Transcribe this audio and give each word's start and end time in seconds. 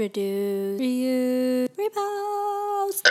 reduce, 0.00 0.80
reuse, 0.80 1.68
repose. 1.76 3.02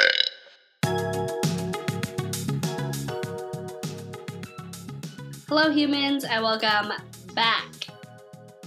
Hello, 5.48 5.70
humans, 5.70 6.24
and 6.24 6.42
welcome 6.42 6.90
back 7.36 7.70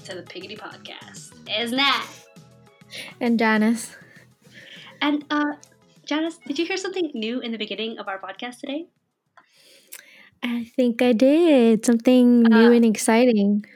to 0.05 0.15
the 0.15 0.23
Piggity 0.23 0.57
Podcast. 0.57 1.35
It's 1.49 1.73
Nat. 1.73 2.07
And 3.21 3.41
Janice. 3.41 3.97
And, 5.01 5.25
uh, 5.29 5.59
Janice, 6.07 6.39
did 6.47 6.61
you 6.61 6.67
hear 6.67 6.77
something 6.77 7.11
new 7.15 7.41
in 7.41 7.51
the 7.51 7.59
beginning 7.59 7.99
of 7.99 8.07
our 8.07 8.21
podcast 8.23 8.61
today? 8.61 8.87
I 10.45 10.71
think 10.77 11.03
I 11.03 11.13
did 11.13 11.85
something 11.85 12.43
new 12.45 12.71
Uh, 12.71 12.79
and 12.79 12.85
exciting. 12.85 13.67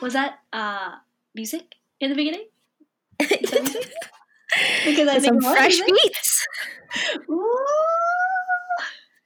Was 0.00 0.14
that, 0.14 0.40
uh, 0.54 1.04
music 1.34 1.76
in 2.00 2.08
the 2.08 2.16
beginning? 2.16 2.48
Is 3.20 3.50
that 3.50 3.62
music? 3.62 3.94
Because 4.84 5.08
I 5.08 5.18
some 5.18 5.40
fresh 5.40 5.80
beats. 5.80 6.46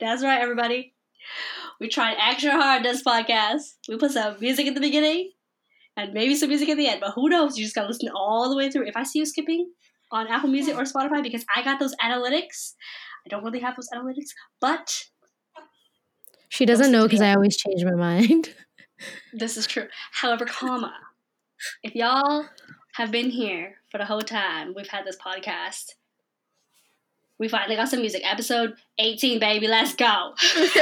That's 0.00 0.22
right, 0.22 0.40
everybody. 0.40 0.94
We 1.80 1.88
tried 1.88 2.16
extra 2.20 2.52
hard 2.52 2.84
this 2.84 3.02
podcast. 3.02 3.74
We 3.88 3.98
put 3.98 4.12
some 4.12 4.36
music 4.40 4.66
at 4.66 4.74
the 4.74 4.80
beginning 4.80 5.32
and 5.96 6.12
maybe 6.12 6.34
some 6.34 6.48
music 6.48 6.68
at 6.68 6.76
the 6.76 6.88
end, 6.88 7.00
but 7.00 7.12
who 7.14 7.28
knows? 7.28 7.58
You 7.58 7.64
just 7.64 7.74
gotta 7.74 7.88
listen 7.88 8.08
all 8.14 8.48
the 8.48 8.56
way 8.56 8.70
through. 8.70 8.86
If 8.86 8.96
I 8.96 9.02
see 9.02 9.18
you 9.20 9.26
skipping 9.26 9.70
on 10.10 10.26
Apple 10.28 10.48
Music 10.48 10.74
or 10.76 10.82
Spotify 10.82 11.22
because 11.22 11.44
I 11.54 11.62
got 11.62 11.78
those 11.78 11.94
analytics, 11.96 12.74
I 13.26 13.28
don't 13.28 13.44
really 13.44 13.60
have 13.60 13.76
those 13.76 13.88
analytics, 13.94 14.30
but 14.60 15.04
She 16.48 16.64
doesn't 16.64 16.90
know 16.92 17.04
because. 17.04 17.20
I 17.20 17.34
always 17.34 17.56
change 17.56 17.84
my 17.84 17.94
mind. 17.94 18.54
this 19.32 19.56
is 19.56 19.66
true. 19.66 19.88
However, 20.12 20.46
comma, 20.46 20.94
if 21.82 21.94
y'all 21.94 22.46
have 22.98 23.12
been 23.12 23.30
here 23.30 23.76
for 23.90 23.98
the 23.98 24.04
whole 24.04 24.22
time 24.22 24.74
we've 24.74 24.88
had 24.88 25.06
this 25.06 25.16
podcast, 25.16 25.92
we 27.38 27.48
finally 27.48 27.76
got 27.76 27.88
some 27.88 28.00
music. 28.00 28.22
Episode 28.24 28.74
18, 28.98 29.38
baby, 29.38 29.68
let's 29.68 29.94
go. 29.94 30.04
A 30.04 30.58
little 30.58 30.72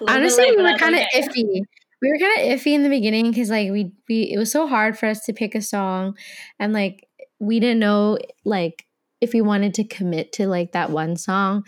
bit 0.00 0.08
Honestly, 0.08 0.44
late, 0.44 0.56
we 0.56 0.62
were 0.62 0.78
kind 0.78 0.94
of 0.94 1.02
iffy. 1.14 1.60
We 2.00 2.10
were 2.10 2.18
kind 2.18 2.40
of 2.40 2.58
iffy 2.58 2.72
in 2.72 2.82
the 2.84 2.88
beginning 2.88 3.30
because 3.30 3.50
like 3.50 3.70
we 3.70 3.92
we 4.08 4.22
it 4.32 4.38
was 4.38 4.50
so 4.50 4.66
hard 4.66 4.98
for 4.98 5.04
us 5.04 5.22
to 5.26 5.34
pick 5.34 5.54
a 5.54 5.60
song, 5.60 6.16
and 6.58 6.72
like 6.72 7.06
we 7.38 7.60
didn't 7.60 7.78
know 7.78 8.16
like 8.46 8.86
if 9.20 9.34
we 9.34 9.42
wanted 9.42 9.74
to 9.74 9.84
commit 9.84 10.32
to 10.32 10.48
like 10.48 10.72
that 10.72 10.88
one 10.88 11.16
song. 11.16 11.66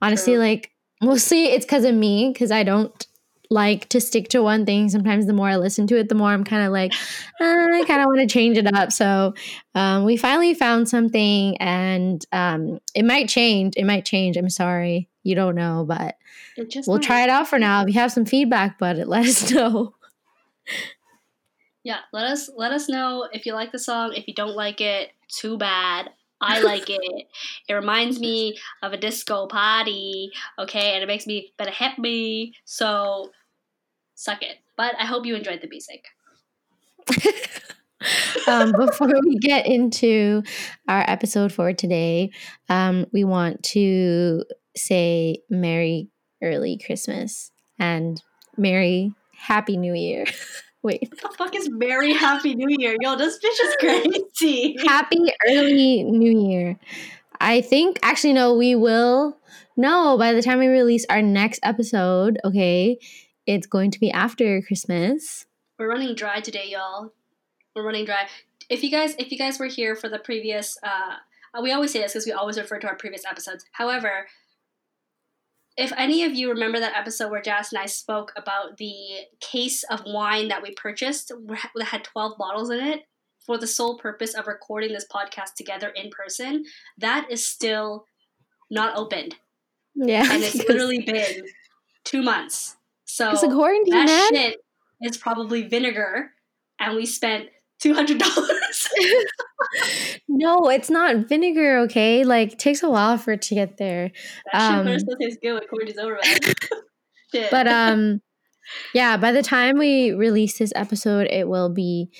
Honestly, 0.00 0.34
True. 0.34 0.42
like 0.42 0.70
mostly 1.02 1.46
it's 1.46 1.64
because 1.64 1.84
of 1.84 1.96
me 1.96 2.30
because 2.32 2.52
I 2.52 2.62
don't 2.62 3.04
like 3.54 3.88
to 3.90 4.00
stick 4.00 4.28
to 4.28 4.42
one 4.42 4.66
thing. 4.66 4.88
Sometimes 4.90 5.26
the 5.26 5.32
more 5.32 5.48
I 5.48 5.56
listen 5.56 5.86
to 5.86 5.96
it, 5.98 6.08
the 6.10 6.14
more 6.14 6.28
I'm 6.30 6.44
kind 6.44 6.66
of 6.66 6.72
like 6.72 6.92
uh, 7.40 7.44
I 7.44 7.84
kind 7.86 8.00
of 8.02 8.06
want 8.06 8.20
to 8.20 8.26
change 8.26 8.58
it 8.58 8.66
up. 8.74 8.92
So 8.92 9.32
um, 9.74 10.04
we 10.04 10.16
finally 10.16 10.52
found 10.54 10.88
something, 10.88 11.56
and 11.58 12.24
um, 12.32 12.80
it 12.94 13.04
might 13.04 13.28
change. 13.28 13.74
It 13.76 13.84
might 13.84 14.04
change. 14.04 14.36
I'm 14.36 14.50
sorry, 14.50 15.08
you 15.22 15.34
don't 15.34 15.54
know, 15.54 15.84
but 15.86 16.16
It 16.56 16.68
just 16.70 16.88
we'll 16.88 16.98
might. 16.98 17.06
try 17.06 17.22
it 17.22 17.30
out 17.30 17.48
for 17.48 17.58
now. 17.58 17.82
If 17.82 17.88
you 17.88 17.94
have 18.00 18.12
some 18.12 18.26
feedback, 18.26 18.78
but 18.78 18.96
let 19.08 19.24
us 19.26 19.50
know. 19.50 19.94
Yeah, 21.82 21.98
let 22.12 22.24
us 22.24 22.50
let 22.56 22.72
us 22.72 22.88
know 22.88 23.28
if 23.32 23.46
you 23.46 23.52
like 23.54 23.72
the 23.72 23.78
song. 23.78 24.14
If 24.14 24.26
you 24.26 24.34
don't 24.34 24.56
like 24.56 24.80
it, 24.80 25.10
too 25.28 25.56
bad. 25.58 26.10
I 26.40 26.60
like 26.60 26.90
it. 26.90 27.00
It 27.68 27.72
reminds 27.74 28.20
me 28.20 28.58
of 28.82 28.92
a 28.92 28.98
disco 28.98 29.46
party, 29.46 30.30
okay, 30.58 30.92
and 30.94 31.02
it 31.02 31.06
makes 31.06 31.26
me 31.26 31.52
better 31.56 31.70
happy. 31.70 32.54
So 32.64 33.30
suck 34.14 34.42
it. 34.42 34.58
But 34.76 34.94
I 34.98 35.06
hope 35.06 35.26
you 35.26 35.34
enjoyed 35.34 35.60
the 35.62 35.68
music. 35.68 36.04
um, 38.48 38.72
before 38.72 39.12
we 39.24 39.36
get 39.38 39.66
into 39.66 40.42
our 40.88 41.04
episode 41.08 41.52
for 41.52 41.72
today, 41.72 42.30
um, 42.68 43.06
we 43.12 43.24
want 43.24 43.62
to 43.62 44.44
say 44.76 45.38
Merry 45.50 46.08
Early 46.42 46.78
Christmas 46.84 47.50
and 47.78 48.20
Merry 48.56 49.12
Happy 49.36 49.76
New 49.76 49.94
Year. 49.94 50.24
Wait, 50.82 51.08
What 51.08 51.32
the 51.32 51.36
fuck 51.38 51.56
is 51.56 51.70
Merry 51.70 52.12
Happy 52.12 52.54
New 52.54 52.68
Year? 52.78 52.94
Yo, 53.00 53.16
this 53.16 53.38
bitch 53.38 53.58
is 53.64 53.76
crazy. 53.80 54.76
Happy 54.86 55.32
Early 55.48 56.02
New 56.02 56.50
Year. 56.50 56.78
I 57.40 57.62
think, 57.62 57.98
actually, 58.02 58.34
no, 58.34 58.54
we 58.54 58.74
will. 58.74 59.38
No, 59.78 60.18
by 60.18 60.34
the 60.34 60.42
time 60.42 60.58
we 60.58 60.66
release 60.66 61.06
our 61.08 61.22
next 61.22 61.60
episode, 61.62 62.38
okay, 62.44 62.98
it's 63.46 63.66
going 63.66 63.90
to 63.90 64.00
be 64.00 64.10
after 64.10 64.60
Christmas. 64.62 65.46
We're 65.78 65.88
running 65.88 66.14
dry 66.14 66.40
today, 66.40 66.66
y'all. 66.68 67.12
We're 67.74 67.84
running 67.84 68.04
dry. 68.04 68.28
If 68.70 68.82
you 68.82 68.90
guys, 68.90 69.14
if 69.18 69.30
you 69.30 69.38
guys 69.38 69.58
were 69.58 69.66
here 69.66 69.94
for 69.96 70.08
the 70.08 70.18
previous, 70.18 70.78
uh, 70.82 71.16
we 71.62 71.72
always 71.72 71.92
say 71.92 72.00
this 72.00 72.12
because 72.12 72.26
we 72.26 72.32
always 72.32 72.58
refer 72.58 72.78
to 72.78 72.86
our 72.88 72.96
previous 72.96 73.24
episodes. 73.26 73.64
However, 73.72 74.26
if 75.76 75.92
any 75.96 76.22
of 76.24 76.32
you 76.32 76.48
remember 76.50 76.78
that 76.78 76.96
episode 76.96 77.30
where 77.30 77.42
Jazz 77.42 77.72
and 77.72 77.80
I 77.82 77.86
spoke 77.86 78.32
about 78.36 78.76
the 78.76 78.94
case 79.40 79.82
of 79.84 80.02
wine 80.06 80.48
that 80.48 80.62
we 80.62 80.72
purchased 80.74 81.32
that 81.74 81.84
had 81.84 82.04
twelve 82.04 82.38
bottles 82.38 82.70
in 82.70 82.78
it 82.80 83.02
for 83.44 83.58
the 83.58 83.66
sole 83.66 83.98
purpose 83.98 84.34
of 84.34 84.46
recording 84.46 84.92
this 84.92 85.06
podcast 85.12 85.54
together 85.56 85.88
in 85.88 86.10
person, 86.10 86.64
that 86.96 87.26
is 87.30 87.44
still 87.46 88.06
not 88.70 88.96
opened, 88.96 89.34
Yeah. 89.94 90.26
and 90.32 90.42
it's 90.42 90.54
literally 90.68 91.00
been 91.02 91.44
two 92.04 92.22
months. 92.22 92.76
So 93.14 93.30
It's 93.30 93.44
a 93.44 93.48
quarantine, 93.48 93.94
that 93.94 94.06
man. 94.06 94.28
shit 94.34 94.56
is 95.02 95.16
probably 95.16 95.62
vinegar, 95.62 96.32
and 96.80 96.96
we 96.96 97.06
spent 97.06 97.48
two 97.80 97.94
hundred 97.94 98.18
dollars. 98.18 98.88
No, 100.28 100.68
it's 100.68 100.90
not 100.90 101.28
vinegar, 101.28 101.78
okay? 101.80 102.24
Like 102.24 102.52
it 102.54 102.58
takes 102.58 102.82
a 102.82 102.90
while 102.90 103.16
for 103.18 103.32
it 103.32 103.42
to 103.42 103.54
get 103.54 103.76
there. 103.76 104.10
that 104.52 104.60
shit 104.60 104.78
Um, 104.80 104.84
better 104.86 104.98
still 104.98 105.16
taste 105.16 105.38
good 105.42 105.54
when 105.54 105.62
quarantine's 105.68 105.98
over. 105.98 106.18
But 107.50 107.66
um 107.68 108.20
yeah, 108.94 109.16
by 109.16 109.32
the 109.32 109.42
time 109.42 109.78
we 109.78 110.12
release 110.12 110.58
this 110.58 110.72
episode, 110.74 111.26
it 111.30 111.48
will 111.48 111.68
be 111.68 112.10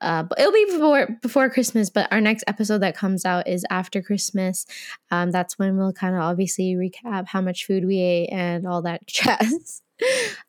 uh 0.00 0.22
but 0.22 0.38
it'll 0.38 0.52
be 0.52 0.66
before 0.70 1.08
before 1.22 1.50
Christmas, 1.50 1.90
but 1.90 2.10
our 2.12 2.20
next 2.20 2.44
episode 2.46 2.78
that 2.78 2.96
comes 2.96 3.24
out 3.24 3.46
is 3.48 3.64
after 3.70 4.02
Christmas. 4.02 4.66
Um 5.10 5.30
that's 5.30 5.58
when 5.58 5.76
we'll 5.76 5.92
kind 5.92 6.14
of 6.14 6.22
obviously 6.22 6.74
recap 6.74 7.26
how 7.28 7.40
much 7.40 7.66
food 7.66 7.84
we 7.86 8.00
ate 8.00 8.28
and 8.32 8.66
all 8.66 8.82
that 8.82 9.06
jazz. 9.06 9.82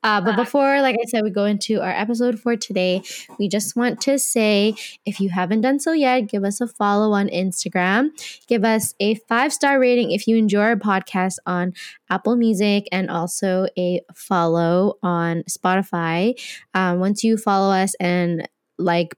Uh, 0.03 0.21
but 0.21 0.35
before, 0.35 0.81
like 0.81 0.95
I 0.95 1.05
said, 1.07 1.23
we 1.23 1.31
go 1.31 1.45
into 1.45 1.81
our 1.81 1.89
episode 1.89 2.39
for 2.39 2.55
today. 2.55 3.01
We 3.37 3.49
just 3.49 3.75
want 3.75 3.99
to 4.01 4.19
say 4.19 4.75
if 5.05 5.19
you 5.19 5.29
haven't 5.29 5.61
done 5.61 5.79
so 5.79 5.91
yet, 5.91 6.27
give 6.27 6.43
us 6.43 6.61
a 6.61 6.67
follow 6.67 7.11
on 7.13 7.27
Instagram. 7.29 8.09
Give 8.47 8.63
us 8.63 8.93
a 8.99 9.15
five 9.27 9.51
star 9.51 9.79
rating 9.79 10.11
if 10.11 10.27
you 10.27 10.37
enjoy 10.37 10.61
our 10.61 10.75
podcast 10.75 11.37
on 11.45 11.73
Apple 12.09 12.35
Music 12.35 12.87
and 12.91 13.09
also 13.09 13.67
a 13.77 14.01
follow 14.13 14.97
on 15.01 15.43
Spotify. 15.49 16.39
Um, 16.73 16.99
once 16.99 17.23
you 17.23 17.37
follow 17.37 17.73
us 17.73 17.95
and 17.99 18.47
like 18.77 19.15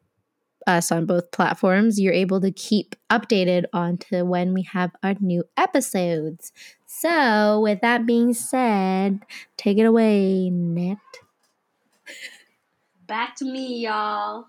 us 0.68 0.92
on 0.92 1.06
both 1.06 1.32
platforms, 1.32 2.00
you're 2.00 2.14
able 2.14 2.42
to 2.42 2.52
keep 2.52 2.96
updated 3.10 3.66
on 3.74 3.98
to 3.98 4.24
when 4.24 4.54
we 4.54 4.64
have 4.64 4.92
our 5.04 5.16
new 5.20 5.44
episodes. 5.58 6.52
So, 6.86 7.60
with 7.62 7.82
that 7.82 8.06
being 8.06 8.34
said, 8.34 9.22
take 9.58 9.78
it 9.78 9.86
away, 9.86 10.50
Net. 10.50 10.98
back 13.08 13.36
to 13.38 13.46
me, 13.46 13.80
y'all. 13.84 14.46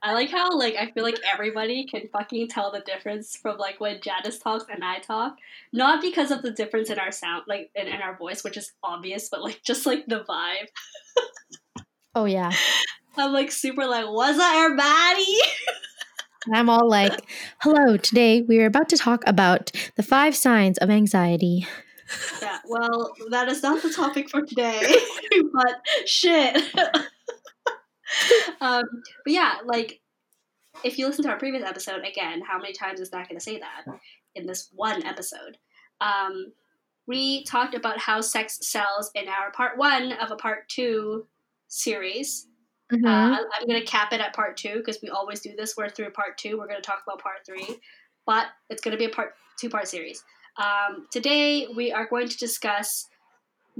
I 0.00 0.12
like 0.12 0.30
how 0.30 0.56
like 0.56 0.76
I 0.76 0.92
feel 0.92 1.02
like 1.02 1.18
everybody 1.32 1.84
can 1.84 2.08
fucking 2.12 2.48
tell 2.48 2.70
the 2.70 2.80
difference 2.80 3.34
from 3.36 3.58
like 3.58 3.80
when 3.80 4.00
Janice 4.00 4.38
talks 4.38 4.66
and 4.72 4.84
I 4.84 5.00
talk. 5.00 5.36
Not 5.72 6.00
because 6.00 6.30
of 6.30 6.42
the 6.42 6.52
difference 6.52 6.88
in 6.90 7.00
our 7.00 7.10
sound, 7.10 7.44
like 7.48 7.70
in, 7.74 7.88
in 7.88 8.00
our 8.00 8.16
voice, 8.16 8.44
which 8.44 8.56
is 8.56 8.72
obvious, 8.84 9.28
but 9.28 9.42
like 9.42 9.60
just 9.64 9.86
like 9.86 10.06
the 10.06 10.20
vibe. 10.20 10.68
Oh, 12.14 12.24
yeah. 12.24 12.52
I'm 13.18 13.32
like 13.32 13.50
super 13.50 13.86
like, 13.86 14.06
what's 14.06 14.38
up, 14.38 14.54
everybody? 14.54 15.26
And 16.46 16.56
I'm 16.56 16.70
all 16.70 16.88
like, 16.88 17.12
hello, 17.60 17.98
today 17.98 18.40
we 18.40 18.58
are 18.60 18.66
about 18.66 18.88
to 18.90 18.96
talk 18.96 19.22
about 19.26 19.70
the 19.96 20.02
five 20.02 20.34
signs 20.34 20.78
of 20.78 20.88
anxiety. 20.88 21.66
Yeah, 22.40 22.58
well, 22.66 23.12
that 23.30 23.48
is 23.48 23.62
not 23.62 23.82
the 23.82 23.92
topic 23.92 24.30
for 24.30 24.40
today, 24.42 24.80
but 25.52 25.86
shit. 26.06 26.56
um, 28.60 28.84
but 29.24 29.32
yeah, 29.32 29.56
like, 29.66 30.00
if 30.84 30.96
you 30.96 31.06
listen 31.06 31.24
to 31.24 31.30
our 31.30 31.38
previous 31.38 31.64
episode, 31.64 32.02
again, 32.06 32.40
how 32.40 32.56
many 32.56 32.72
times 32.72 33.00
is 33.00 33.10
that 33.10 33.28
going 33.28 33.36
to 33.36 33.44
say 33.44 33.58
that 33.58 33.84
in 34.34 34.46
this 34.46 34.70
one 34.74 35.04
episode? 35.04 35.58
Um, 36.00 36.52
we 37.06 37.44
talked 37.44 37.74
about 37.74 37.98
how 37.98 38.22
sex 38.22 38.58
sells 38.62 39.10
in 39.14 39.28
our 39.28 39.50
part 39.50 39.76
one 39.76 40.12
of 40.12 40.30
a 40.30 40.36
part 40.36 40.68
two 40.68 41.26
series. 41.66 42.47
Uh, 42.92 42.98
I- 43.06 43.44
I'm 43.60 43.66
going 43.66 43.80
to 43.80 43.86
cap 43.86 44.12
it 44.12 44.20
at 44.20 44.34
part 44.34 44.56
two 44.56 44.76
because 44.78 44.98
we 45.02 45.10
always 45.10 45.40
do 45.40 45.54
this. 45.56 45.76
We're 45.76 45.90
through 45.90 46.10
part 46.10 46.38
two. 46.38 46.56
We're 46.58 46.66
going 46.68 46.80
to 46.80 46.86
talk 46.86 47.02
about 47.06 47.20
part 47.22 47.44
three, 47.46 47.78
but 48.26 48.46
it's 48.70 48.80
going 48.82 48.92
to 48.92 48.98
be 48.98 49.04
a 49.04 49.14
part 49.14 49.34
two 49.60 49.68
part 49.68 49.88
series. 49.88 50.22
Um, 50.56 51.06
today 51.12 51.66
we 51.76 51.92
are 51.92 52.06
going 52.08 52.28
to 52.28 52.36
discuss 52.36 53.06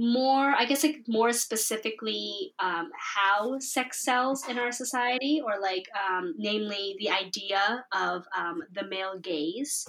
more 0.01 0.53
i 0.57 0.63
guess 0.63 0.81
like 0.85 1.01
more 1.09 1.33
specifically 1.33 2.53
um, 2.59 2.89
how 2.95 3.59
sex 3.59 4.01
sells 4.05 4.47
in 4.47 4.57
our 4.57 4.71
society 4.71 5.41
or 5.45 5.59
like 5.59 5.89
um, 6.09 6.33
namely 6.37 6.95
the 6.99 7.09
idea 7.09 7.83
of 7.93 8.25
um, 8.37 8.63
the 8.73 8.85
male 8.87 9.17
gaze 9.19 9.85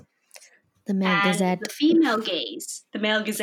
The 0.89 0.95
male 0.95 1.23
gazette. 1.23 1.61
the 1.63 1.71
female 1.71 2.19
gaze 2.19 2.85
the 2.93 2.99
male 2.99 3.23
gaze 3.23 3.41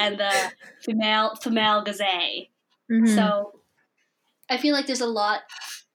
and 0.00 0.18
the 0.18 0.32
female 0.82 1.34
female 1.36 1.82
gaze 1.84 2.46
Mhm. 2.90 3.14
so 3.14 3.59
i 4.50 4.56
feel 4.58 4.74
like 4.74 4.86
there's 4.86 5.00
a 5.00 5.06
lot 5.06 5.40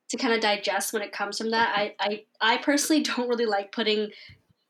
to 0.09 0.17
kind 0.17 0.33
of 0.33 0.39
digest 0.41 0.93
when 0.93 1.01
it 1.01 1.11
comes 1.11 1.37
from 1.37 1.51
that. 1.51 1.73
I 1.77 1.95
i, 1.99 2.23
I 2.41 2.57
personally 2.57 3.03
don't 3.09 3.27
really 3.29 3.45
like 3.45 3.71
putting 3.71 4.11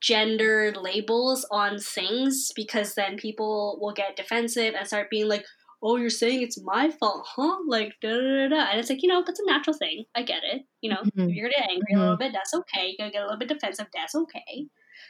gender 0.01 0.73
labels 0.79 1.45
on 1.51 1.79
things 1.79 2.51
because 2.55 2.95
then 2.95 3.17
people 3.17 3.77
will 3.81 3.93
get 3.93 4.15
defensive 4.15 4.73
and 4.77 4.85
start 4.87 5.09
being 5.09 5.27
like 5.27 5.45
oh 5.83 5.97
you're 5.97 6.09
saying 6.09 6.41
it's 6.41 6.59
my 6.63 6.89
fault 6.89 7.25
huh? 7.35 7.57
Like 7.67 7.93
da 8.01 8.09
da 8.09 8.17
da 8.17 8.47
da 8.49 8.69
and 8.71 8.79
it's 8.79 8.89
like 8.89 9.03
you 9.03 9.09
know 9.09 9.23
that's 9.25 9.39
a 9.39 9.45
natural 9.45 9.75
thing. 9.77 10.05
I 10.15 10.23
get 10.23 10.43
it. 10.43 10.63
You 10.81 10.91
know 10.91 11.01
Mhm. 11.03 11.29
if 11.29 11.35
you're 11.35 11.49
gonna 11.49 11.61
get 11.63 11.69
angry 11.71 11.93
a 11.95 11.99
little 11.99 12.17
bit 12.17 12.31
that's 12.33 12.53
okay. 12.53 12.87
You're 12.97 13.05
gonna 13.07 13.11
get 13.11 13.21
a 13.23 13.25
little 13.25 13.39
bit 13.39 13.49
defensive 13.49 13.87
that's 13.93 14.15
okay. 14.15 14.67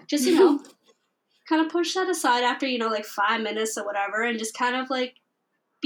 Just 0.08 0.26
you 0.26 0.36
know 0.40 0.60
kind 1.48 1.64
of 1.64 1.72
push 1.72 1.94
that 1.94 2.10
aside 2.10 2.44
after 2.44 2.66
you 2.68 2.80
know 2.80 2.88
like 2.90 3.06
five 3.06 3.42
minutes 3.42 3.78
or 3.78 3.86
whatever 3.86 4.24
and 4.24 4.40
just 4.40 4.58
kind 4.58 4.76
of 4.76 4.90
like 4.90 5.16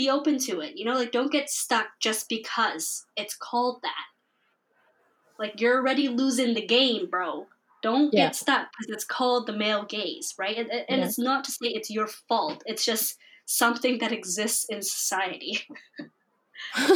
be 0.01 0.10
open 0.18 0.36
to 0.48 0.54
it 0.66 0.72
you 0.78 0.86
know 0.86 0.94
like 1.01 1.12
don't 1.18 1.31
get 1.38 1.50
stuck 1.50 1.88
just 2.07 2.30
because 2.30 3.06
it's 3.22 3.36
called 3.50 3.78
that. 3.88 4.06
Like 5.42 5.62
you're 5.62 5.78
already 5.80 6.07
losing 6.22 6.54
the 6.54 6.66
game 6.78 7.04
bro. 7.10 7.48
Don't 7.81 8.13
Yeah. 8.13 8.25
get 8.28 8.36
stuck 8.36 8.66
because 8.72 8.90
it's 8.96 9.06
called 9.18 9.48
the 9.48 9.57
male 9.63 9.86
gaze 9.86 10.34
right? 10.44 10.57
And, 10.57 10.69
and 10.72 11.00
Yeah. 11.00 11.06
it's 11.06 11.19
not 11.30 11.44
to 11.46 11.51
say 11.51 11.68
it's 11.69 11.90
your 11.98 12.07
fault. 12.30 12.60
It's 12.66 12.86
just 12.92 13.18
something 13.46 14.00
that 14.00 14.12
exists 14.12 14.66
in 14.74 14.81
society. 14.81 15.54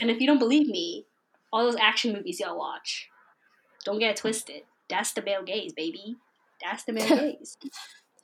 And 0.00 0.10
if 0.12 0.20
you 0.20 0.26
don't 0.28 0.38
believe 0.46 0.68
me 0.68 1.06
all 1.52 1.64
those 1.64 1.76
action 1.90 2.12
movies 2.12 2.38
y'all 2.40 2.58
watch 2.58 3.08
don't 3.84 3.98
get 3.98 4.10
it 4.10 4.16
twisted. 4.16 4.62
That's 4.90 5.12
the 5.12 5.22
male 5.22 5.42
gaze 5.44 5.72
baby. 5.72 6.16
That's 6.62 6.84
the 6.84 6.92
male 6.92 7.08
gaze. 7.22 7.56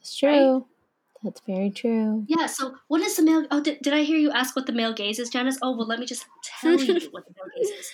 It's 0.00 0.16
true. 0.16 0.66
That's 1.24 1.40
very 1.46 1.70
true. 1.70 2.26
Yeah, 2.28 2.46
so 2.46 2.74
what 2.88 3.00
is 3.00 3.16
the 3.16 3.22
male? 3.22 3.46
Oh, 3.50 3.62
did, 3.62 3.78
did 3.80 3.94
I 3.94 4.02
hear 4.02 4.18
you 4.18 4.30
ask 4.30 4.54
what 4.54 4.66
the 4.66 4.72
male 4.72 4.92
gaze 4.92 5.18
is, 5.18 5.30
Janice? 5.30 5.58
Oh, 5.62 5.74
well, 5.74 5.86
let 5.86 5.98
me 5.98 6.04
just 6.04 6.26
tell 6.60 6.72
you 6.80 6.94
what 7.10 7.24
the 7.26 7.34
male 7.34 7.50
gaze 7.56 7.70
is. 7.70 7.90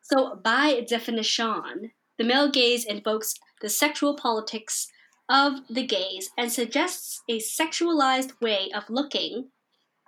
So, 0.00 0.36
by 0.42 0.84
definition, 0.88 1.92
the 2.18 2.24
male 2.24 2.50
gaze 2.50 2.86
invokes 2.86 3.34
the 3.60 3.68
sexual 3.68 4.16
politics 4.16 4.88
of 5.28 5.60
the 5.68 5.86
gaze 5.86 6.30
and 6.38 6.50
suggests 6.50 7.22
a 7.28 7.38
sexualized 7.38 8.32
way 8.40 8.70
of 8.74 8.88
looking 8.88 9.50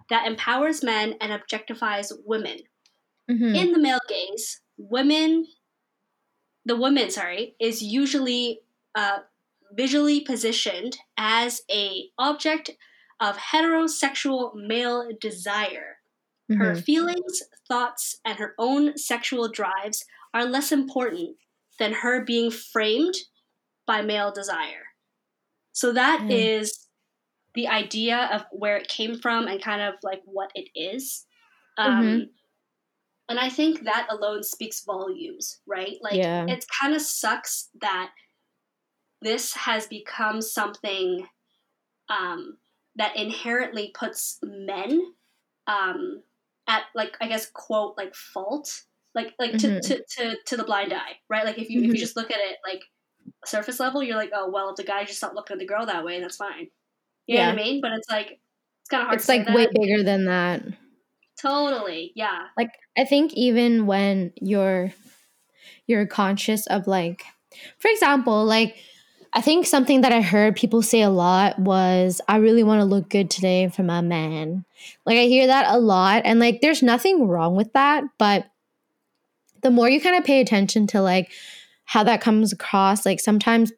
that 0.08 0.26
empowers 0.26 0.82
men 0.82 1.14
and 1.20 1.30
objectifies 1.30 2.10
women. 2.24 2.58
Mhm. 3.30 3.54
In 3.54 3.72
the 3.72 3.78
male 3.78 4.00
gaze, 4.08 4.62
women, 4.78 5.46
the 6.64 6.76
woman, 6.76 7.10
sorry, 7.10 7.54
is 7.60 7.82
usually 7.82 8.60
uh, 8.94 9.20
visually 9.72 10.20
positioned 10.20 10.98
as 11.16 11.62
a 11.70 12.10
object 12.18 12.70
of 13.20 13.36
heterosexual 13.36 14.54
male 14.54 15.10
desire. 15.20 15.98
Her 16.52 16.74
Mhm. 16.74 16.76
feelings, 16.76 17.42
thoughts, 17.68 18.16
and 18.24 18.38
her 18.38 18.54
own 18.58 18.98
sexual 18.98 19.48
drives 19.50 20.04
are 20.34 20.44
less 20.46 20.72
important 20.72 21.38
than 21.78 21.92
her 21.94 22.24
being 22.24 22.50
framed 22.50 23.14
by 23.86 24.02
male 24.02 24.32
desire. 24.32 24.84
So 25.72 25.92
that 25.92 26.26
is 26.30 26.72
Mm. 26.72 26.82
the 27.54 27.68
idea 27.68 28.28
of 28.32 28.46
where 28.52 28.76
it 28.76 28.88
came 28.88 29.18
from 29.18 29.46
and 29.48 29.62
kind 29.62 29.82
of 29.82 29.96
like 30.02 30.22
what 30.24 30.52
it 30.54 30.68
is. 30.74 31.26
Um, 31.78 32.26
Mhm. 32.26 32.32
And 33.28 33.38
I 33.38 33.48
think 33.48 33.82
that 33.84 34.06
alone 34.10 34.42
speaks 34.42 34.84
volumes, 34.84 35.60
right? 35.66 35.96
Like, 36.00 36.22
Yeah. 36.22 36.46
it 36.46 36.64
kind 36.80 36.94
of 36.94 37.00
sucks 37.00 37.70
that 37.80 38.12
this 39.22 39.54
has 39.54 39.86
become 39.86 40.40
something 40.42 41.26
um, 42.08 42.58
that 42.96 43.16
inherently 43.16 43.92
puts 43.94 44.38
men 44.42 45.00
um, 45.66 46.22
at 46.68 46.84
like 46.94 47.16
I 47.20 47.28
guess 47.28 47.50
quote 47.50 47.96
like 47.96 48.14
fault. 48.14 48.82
Like 49.14 49.34
like 49.38 49.58
to, 49.58 49.68
Mhm. 49.68 49.80
to, 49.82 50.04
to, 50.16 50.36
to 50.46 50.56
the 50.56 50.64
blind 50.64 50.92
eye 50.92 51.18
right? 51.28 51.44
Like 51.44 51.58
if 51.58 51.68
you 51.70 51.82
if 51.82 51.90
Mhm. 51.90 51.94
you 51.94 51.98
just 52.00 52.16
look 52.16 52.30
at 52.30 52.38
it 52.40 52.56
like 52.66 52.82
surface 53.46 53.80
level 53.80 54.02
you're 54.02 54.16
like 54.16 54.30
oh 54.34 54.50
well 54.50 54.70
if 54.70 54.76
the 54.76 54.84
guy 54.84 55.04
just 55.04 55.18
stopped 55.18 55.34
looking 55.34 55.54
at 55.56 55.58
the 55.60 55.66
girl 55.66 55.86
that 55.86 56.04
way 56.04 56.20
that's 56.20 56.36
fine. 56.36 56.68
You 57.26 57.38
know 57.38 57.44
what 57.46 57.52
I 57.52 57.56
mean? 57.56 57.80
But 57.82 57.92
it's 57.92 58.10
like 58.10 58.40
it's 58.80 58.88
kind 58.90 59.02
of 59.02 59.06
hard 59.08 59.18
It's 59.18 59.26
to 59.26 59.32
say 59.32 59.38
like 59.44 59.54
way 59.54 59.66
bigger 59.74 60.02
than 60.02 60.26
that. 60.26 60.62
totally 61.40 62.12
yeah. 62.14 62.46
Like 62.56 62.70
i 62.96 63.04
think 63.04 63.32
even 63.34 63.86
when 63.86 64.32
you're 64.40 64.92
you're 65.86 66.06
conscious 66.06 66.66
of 66.68 66.86
like 66.86 67.24
for 67.78 67.88
example 67.90 68.44
like 68.44 68.76
i 69.32 69.40
think 69.40 69.66
something 69.66 70.00
that 70.02 70.12
i 70.12 70.20
heard 70.20 70.56
people 70.56 70.82
say 70.82 71.02
a 71.02 71.10
lot 71.10 71.58
was 71.58 72.20
i 72.28 72.36
really 72.36 72.62
want 72.62 72.80
to 72.80 72.84
look 72.84 73.08
good 73.08 73.30
today 73.30 73.68
for 73.68 73.82
my 73.82 74.00
man. 74.00 74.64
Like 75.06 75.18
i 75.18 75.24
hear 75.24 75.46
that 75.46 75.66
a 75.68 75.78
lot 75.78 76.22
and 76.24 76.40
like 76.40 76.60
there's 76.60 76.82
nothing 76.82 77.26
wrong 77.26 77.54
with 77.54 77.72
that 77.72 78.04
but 78.18 78.46
the 79.62 79.70
more 79.70 79.88
you 79.88 80.00
kind 80.00 80.16
of 80.16 80.24
pay 80.24 80.40
attention 80.40 80.86
to 80.88 81.00
like 81.00 81.30
how 81.84 82.04
that 82.04 82.20
comes 82.20 82.52
across 82.52 83.06
like 83.06 83.20
sometimes 83.20 83.72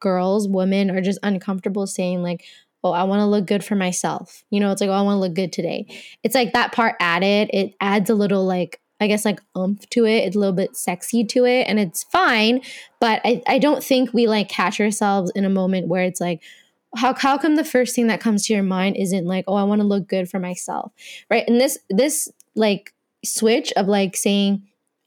girls 0.00 0.48
women 0.48 0.90
are 0.90 1.00
just 1.00 1.20
uncomfortable 1.22 1.86
saying 1.86 2.22
like 2.22 2.44
oh 2.84 2.92
i 2.92 3.04
want 3.04 3.20
to 3.20 3.26
look 3.26 3.46
good 3.46 3.64
for 3.64 3.76
myself. 3.76 4.44
You 4.50 4.60
know 4.60 4.72
it's 4.72 4.80
like 4.80 4.90
oh 4.90 4.94
i 4.94 5.02
want 5.02 5.16
to 5.16 5.20
look 5.20 5.34
good 5.34 5.52
today. 5.52 5.86
It's 6.22 6.34
like 6.34 6.52
that 6.52 6.72
part 6.72 6.96
added 7.00 7.50
it 7.52 7.74
adds 7.80 8.10
a 8.10 8.14
little 8.14 8.44
like 8.44 8.80
i 9.02 9.06
guess 9.06 9.24
like 9.24 9.40
oomph 9.56 9.88
to 9.90 10.04
it 10.04 10.24
it's 10.24 10.36
a 10.36 10.38
little 10.38 10.54
bit 10.54 10.76
sexy 10.76 11.24
to 11.24 11.44
it 11.44 11.64
and 11.68 11.78
it's 11.78 12.04
fine 12.04 12.60
but 13.00 13.20
i, 13.24 13.42
I 13.46 13.58
don't 13.58 13.82
think 13.82 14.12
we 14.12 14.26
like 14.26 14.48
catch 14.48 14.80
ourselves 14.80 15.30
in 15.34 15.44
a 15.44 15.50
moment 15.50 15.88
where 15.88 16.02
it's 16.02 16.20
like 16.20 16.42
how, 16.94 17.14
how 17.14 17.38
come 17.38 17.56
the 17.56 17.64
first 17.64 17.96
thing 17.96 18.08
that 18.08 18.20
comes 18.20 18.46
to 18.46 18.54
your 18.54 18.62
mind 18.62 18.96
isn't 18.96 19.26
like 19.26 19.44
oh 19.48 19.54
i 19.54 19.64
want 19.64 19.80
to 19.80 19.86
look 19.86 20.08
good 20.08 20.28
for 20.28 20.38
myself 20.38 20.92
right? 21.30 21.44
And 21.46 21.60
this 21.60 21.78
this 21.90 22.30
like 22.54 22.92
switch 23.24 23.72
of 23.76 23.86
like 23.86 24.16
saying 24.16 24.62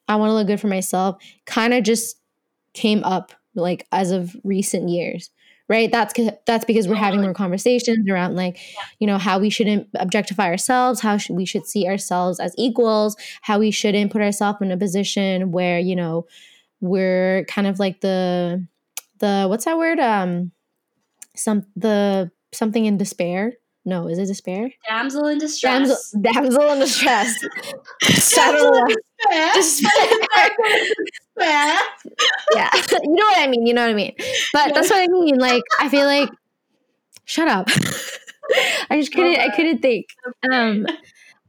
i 0.08 0.16
want 0.16 0.30
to 0.30 0.34
look 0.34 0.48
good 0.48 0.62
for 0.62 0.68
myself 0.68 1.18
kind 1.46 1.74
of 1.74 1.84
just 1.84 2.18
came 2.74 3.04
up 3.04 3.34
like 3.56 3.88
as 3.92 4.12
of 4.12 4.36
recent 4.44 4.90
years 4.90 5.30
right? 5.68 5.92
That's 5.92 6.14
that's 6.46 6.66
because 6.66 6.88
we're 6.88 6.96
having 6.96 7.22
more 7.22 7.34
conversations 7.34 8.10
around 8.10 8.36
like 8.36 8.60
you 9.00 9.08
know 9.08 9.18
how 9.18 9.40
we 9.40 9.50
shouldn't 9.50 9.88
objectify 9.96 10.46
ourselves 10.46 11.02
how 11.02 11.18
should, 11.18 11.36
we 11.36 11.46
should 11.46 11.66
see 11.66 11.88
ourselves 11.88 12.40
as 12.40 12.54
equals 12.58 13.16
how 13.42 13.60
we 13.60 13.72
shouldn't 13.72 14.12
put 14.12 14.22
ourselves 14.22 14.60
in 14.62 14.72
a 14.72 14.78
position 14.78 15.52
where 15.52 15.80
you 15.80 15.96
know 15.96 16.26
we're 16.82 17.46
kind 17.46 17.68
of 17.68 17.80
like 17.80 18.02
the 18.02 18.66
the 19.20 19.46
what's 19.50 19.66
that 19.66 19.78
word? 19.78 20.00
Um 20.00 20.52
some 21.36 21.66
the 21.76 22.32
something 22.54 22.86
in 22.86 22.98
despair 22.98 23.54
no 23.86 24.08
is 24.08 24.18
it 24.18 24.26
despair? 24.26 24.72
Damsel 24.88 25.28
in 25.28 25.38
distress. 25.38 26.12
damsel 26.12 26.60
damsel 26.60 26.74
in 26.74 26.80
distress. 26.80 27.36
I 28.38 28.52
don't 28.52 28.74
know 28.74 28.96
why. 29.32 29.52
Despair. 29.56 29.90
yeah 32.56 32.70
you 33.04 33.14
know 33.14 33.26
what 33.26 33.40
i 33.40 33.48
mean 33.48 33.66
you 33.66 33.74
know 33.74 33.82
what 33.82 33.92
i 33.92 33.94
mean. 33.94 34.14
But 34.54 34.74
that's 34.74 34.90
what 34.90 35.02
i 35.02 35.08
mean 35.08 35.38
like 35.38 35.64
i 35.80 35.90
feel 35.90 36.06
like 36.06 36.30
shut 37.26 37.48
up. 37.48 37.70
I 38.90 39.00
just 39.00 39.14
couldn't 39.14 39.40
i 39.40 39.56
couldn't 39.56 39.80
think. 39.80 40.08
Um 40.52 40.86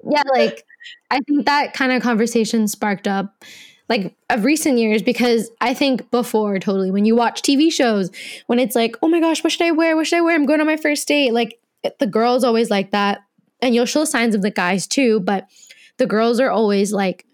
yeah 0.08 0.22
like 0.32 0.64
i 1.10 1.20
think 1.20 1.46
that 1.46 1.74
kind 1.74 1.92
of 1.92 2.02
conversation 2.02 2.68
sparked 2.68 3.08
up 3.08 3.44
like 3.88 4.14
of 4.30 4.44
recent 4.44 4.78
years 4.78 5.02
because 5.02 5.50
i 5.60 5.74
think 5.74 6.10
before 6.10 6.58
totally 6.58 6.90
when 6.90 7.04
you 7.04 7.16
watch 7.16 7.42
tv 7.42 7.72
shows 7.72 8.10
when 8.46 8.58
it's 8.58 8.74
like 8.74 8.96
oh 9.02 9.08
my 9.08 9.20
gosh 9.20 9.42
what 9.42 9.52
should 9.52 9.62
i 9.62 9.70
wear? 9.70 9.96
What 9.96 10.06
should 10.06 10.18
i 10.18 10.20
wear? 10.20 10.34
I'm 10.34 10.46
going 10.46 10.60
on 10.60 10.66
my 10.66 10.76
first 10.76 11.06
date 11.08 11.32
like 11.32 11.58
the 11.98 12.06
girls 12.06 12.44
always 12.44 12.70
like 12.70 12.90
that. 12.92 13.20
And 13.62 13.74
you'll 13.74 13.86
show 13.86 14.04
signs 14.04 14.34
of 14.34 14.42
the 14.42 14.50
guys 14.50 14.86
too 14.86 15.20
but 15.20 15.48
the 15.98 16.06
girls 16.06 16.40
are 16.40 16.50
always 16.50 16.92
like 16.92 17.26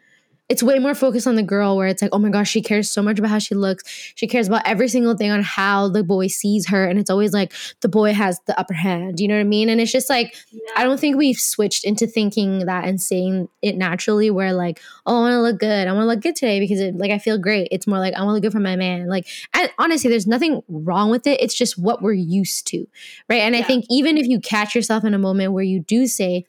it's 0.48 0.62
way 0.62 0.78
more 0.78 0.94
focused 0.94 1.26
on 1.26 1.36
the 1.36 1.42
girl 1.42 1.76
where 1.76 1.86
it's 1.86 2.02
like 2.02 2.10
oh 2.12 2.18
my 2.18 2.28
gosh 2.28 2.50
she 2.50 2.60
cares 2.60 2.90
so 2.90 3.02
much 3.02 3.18
about 3.18 3.30
how 3.30 3.38
she 3.38 3.54
looks. 3.54 3.84
She 4.14 4.26
cares 4.26 4.48
about 4.48 4.66
every 4.66 4.88
single 4.88 5.16
thing 5.16 5.30
on 5.30 5.42
how 5.42 5.88
the 5.88 6.04
boy 6.04 6.26
sees 6.26 6.68
her. 6.68 6.84
And 6.84 6.98
it's 6.98 7.10
always 7.10 7.32
like 7.32 7.52
the 7.80 7.88
boy 7.88 8.12
has 8.12 8.40
the 8.46 8.58
upper 8.58 8.74
hand. 8.74 9.20
You 9.20 9.28
know 9.28 9.34
what 9.34 9.40
i 9.40 9.44
mean? 9.44 9.68
And 9.68 9.80
it's 9.80 9.92
just 9.92 10.10
like 10.10 10.34
i 10.76 10.84
don't 10.84 11.00
think 11.00 11.16
we've 11.16 11.38
switched 11.38 11.84
into 11.84 12.06
thinking 12.06 12.66
that 12.66 12.84
and 12.84 13.00
saying 13.00 13.48
it 13.62 13.76
naturally 13.76 14.30
where 14.30 14.52
like 14.52 14.80
oh 15.06 15.16
i 15.16 15.20
want 15.20 15.32
to 15.32 15.40
look 15.40 15.58
good. 15.58 15.88
I 15.88 15.92
want 15.92 16.02
to 16.02 16.08
look 16.08 16.20
good 16.20 16.36
today 16.36 16.60
because 16.60 16.80
it, 16.80 16.96
like 16.96 17.10
i 17.10 17.18
feel 17.18 17.38
great. 17.38 17.68
It's 17.70 17.86
more 17.86 17.98
like 17.98 18.14
i 18.14 18.18
want 18.22 18.30
to 18.30 18.34
look 18.34 18.42
good 18.42 18.52
for 18.52 18.60
my 18.60 18.76
man. 18.76 19.08
Like 19.08 19.26
and 19.54 19.70
honestly 19.78 20.10
there's 20.10 20.26
nothing 20.26 20.62
wrong 20.68 21.10
with 21.10 21.26
it. 21.26 21.40
It's 21.40 21.54
just 21.54 21.78
what 21.78 22.02
we're 22.02 22.12
used 22.12 22.66
to 22.68 22.86
right? 23.28 23.40
And 23.40 23.56
i 23.56 23.62
think 23.62 23.84
even 23.90 24.18
if 24.18 24.26
you 24.26 24.40
catch 24.40 24.74
yourself 24.74 25.04
in 25.04 25.14
a 25.14 25.18
moment 25.18 25.52
where 25.52 25.64
you 25.64 25.80
do 25.80 26.06
say 26.06 26.44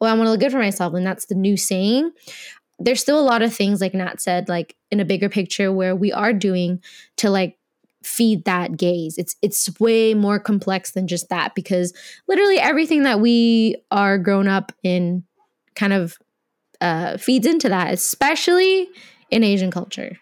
oh 0.00 0.06
i 0.06 0.14
want 0.14 0.26
to 0.26 0.30
look 0.30 0.40
good 0.40 0.52
for 0.52 0.58
myself 0.58 0.94
and 0.94 1.06
that's 1.06 1.26
the 1.26 1.34
new 1.34 1.56
saying 1.56 2.10
there's 2.84 3.00
still 3.00 3.18
a 3.18 3.22
lot 3.22 3.42
of 3.42 3.54
things 3.54 3.80
like 3.80 3.94
Nat 3.94 4.20
said, 4.20 4.48
like 4.48 4.76
in 4.90 5.00
a 5.00 5.04
bigger 5.04 5.28
picture 5.28 5.72
where 5.72 5.94
we 5.96 6.12
are 6.12 6.32
doing 6.32 6.82
to 7.16 7.30
like 7.30 7.58
feed 8.02 8.44
that 8.44 8.76
gaze. 8.76 9.16
It's 9.18 9.36
it's 9.42 9.78
way 9.80 10.14
more 10.14 10.38
complex 10.38 10.92
than 10.92 11.06
just 11.06 11.28
that 11.28 11.54
because 11.54 11.92
literally 12.28 12.58
everything 12.58 13.04
that 13.04 13.20
we 13.20 13.76
are 13.90 14.18
grown 14.18 14.48
up 14.48 14.72
in 14.82 15.24
kind 15.74 15.92
of 15.92 16.18
uh, 16.80 17.16
feeds 17.16 17.46
into 17.46 17.68
that, 17.68 17.92
especially 17.92 18.88
in 19.30 19.44
Asian 19.44 19.70
culture. 19.70 20.18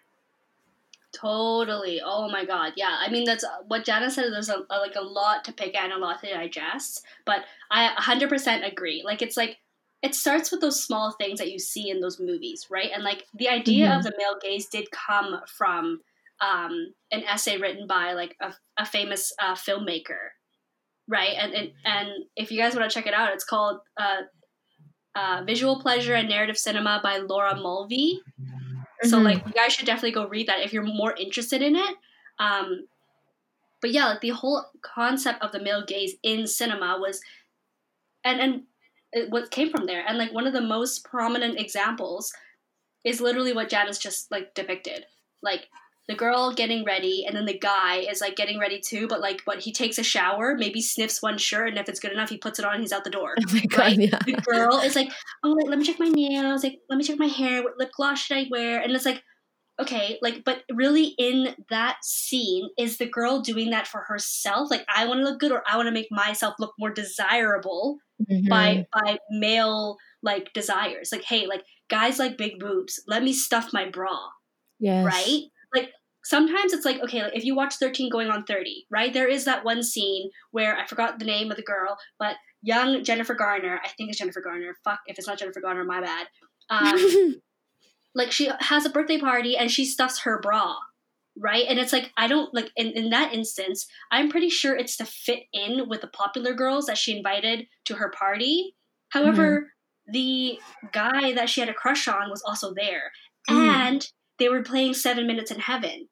Totally. 1.12 2.00
Oh 2.05 2.29
my 2.31 2.45
god. 2.45 2.75
Yeah. 2.76 2.97
I 3.00 3.11
mean, 3.11 3.25
that's 3.25 3.45
what 3.67 3.85
Jana 3.85 4.11
said. 4.11 4.33
There's 4.33 4.49
a, 4.49 4.64
a, 4.71 4.79
like 4.79 4.95
a 4.95 5.02
lot 5.02 5.45
to 5.45 5.52
pick 5.52 5.75
and 5.75 5.93
a 5.93 5.99
lot 5.99 6.23
to 6.23 6.33
digest. 6.33 7.05
But 7.25 7.45
I 7.71 7.95
100% 7.99 8.71
agree. 8.71 9.02
Like 9.05 9.21
it's 9.21 9.37
like 9.37 9.59
it 10.02 10.14
starts 10.14 10.50
with 10.50 10.61
those 10.61 10.83
small 10.83 11.12
things 11.12 11.38
that 11.38 11.50
you 11.50 11.59
see 11.59 11.90
in 11.90 12.00
those 12.00 12.19
movies, 12.19 12.66
right? 12.71 12.90
And 12.92 13.04
like 13.04 13.25
the 13.35 13.49
idea 13.49 13.88
mm-hmm. 13.88 13.99
of 13.99 14.04
the 14.04 14.14
male 14.16 14.37
gaze 14.40 14.66
did 14.66 14.90
come 14.90 15.40
from 15.47 16.00
um, 16.40 16.95
an 17.11 17.23
essay 17.25 17.59
written 17.59 17.87
by 17.87 18.14
like 18.14 18.37
a, 18.40 18.54
a 18.78 18.87
famous 18.87 19.33
uh, 19.38 19.54
filmmaker, 19.54 20.30
right? 21.07 21.35
And, 21.38 21.52
and 21.52 21.71
and 21.85 22.09
if 22.35 22.50
you 22.50 22.59
guys 22.59 22.75
want 22.75 22.90
to 22.90 22.95
check 22.95 23.07
it 23.07 23.14
out, 23.14 23.35
it's 23.35 23.45
called 23.45 23.80
uh, 23.99 24.23
uh, 25.14 25.42
Visual 25.45 25.80
Pleasure 25.80 26.14
and 26.14 26.28
Narrative 26.28 26.57
Cinema 26.57 27.00
by 27.02 27.19
Laura 27.19 27.54
Mulvey. 27.57 28.21
Mm-hmm. 28.40 29.09
So 29.09 29.19
like 29.19 29.45
you 29.47 29.52
guys 29.52 29.75
should 29.75 29.87
definitely 29.87 30.12
go 30.12 30.28
read 30.28 30.47
that 30.49 30.61
if 30.61 30.73
you're 30.73 30.83
more 30.83 31.14
interested 31.19 31.62
in 31.62 31.76
it. 31.76 31.95
Um, 32.38 32.87
but 33.83 33.92
yeah, 33.92 34.07
like 34.07 34.21
the 34.21 34.30
whole 34.30 34.64
concept 34.83 35.42
of 35.42 35.52
the 35.52 35.61
male 35.61 35.85
gaze 35.85 36.14
in 36.23 36.47
cinema 36.47 36.97
was, 36.99 37.21
and 38.25 38.40
and 38.40 38.62
what 39.29 39.50
came 39.50 39.71
from 39.71 39.87
there, 39.87 40.05
and 40.07 40.19
like 40.19 40.33
one 40.33 40.47
of 40.47 40.52
the 40.52 40.61
most 40.61 41.05
prominent 41.05 41.59
examples 41.59 42.33
is 43.05 43.21
literally 43.21 43.52
what 43.52 43.69
Janice 43.69 43.99
just 43.99 44.31
like 44.31 44.55
depicted. 44.55 45.05
Like 45.43 45.69
the 46.11 46.17
girl 46.17 46.52
getting 46.52 46.85
ready 46.85 47.25
and 47.25 47.37
then 47.37 47.45
the 47.45 47.57
guy 47.57 47.99
is 47.99 48.21
like 48.21 48.35
getting 48.35 48.59
ready 48.59 48.81
too 48.81 49.07
but 49.07 49.21
like 49.21 49.43
what 49.45 49.61
he 49.61 49.73
takes 49.73 49.97
a 49.97 50.02
shower 50.02 50.57
maybe 50.59 50.81
sniffs 50.81 51.23
one 51.23 51.38
shirt 51.38 51.69
and 51.69 51.79
if 51.79 51.88
it's 51.88 52.00
good 52.00 52.11
enough 52.11 52.29
he 52.29 52.37
puts 52.37 52.59
it 52.59 52.64
on 52.64 52.75
and 52.75 52.83
he's 52.83 52.90
out 52.90 53.05
the 53.05 53.11
door 53.11 53.37
oh 53.49 53.55
my 53.55 53.61
God, 53.61 53.79
right? 53.79 53.99
yeah. 53.99 54.19
the 54.26 54.33
girl 54.33 54.81
is 54.81 54.97
like 54.97 55.09
oh 55.45 55.57
let 55.67 55.79
me 55.79 55.85
check 55.85 56.00
my 56.00 56.09
nails 56.09 56.64
like 56.64 56.81
let 56.88 56.97
me 56.97 57.05
check 57.05 57.17
my 57.17 57.29
hair 57.29 57.62
what 57.62 57.79
lip 57.79 57.93
gloss 57.97 58.19
should 58.19 58.37
i 58.37 58.47
wear 58.50 58.81
and 58.81 58.90
it's 58.90 59.05
like 59.05 59.23
okay 59.81 60.19
like 60.23 60.43
but 60.45 60.63
really 60.73 61.15
in 61.19 61.55
that 61.71 61.97
scene 62.05 62.69
is 62.79 62.99
the 62.99 63.09
girl 63.09 63.41
doing 63.41 63.71
that 63.71 63.87
for 63.87 64.03
herself 64.07 64.71
like 64.71 64.85
i 64.95 65.07
want 65.07 65.19
to 65.19 65.25
look 65.25 65.41
good 65.41 65.53
or 65.53 65.63
i 65.71 65.77
want 65.77 65.87
to 65.87 65.93
make 65.93 66.09
myself 66.11 66.55
look 66.59 66.75
more 66.79 66.91
desirable 66.91 67.99
mm-hmm. 68.31 68.49
by 68.49 68.87
by 68.93 69.19
male 69.31 69.97
like 70.23 70.53
desires 70.53 71.11
like 71.13 71.25
hey 71.25 71.47
like 71.47 71.65
guys 71.89 72.19
like 72.19 72.37
big 72.37 72.59
boobs 72.59 73.03
let 73.07 73.23
me 73.23 73.33
stuff 73.33 73.73
my 73.73 73.89
bra 73.89 74.17
yes. 74.79 75.05
right 75.05 75.45
like 75.75 75.91
sometimes 76.25 76.73
it's 76.73 76.85
like 76.85 77.01
okay 77.01 77.23
like 77.23 77.37
if 77.37 77.45
you 77.45 77.55
watch 77.55 77.75
13 77.77 78.11
going 78.11 78.29
on 78.29 78.45
30 78.45 78.87
right 78.91 79.13
there 79.13 79.29
is 79.29 79.45
that 79.45 79.65
one 79.65 79.83
scene 79.83 80.31
where 80.51 80.77
i 80.77 80.87
forgot 80.87 81.19
the 81.19 81.25
name 81.25 81.51
of 81.51 81.57
the 81.57 81.63
girl 81.63 81.97
but 82.19 82.37
young 82.63 83.03
jennifer 83.03 83.35
garner 83.35 83.81
i 83.83 83.89
think 83.89 84.11
it's 84.11 84.19
jennifer 84.19 84.43
garner 84.43 84.77
fuck 84.85 85.01
if 85.07 85.19
it's 85.19 85.27
not 85.27 85.39
jennifer 85.39 85.61
garner 85.61 85.85
my 85.85 86.01
bad 86.01 86.27
um, 86.69 87.37
like 88.14 88.33
she 88.33 88.50
has 88.61 88.85
a 88.85 88.90
birthday 88.90 89.19
party 89.19 89.57
and 89.57 89.71
she 89.71 89.85
stuffs 89.85 90.21
her 90.21 90.40
bra 90.40 90.76
right 91.38 91.64
and 91.69 91.79
it's 91.79 91.93
like 91.93 92.11
i 92.17 92.26
don't 92.26 92.52
like 92.52 92.71
in, 92.76 92.88
in 92.88 93.11
that 93.11 93.33
instance 93.33 93.87
i'm 94.11 94.29
pretty 94.29 94.50
sure 94.50 94.76
it's 94.76 94.97
to 94.97 95.05
fit 95.05 95.45
in 95.52 95.88
with 95.88 96.00
the 96.00 96.09
popular 96.09 96.52
girls 96.52 96.87
that 96.87 96.99
she 96.99 97.17
invited 97.17 97.67
to 97.85 97.95
her 97.95 98.11
party 98.11 98.75
however 99.11 99.61
mm-hmm. 99.61 100.12
the 100.12 100.59
guy 100.93 101.33
that 101.33 101.49
she 101.49 101.61
had 101.61 101.69
a 101.69 101.75
crush 101.75 102.09
on 102.09 102.31
was 102.31 102.43
also 102.47 102.75
there 102.75 103.12
mm. 103.49 103.55
and 103.55 104.09
they 104.40 104.49
were 104.49 104.62
playing 104.62 104.95
Seven 104.95 105.26
Minutes 105.26 105.52
in 105.52 105.61
Heaven. 105.61 106.09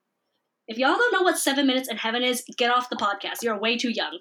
If 0.68 0.76
y'all 0.76 0.96
don't 0.96 1.12
know 1.12 1.22
what 1.22 1.38
Seven 1.38 1.66
Minutes 1.66 1.88
in 1.88 1.96
Heaven 1.96 2.22
is, 2.22 2.44
get 2.58 2.70
off 2.70 2.90
the 2.90 2.96
podcast. 2.96 3.42
You're 3.42 3.58
way 3.58 3.76
too 3.78 3.88
young. 3.90 4.18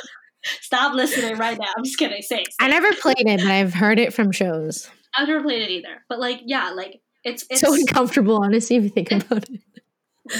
Stop 0.60 0.92
listening 0.92 1.38
right 1.38 1.56
now. 1.58 1.68
I'm 1.78 1.84
just 1.84 1.96
kidding. 1.96 2.20
Say, 2.20 2.42
say 2.42 2.44
I 2.60 2.68
never 2.68 2.92
played 2.94 3.16
it, 3.20 3.40
but 3.40 3.50
I've 3.50 3.72
heard 3.72 3.98
it 3.98 4.12
from 4.12 4.32
shows. 4.32 4.90
I've 5.16 5.28
never 5.28 5.42
played 5.42 5.62
it 5.62 5.70
either. 5.70 6.04
But 6.08 6.18
like, 6.18 6.40
yeah, 6.44 6.70
like 6.70 7.00
it's 7.24 7.44
it's 7.50 7.60
so 7.60 7.74
uncomfortable. 7.74 8.42
Honestly, 8.42 8.76
if 8.76 8.84
you 8.84 8.90
think 8.90 9.10
about 9.10 9.48
it, 9.48 9.60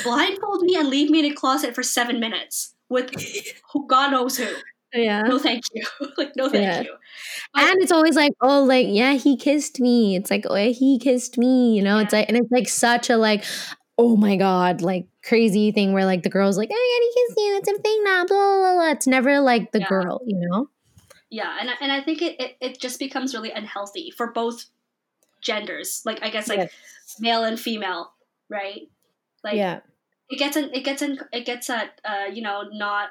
blindfold 0.03 0.63
me 0.63 0.77
and 0.77 0.89
leave 0.89 1.11
me 1.11 1.21
in 1.21 1.33
a 1.33 1.35
closet 1.35 1.75
for 1.75 1.83
seven 1.83 2.21
minutes 2.21 2.75
with 2.89 3.11
who 3.73 3.87
God 3.87 4.11
knows 4.11 4.37
who. 4.37 4.55
Yeah. 4.93 5.23
No, 5.23 5.39
thank 5.39 5.65
you. 5.75 5.85
like, 6.17 6.33
no, 6.37 6.49
thank 6.49 6.63
yeah. 6.63 6.81
you. 6.83 6.97
But, 7.53 7.65
and 7.65 7.83
it's 7.83 7.91
always 7.91 8.15
like, 8.15 8.33
oh, 8.41 8.63
like, 8.63 8.87
yeah, 8.89 9.15
he 9.15 9.37
kissed 9.37 9.81
me. 9.81 10.15
It's 10.15 10.31
like, 10.31 10.45
oh, 10.49 10.55
yeah, 10.55 10.69
he 10.69 11.01
kissed 11.01 11.37
me. 11.37 11.75
You 11.75 11.83
know, 11.83 11.97
yeah. 11.97 12.05
it's 12.05 12.13
like, 12.13 12.29
and 12.29 12.37
it's 12.37 12.51
like 12.53 12.69
such 12.69 13.11
a 13.11 13.17
like, 13.17 13.45
oh 13.99 14.17
my 14.17 14.37
god, 14.37 14.83
like 14.83 15.07
crazy 15.25 15.73
thing 15.73 15.93
where 15.93 16.05
like 16.05 16.23
the 16.23 16.29
girl's 16.29 16.59
like, 16.59 16.69
oh 16.73 16.75
god, 16.75 17.03
he 17.03 17.27
kissed 17.27 17.39
you. 17.39 17.57
It's 17.57 17.79
a 17.79 17.83
thing 17.83 18.05
now. 18.05 18.25
Blah 18.25 18.57
blah 18.57 18.75
blah. 18.75 18.91
It's 18.91 19.07
never 19.07 19.41
like 19.41 19.73
the 19.73 19.81
yeah. 19.81 19.89
girl, 19.89 20.21
you 20.27 20.49
know. 20.49 20.69
Yeah, 21.31 21.57
and 21.61 21.71
and 21.81 21.91
I 21.91 22.01
think 22.01 22.23
it, 22.23 22.41
it 22.41 22.57
it 22.61 22.81
just 22.81 22.99
becomes 22.99 23.35
really 23.35 23.51
unhealthy 23.51 24.13
for 24.17 24.31
both 24.31 24.67
genders. 25.45 26.03
Like 26.05 26.23
I 26.23 26.31
guess 26.31 26.49
like 26.49 26.59
yes. 26.59 26.73
male 27.21 27.45
and 27.45 27.59
female, 27.59 28.13
right? 28.49 28.89
Like 29.45 29.57
yeah. 29.57 29.81
It 30.31 30.39
gets 30.39 30.57
in, 30.57 30.73
it 30.73 30.85
gets 30.85 31.03
in, 31.03 31.19
it 31.33 31.45
gets 31.45 31.69
at, 31.69 32.01
uh, 32.05 32.25
you 32.33 32.43
know, 32.43 32.63
not 32.73 33.11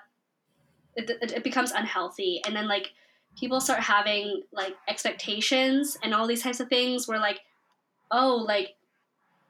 it, 0.95 1.09
it 1.09 1.43
becomes 1.43 1.71
unhealthy 1.71 2.41
and 2.45 2.55
then 2.55 2.67
like 2.67 2.91
people 3.39 3.59
start 3.59 3.79
having 3.79 4.43
like 4.51 4.75
expectations 4.87 5.97
and 6.03 6.13
all 6.13 6.27
these 6.27 6.43
types 6.43 6.59
of 6.59 6.67
things 6.67 7.07
where 7.07 7.19
like 7.19 7.41
oh 8.11 8.43
like 8.47 8.75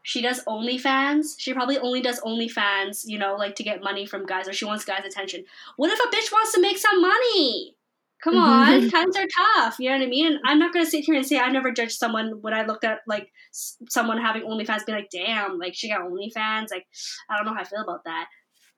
she 0.04 0.22
does 0.22 0.44
OnlyFans. 0.44 1.36
She 1.38 1.54
probably 1.54 1.80
only 1.80 2.02
does 2.02 2.20
OnlyFans, 2.20 3.04
you 3.06 3.18
know, 3.18 3.36
like 3.36 3.56
to 3.56 3.64
get 3.64 3.82
money 3.82 4.06
from 4.06 4.26
guys 4.26 4.50
or 4.50 4.54
she 4.54 4.66
wants 4.66 4.84
guys' 4.84 5.06
attention. 5.06 5.46
What 5.78 5.90
if 5.92 6.00
a 6.00 6.16
bitch 6.16 6.32
wants 6.32 6.54
to 6.54 6.62
make 6.62 6.78
some 6.78 7.02
money? 7.02 7.76
Come 8.24 8.38
on, 8.38 8.68
mm-hmm. 8.68 8.90
times 8.90 9.18
are 9.18 9.28
tough. 9.56 9.76
You 9.80 9.90
know 9.90 9.98
what 9.98 10.06
I 10.06 10.10
mean? 10.10 10.28
And 10.28 10.40
I'm 10.46 10.58
not 10.58 10.74
gonna 10.74 10.86
sit 10.86 11.04
here 11.04 11.16
and 11.16 11.26
say 11.26 11.40
I 11.40 11.50
never 11.50 11.72
judged 11.72 11.98
someone 11.98 12.40
when 12.42 12.54
I 12.54 12.66
looked 12.66 12.86
at 12.86 13.00
like 13.06 13.30
someone 13.52 14.18
having 14.18 14.44
OnlyFans, 14.44 14.86
be 14.86 14.94
like, 14.94 15.10
damn, 15.12 15.60
like 15.60 15.74
she 15.76 15.90
got 15.90 16.02
OnlyFans. 16.02 16.72
Like 16.72 16.86
I 17.30 17.36
don't 17.36 17.46
know 17.46 17.54
how 17.54 17.62
I 17.62 17.66
feel 17.66 17.82
about 17.82 18.06
that. 18.06 18.28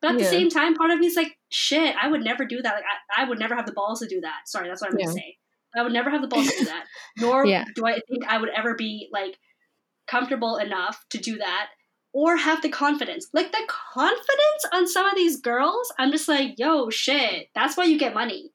But 0.02 0.12
at 0.12 0.18
yeah. 0.20 0.24
the 0.24 0.30
same 0.30 0.50
time, 0.50 0.74
part 0.74 0.90
of 0.90 1.00
me 1.00 1.06
is 1.08 1.16
like, 1.16 1.38
shit, 1.50 1.96
I 2.02 2.08
would 2.08 2.24
never 2.24 2.46
do 2.46 2.62
that. 2.62 2.74
Like, 2.74 2.84
I, 3.16 3.24
I 3.24 3.30
would 3.30 3.40
never 3.40 3.56
have 3.56 3.66
the 3.66 3.72
balls 3.72 4.00
to 4.00 4.08
do 4.08 4.20
that. 4.22 4.48
Sorry, 4.48 4.68
that's 4.68 4.82
what 4.82 4.92
I'm 4.92 5.00
yeah. 5.00 5.06
gonna 5.06 5.18
say. 5.18 5.38
I 5.76 5.84
would 5.84 5.94
never 5.94 6.10
have 6.10 6.22
the 6.22 6.28
balls 6.28 6.48
to 6.48 6.58
do 6.58 6.66
that. 6.66 6.86
Nor 7.20 7.46
yeah. 7.46 7.66
do 7.76 7.86
I 7.86 8.00
think 8.10 8.26
I 8.28 8.40
would 8.40 8.50
ever 8.50 8.74
be 8.74 9.10
like 9.12 9.38
comfortable 10.08 10.58
enough 10.58 11.06
to 11.12 11.20
do 11.20 11.38
that 11.38 11.68
or 12.14 12.36
have 12.36 12.64
the 12.64 12.70
confidence. 12.70 13.28
Like 13.32 13.52
the 13.52 13.68
confidence 13.68 14.66
on 14.74 14.88
some 14.88 15.06
of 15.06 15.16
these 15.16 15.40
girls, 15.40 15.94
I'm 16.00 16.12
just 16.12 16.28
like, 16.28 16.58
yo, 16.58 16.90
shit, 16.90 17.50
that's 17.54 17.78
why 17.78 17.84
you 17.84 18.00
get 18.00 18.14
money. 18.14 18.52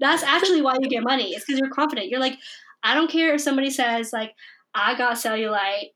That's 0.00 0.22
actually 0.22 0.62
why 0.62 0.76
you 0.80 0.88
get 0.88 1.02
money. 1.02 1.32
It's 1.34 1.44
because 1.44 1.60
you're 1.60 1.70
confident. 1.70 2.08
You're 2.08 2.20
like, 2.20 2.38
I 2.82 2.94
don't 2.94 3.10
care 3.10 3.34
if 3.34 3.40
somebody 3.40 3.70
says 3.70 4.12
like, 4.12 4.32
I 4.74 4.96
got 4.96 5.16
cellulite 5.16 5.90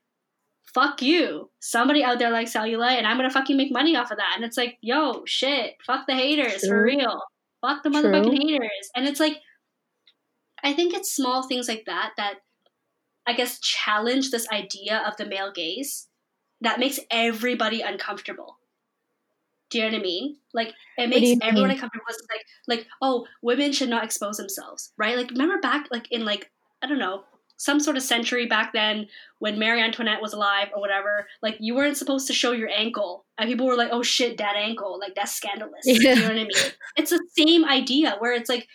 fuck 0.75 1.00
you. 1.00 1.50
Somebody 1.61 2.03
out 2.03 2.19
there 2.19 2.31
likes 2.31 2.53
cellulite 2.53 2.99
and 2.99 3.07
I'm 3.07 3.17
gonna 3.17 3.31
fucking 3.31 3.57
make 3.57 3.73
money 3.73 3.97
off 3.97 4.11
of 4.11 4.19
that. 4.19 4.33
And 4.35 4.45
it's 4.45 4.57
like, 4.57 4.76
yo, 4.83 5.23
shit, 5.25 5.76
fuck 5.87 6.07
the 6.07 6.14
haters 6.14 6.61
True. 6.61 6.69
for 6.69 6.83
real. 6.83 7.21
Fuck 7.62 7.85
the 7.85 7.91
motherfucking 7.91 8.37
haters. 8.37 8.91
And 8.95 9.07
it's 9.07 9.21
like 9.21 9.38
I 10.62 10.73
think 10.73 10.95
it's 10.95 11.14
small 11.14 11.47
things 11.47 11.69
like 11.69 11.85
that 11.87 12.12
that 12.17 12.35
I 13.26 13.35
guess 13.35 13.61
challenge 13.61 14.31
this 14.31 14.49
idea 14.50 15.03
of 15.07 15.17
the 15.17 15.26
male 15.26 15.53
gaze 15.53 16.09
that 16.61 16.81
makes 16.81 16.99
everybody 17.11 17.81
uncomfortable. 17.81 18.59
Do 19.75 19.81
you 19.81 19.87
know 19.87 19.90
what 19.90 19.99
I 19.99 20.02
mean? 20.02 20.37
Like 20.52 20.73
it 20.97 21.09
makes 21.09 21.40
everyone 21.43 21.71
mean? 21.71 21.75
uncomfortable. 21.75 22.04
It's 22.09 22.23
like 22.31 22.47
like, 22.69 22.87
oh, 23.02 23.26
women 23.43 23.73
should 23.73 23.88
not 23.88 24.04
expose 24.04 24.37
themselves, 24.37 24.93
right? 24.97 25.16
Like 25.16 25.33
remember 25.33 25.59
back 25.59 25.88
like 25.90 26.07
in 26.12 26.25
like 26.25 26.52
I 26.81 26.87
don't 26.87 27.00
know, 27.00 27.25
some 27.57 27.81
sort 27.81 27.97
of 27.97 28.04
century 28.04 28.47
back 28.47 28.73
then 28.73 29.09
when 29.40 29.59
Marie 29.59 29.83
Antoinette 29.83 30.23
was 30.23 30.33
alive 30.33 30.69
or 30.73 30.81
whatever, 30.81 31.26
like 31.43 31.57
you 31.59 31.75
weren't 31.75 31.97
supposed 31.97 32.28
to 32.28 32.33
show 32.33 32.52
your 32.52 32.69
ankle. 32.69 33.25
And 33.37 33.50
people 33.50 33.66
were 33.66 33.75
like, 33.75 33.88
oh 33.90 34.04
shit, 34.04 34.38
that 34.38 34.54
ankle. 34.54 34.97
Like 35.00 35.16
that's 35.16 35.35
scandalous. 35.35 35.83
Yeah. 35.85 36.14
You 36.14 36.21
know 36.21 36.28
what 36.28 36.31
I 36.31 36.35
mean? 36.35 36.73
It's 36.97 37.11
the 37.11 37.26
same 37.37 37.64
idea 37.64 38.14
where 38.21 38.33
it's 38.33 38.49
like 38.49 38.69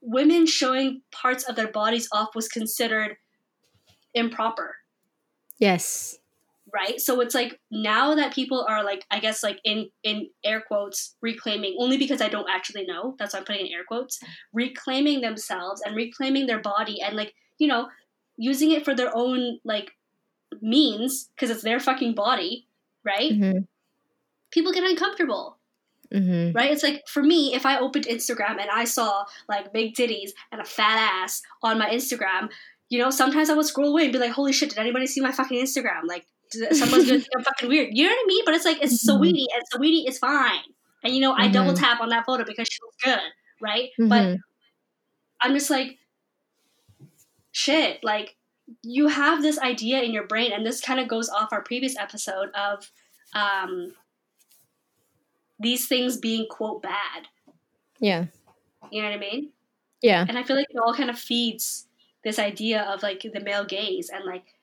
women 0.00 0.46
showing 0.46 1.02
parts 1.12 1.44
of 1.44 1.56
their 1.56 1.68
bodies 1.68 2.08
off 2.10 2.34
was 2.34 2.48
considered 2.48 3.18
improper. 4.14 4.76
Yes. 5.58 6.18
Right? 6.72 7.00
So 7.00 7.20
it's 7.20 7.34
like 7.34 7.58
now 7.70 8.14
that 8.14 8.34
people 8.34 8.66
are 8.68 8.84
like 8.84 9.06
I 9.10 9.20
guess 9.20 9.42
like 9.42 9.58
in 9.64 9.88
in 10.02 10.28
air 10.44 10.62
quotes 10.66 11.16
reclaiming 11.22 11.76
only 11.78 11.96
because 11.96 12.20
I 12.20 12.28
don't 12.28 12.48
actually 12.48 12.84
know, 12.84 13.14
that's 13.18 13.32
why 13.32 13.40
I'm 13.40 13.46
putting 13.46 13.66
in 13.66 13.72
air 13.72 13.84
quotes, 13.86 14.20
reclaiming 14.52 15.20
themselves 15.20 15.80
and 15.84 15.96
reclaiming 15.96 16.46
their 16.46 16.60
body 16.60 17.00
and 17.00 17.16
like, 17.16 17.34
you 17.58 17.68
know, 17.68 17.88
using 18.36 18.70
it 18.70 18.84
for 18.84 18.94
their 18.94 19.10
own 19.14 19.58
like 19.64 19.92
means 20.60 21.30
because 21.34 21.50
it's 21.50 21.62
their 21.62 21.80
fucking 21.80 22.14
body, 22.14 22.66
right? 23.04 23.32
Mm-hmm. 23.32 23.58
People 24.50 24.72
get 24.72 24.84
uncomfortable. 24.84 25.58
Mm-hmm. 26.12 26.56
Right? 26.56 26.72
It's 26.72 26.82
like 26.82 27.06
for 27.06 27.22
me, 27.22 27.54
if 27.54 27.66
I 27.66 27.78
opened 27.78 28.06
Instagram 28.06 28.60
and 28.60 28.70
I 28.72 28.84
saw 28.84 29.24
like 29.48 29.72
big 29.72 29.94
titties 29.94 30.30
and 30.50 30.60
a 30.60 30.64
fat 30.64 31.22
ass 31.22 31.42
on 31.62 31.78
my 31.78 31.90
Instagram, 31.90 32.50
you 32.88 32.98
know, 32.98 33.10
sometimes 33.10 33.50
I 33.50 33.54
would 33.54 33.66
scroll 33.66 33.90
away 33.90 34.04
and 34.04 34.12
be 34.12 34.18
like, 34.18 34.32
holy 34.32 34.52
shit, 34.52 34.70
did 34.70 34.78
anybody 34.78 35.06
see 35.06 35.20
my 35.20 35.32
fucking 35.32 35.62
Instagram? 35.62 36.02
Like, 36.06 36.26
someone's 36.52 37.06
gonna 37.06 37.18
think 37.20 37.28
I'm 37.36 37.44
fucking 37.44 37.68
weird. 37.68 37.90
You 37.92 38.04
know 38.04 38.10
what 38.10 38.24
I 38.24 38.26
mean? 38.26 38.42
But 38.44 38.54
it's 38.54 38.64
like 38.64 38.82
it's 38.82 38.94
Mhm. 39.06 39.16
Sweetie, 39.18 39.46
and 39.54 39.62
Sweetie 39.72 40.06
is 40.08 40.18
fine. 40.18 40.60
And 41.04 41.14
you 41.14 41.20
know, 41.20 41.32
I 41.32 41.48
double 41.48 41.72
Mhm. 41.72 41.78
tap 41.80 42.00
on 42.00 42.08
that 42.10 42.24
photo 42.26 42.44
because 42.44 42.68
she 42.70 42.78
looks 42.82 42.96
good, 43.04 43.32
right? 43.60 43.90
But 43.98 44.22
Mhm. 44.22 44.38
I'm 45.40 45.54
just 45.54 45.70
like, 45.70 45.98
shit, 47.52 48.02
like 48.02 48.36
you 48.82 49.08
have 49.08 49.42
this 49.42 49.58
idea 49.58 50.02
in 50.02 50.12
your 50.12 50.26
brain, 50.26 50.52
and 50.52 50.64
this 50.66 50.80
kind 50.80 51.00
of 51.00 51.08
goes 51.08 51.28
off 51.28 51.52
our 51.52 51.62
previous 51.62 51.96
episode 51.96 52.50
of 52.54 52.90
um, 53.34 53.94
these 55.60 55.86
things 55.86 56.16
being 56.16 56.46
quote 56.48 56.82
bad. 56.82 57.28
yeah, 58.00 58.26
You 58.90 59.02
know 59.02 59.08
what 59.08 59.16
I 59.16 59.20
mean? 59.20 59.52
yeah, 60.00 60.24
And 60.28 60.38
I 60.38 60.42
feel 60.42 60.56
like 60.56 60.66
it 60.70 60.78
all 60.78 60.94
kind 60.94 61.10
of 61.10 61.18
feeds 61.18 61.86
this 62.24 62.38
idea 62.38 62.82
of 62.82 63.02
like 63.02 63.20
the 63.22 63.40
male 63.40 63.64
gaze, 63.64 64.08
and 64.08 64.24
like 64.24 64.57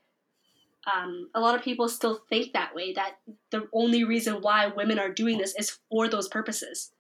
um, 0.94 1.30
a 1.34 1.40
lot 1.40 1.56
of 1.56 1.62
people 1.62 1.90
still 1.90 2.22
think 2.30 2.54
that 2.54 2.76
way. 2.76 2.94
That 2.94 3.18
the 3.52 3.68
only 3.74 4.04
reason 4.04 4.36
why 4.42 4.68
women 4.68 5.00
are 5.00 5.10
doing 5.10 5.38
this 5.38 5.56
is 5.58 5.78
for 5.90 6.08
those 6.08 6.28
purposes. 6.28 6.92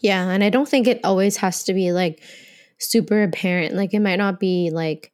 yeah. 0.00 0.28
And 0.28 0.44
I 0.44 0.50
don't 0.50 0.68
think 0.68 0.86
it 0.86 1.00
always 1.04 1.36
has 1.38 1.64
to 1.64 1.74
be 1.74 1.92
like 1.92 2.22
super 2.78 3.22
apparent. 3.22 3.74
Like 3.74 3.94
it 3.94 4.00
might 4.00 4.16
not 4.16 4.40
be 4.40 4.70
like 4.72 5.12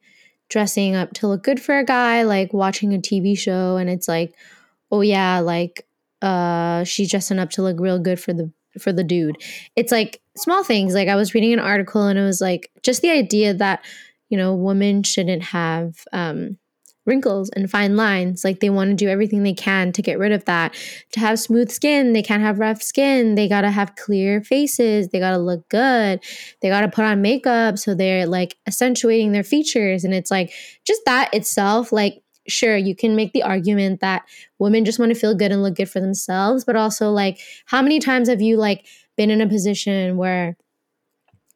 dressing 0.49 0.95
up 0.95 1.13
to 1.13 1.27
look 1.27 1.43
good 1.43 1.61
for 1.61 1.77
a 1.77 1.85
guy, 1.85 2.23
like 2.23 2.53
watching 2.53 2.93
a 2.93 2.97
TV 2.97 3.37
show, 3.37 3.77
and 3.77 3.89
it's 3.89 4.07
like, 4.07 4.33
oh 4.91 5.01
yeah, 5.01 5.39
like 5.39 5.85
uh, 6.21 6.83
she's 6.83 7.11
dressing 7.11 7.39
up 7.39 7.49
to 7.51 7.61
look 7.61 7.79
real 7.79 7.99
good 7.99 8.19
for 8.19 8.33
the 8.33 8.51
for 8.79 8.91
the 8.91 9.03
dude. 9.03 9.37
It's 9.75 9.91
like 9.91 10.21
small 10.35 10.63
things. 10.63 10.93
Like 10.93 11.07
I 11.07 11.15
was 11.15 11.33
reading 11.33 11.53
an 11.53 11.59
article, 11.59 12.03
and 12.07 12.17
it 12.17 12.23
was 12.23 12.41
like 12.41 12.71
just 12.83 13.01
the 13.01 13.11
idea 13.11 13.53
that 13.53 13.83
you 14.29 14.37
know 14.37 14.55
women 14.55 15.03
shouldn't 15.03 15.43
have 15.43 16.03
um 16.13 16.57
wrinkles 17.07 17.49
and 17.49 17.71
fine 17.71 17.95
lines. 17.95 18.43
Like 18.43 18.59
they 18.59 18.69
want 18.69 18.89
to 18.89 18.95
do 18.95 19.09
everything 19.09 19.43
they 19.43 19.53
can 19.53 19.91
to 19.93 20.01
get 20.01 20.19
rid 20.19 20.31
of 20.31 20.45
that. 20.45 20.75
To 21.13 21.19
have 21.19 21.39
smooth 21.39 21.71
skin 21.71 22.13
they 22.13 22.21
can't 22.21 22.43
have 22.43 22.59
rough 22.59 22.81
skin. 22.81 23.35
They 23.35 23.47
got 23.47 23.61
to 23.61 23.71
have 23.71 23.95
clear 23.95 24.41
faces. 24.41 25.07
They 25.09 25.19
got 25.19 25.31
to 25.31 25.37
look 25.37 25.67
good. 25.69 26.19
They 26.61 26.69
got 26.69 26.81
to 26.81 26.89
put 26.89 27.05
on 27.05 27.21
makeup 27.21 27.77
so 27.77 27.95
they're 27.95 28.27
like 28.27 28.57
accentuating 28.67 29.31
their 29.31 29.43
features. 29.43 30.03
And 30.03 30.13
it's 30.13 30.29
like 30.29 30.53
just 30.85 31.01
that 31.05 31.33
itself 31.33 31.91
like 31.91 32.21
sure 32.47 32.77
you 32.77 32.95
can 32.95 33.15
make 33.15 33.33
the 33.33 33.43
argument 33.43 33.99
that 33.99 34.23
women 34.59 34.85
just 34.85 34.99
want 34.99 35.13
to 35.13 35.19
feel 35.19 35.35
good 35.35 35.51
and 35.51 35.61
look 35.61 35.75
good 35.75 35.89
for 35.89 35.99
themselves 35.99 36.63
but 36.63 36.75
also 36.75 37.11
like 37.11 37.39
how 37.65 37.81
many 37.81 37.99
times 37.99 38.29
have 38.29 38.41
you 38.41 38.55
like 38.57 38.85
been 39.17 39.29
in 39.29 39.41
a 39.41 39.47
position 39.47 40.15
where 40.17 40.55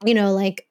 you 0.05 0.13
know 0.13 0.33
like 0.33 0.67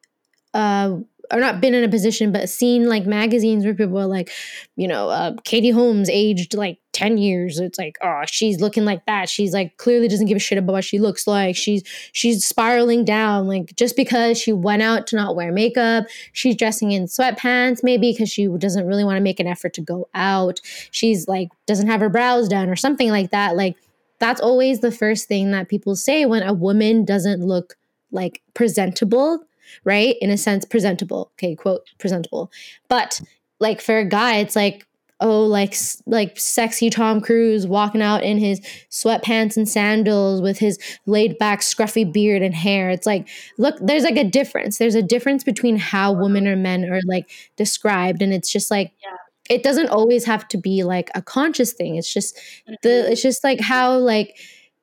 uh 0.52 0.96
or 1.32 1.40
not 1.40 1.60
been 1.60 1.74
in 1.74 1.84
a 1.84 1.88
position 1.88 2.32
but 2.32 2.48
seen 2.48 2.88
like 2.88 3.06
magazines 3.06 3.64
where 3.64 3.74
people 3.74 3.98
are 3.98 4.06
like 4.06 4.30
you 4.76 4.88
know 4.88 5.08
uh, 5.08 5.34
katie 5.44 5.70
holmes 5.70 6.08
aged 6.10 6.54
like 6.54 6.78
10 6.92 7.18
years. 7.18 7.60
It's 7.60 7.78
like 7.78 7.98
oh 8.02 8.22
she's 8.26 8.60
looking 8.60 8.84
like 8.84 9.06
that. 9.06 9.28
She's 9.28 9.52
like 9.52 9.76
clearly 9.76 10.08
doesn't 10.08 10.26
give 10.26 10.36
a 10.36 10.40
shit 10.40 10.58
about 10.58 10.72
what 10.72 10.84
she 10.84 10.98
looks 10.98 11.26
like. 11.26 11.56
She's 11.56 11.82
she's 12.12 12.44
spiraling 12.44 13.04
down 13.04 13.46
like 13.46 13.74
just 13.76 13.96
because 13.96 14.38
she 14.38 14.52
went 14.52 14.82
out 14.82 15.06
to 15.08 15.16
not 15.16 15.36
wear 15.36 15.52
makeup. 15.52 16.04
She's 16.32 16.56
dressing 16.56 16.92
in 16.92 17.04
sweatpants 17.04 17.82
maybe 17.82 18.12
because 18.12 18.28
she 18.28 18.48
doesn't 18.58 18.86
really 18.86 19.04
want 19.04 19.16
to 19.16 19.22
make 19.22 19.40
an 19.40 19.46
effort 19.46 19.74
to 19.74 19.80
go 19.80 20.08
out. 20.14 20.60
She's 20.90 21.28
like 21.28 21.48
doesn't 21.66 21.86
have 21.86 22.00
her 22.00 22.08
brows 22.08 22.48
done 22.48 22.68
or 22.68 22.76
something 22.76 23.10
like 23.10 23.30
that. 23.30 23.56
Like 23.56 23.76
that's 24.18 24.40
always 24.40 24.80
the 24.80 24.92
first 24.92 25.28
thing 25.28 25.52
that 25.52 25.68
people 25.68 25.96
say 25.96 26.26
when 26.26 26.42
a 26.42 26.52
woman 26.52 27.04
doesn't 27.04 27.40
look 27.40 27.76
like 28.10 28.42
presentable 28.54 29.44
right? 29.84 30.16
In 30.20 30.30
a 30.30 30.36
sense 30.36 30.64
presentable 30.64 31.30
okay 31.34 31.54
quote 31.54 31.86
presentable. 31.98 32.50
But 32.88 33.20
like 33.58 33.80
for 33.80 33.98
a 33.98 34.04
guy 34.04 34.36
it's 34.36 34.56
like 34.56 34.86
oh 35.20 35.42
like 35.44 35.74
like 36.06 36.38
sexy 36.38 36.88
tom 36.88 37.20
cruise 37.20 37.66
walking 37.66 38.00
out 38.00 38.22
in 38.22 38.38
his 38.38 38.60
sweatpants 38.90 39.56
and 39.56 39.68
sandals 39.68 40.40
with 40.40 40.58
his 40.58 40.78
laid 41.06 41.36
back 41.38 41.60
scruffy 41.60 42.10
beard 42.10 42.42
and 42.42 42.54
hair. 42.54 42.90
It's 42.90 43.06
like 43.06 43.28
look 43.58 43.76
there's 43.80 44.04
like 44.04 44.16
a 44.16 44.24
difference. 44.24 44.78
There's 44.78 44.94
a 44.94 45.02
difference 45.02 45.44
between 45.44 45.76
how 45.76 46.12
women 46.12 46.48
or 46.48 46.56
men 46.56 46.84
are 46.90 47.00
like 47.06 47.30
described 47.56 48.22
and 48.22 48.32
it's 48.32 48.50
just 48.50 48.70
like 48.70 48.92
Yeah. 49.02 49.56
it 49.56 49.62
doesn't 49.62 49.90
always 49.90 50.24
have 50.24 50.48
to 50.48 50.56
be 50.56 50.84
like 50.84 51.10
a 51.14 51.22
conscious 51.22 51.72
thing. 51.74 51.96
It's 51.96 52.12
just 52.12 52.36
mm-hmm. 52.36 52.74
the 52.82 53.12
it's 53.12 53.22
just 53.22 53.44
like 53.44 53.60
how 53.60 53.98
like 53.98 54.38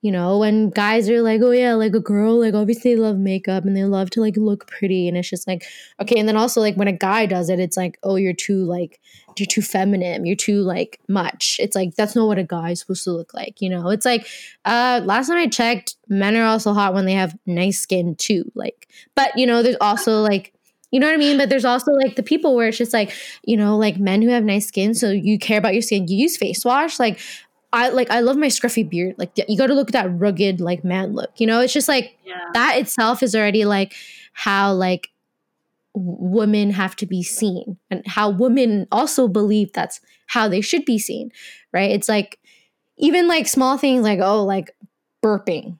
you 0.07 0.13
know 0.13 0.37
when 0.37 0.69
guys 0.69 1.09
are 1.09 1.21
like 1.21 1.41
oh 1.41 1.51
yeah 1.51 1.73
like 1.73 1.93
a 1.93 1.99
girl 1.99 2.39
like 2.39 2.53
obviously 2.53 2.95
they 2.95 3.01
love 3.01 3.17
makeup 3.17 3.65
and 3.65 3.75
they 3.75 3.84
love 3.84 4.10
to 4.10 4.21
like 4.21 4.38
look 4.38 4.65
pretty 4.65 5.05
and 5.05 5.17
it's 5.17 5.29
just 5.29 5.45
like 5.45 5.65
okay 5.99 6.17
and 6.17 6.29
then 6.29 6.38
also 6.38 6.62
like 6.62 6.77
when 6.77 6.88
a 6.88 6.93
guy 6.93 7.25
does 7.25 7.49
it 7.49 7.60
it's 7.60 7.75
like 7.75 7.99
oh 8.03 8.15
you're 8.15 8.32
too 8.32 8.63
like 8.63 9.01
you're 9.38 9.45
too 9.45 9.62
feminine 9.62 10.25
you're 10.25 10.34
too 10.34 10.62
like 10.62 11.01
much 11.10 11.58
it's 11.60 11.75
like 11.75 11.93
that's 11.95 12.15
not 12.15 12.25
what 12.25 12.39
a 12.39 12.43
guy 12.45 12.69
is 12.69 12.79
supposed 12.79 13.03
to 13.03 13.12
look 13.12 13.34
like 13.34 13.60
you 13.60 13.69
know 13.69 13.89
it's 13.89 14.05
like 14.05 14.25
uh 14.63 15.01
last 15.03 15.27
time 15.27 15.36
i 15.36 15.45
checked 15.45 15.97
men 16.08 16.38
are 16.38 16.45
also 16.45 16.71
hot 16.71 16.93
when 16.93 17.05
they 17.05 17.12
have 17.12 17.38
nice 17.45 17.77
skin 17.77 18.15
too 18.15 18.49
like 18.55 18.88
but 19.13 19.38
you 19.38 19.45
know 19.45 19.62
there's 19.62 19.75
also 19.82 20.21
like 20.21 20.53
you 20.91 21.01
know 21.01 21.08
what 21.08 21.15
I 21.15 21.17
mean? 21.17 21.38
But 21.38 21.49
there's 21.49 21.65
also 21.65 21.91
like 21.91 22.15
the 22.15 22.23
people 22.23 22.55
where 22.55 22.69
it's 22.69 22.77
just 22.77 22.93
like, 22.93 23.13
you 23.43 23.58
know, 23.58 23.77
like 23.77 23.97
men 23.97 24.21
who 24.21 24.29
have 24.29 24.45
nice 24.45 24.67
skin, 24.67 24.93
so 24.93 25.12
you 25.12 25.38
care 25.38 25.58
about 25.58 25.73
your 25.73 25.82
skin, 25.82 26.08
you 26.08 26.15
use 26.15 26.38
face 26.38 26.63
wash. 26.63 26.97
Like 26.97 27.19
I 27.73 27.89
like 27.89 28.10
I 28.10 28.21
love 28.21 28.38
my 28.38 28.47
scruffy 28.47 28.88
beard. 28.88 29.15
Like 29.17 29.32
you 29.47 29.58
got 29.58 29.67
to 29.67 29.73
look 29.73 29.89
at 29.89 29.93
that 29.93 30.19
rugged 30.19 30.62
like 30.62 30.84
man 30.84 31.13
look. 31.13 31.32
You 31.38 31.47
know, 31.47 31.62
it's 31.62 31.73
just 31.73 31.88
like 31.88 32.17
Yeah. 32.23 32.39
that 32.53 32.77
itself 32.77 33.21
is 33.21 33.36
already 33.36 33.65
like 33.65 33.93
how 34.34 34.73
like 34.73 35.10
women 35.93 36.71
have 36.71 36.95
to 36.97 37.06
be 37.06 37.23
seen 37.23 37.77
and 37.89 38.06
how 38.08 38.30
women 38.30 38.88
also 38.91 39.27
believe 39.27 39.73
that's 39.73 39.99
how 40.27 40.47
they 40.47 40.62
should 40.62 40.86
be 40.86 40.97
seen, 40.99 41.32
right? 41.73 41.91
It's 41.91 42.08
like 42.08 42.39
even 42.97 43.27
like 43.27 43.47
small 43.47 43.77
things 43.77 44.03
like 44.03 44.19
oh 44.21 44.43
like 44.45 44.71
burping. 45.23 45.77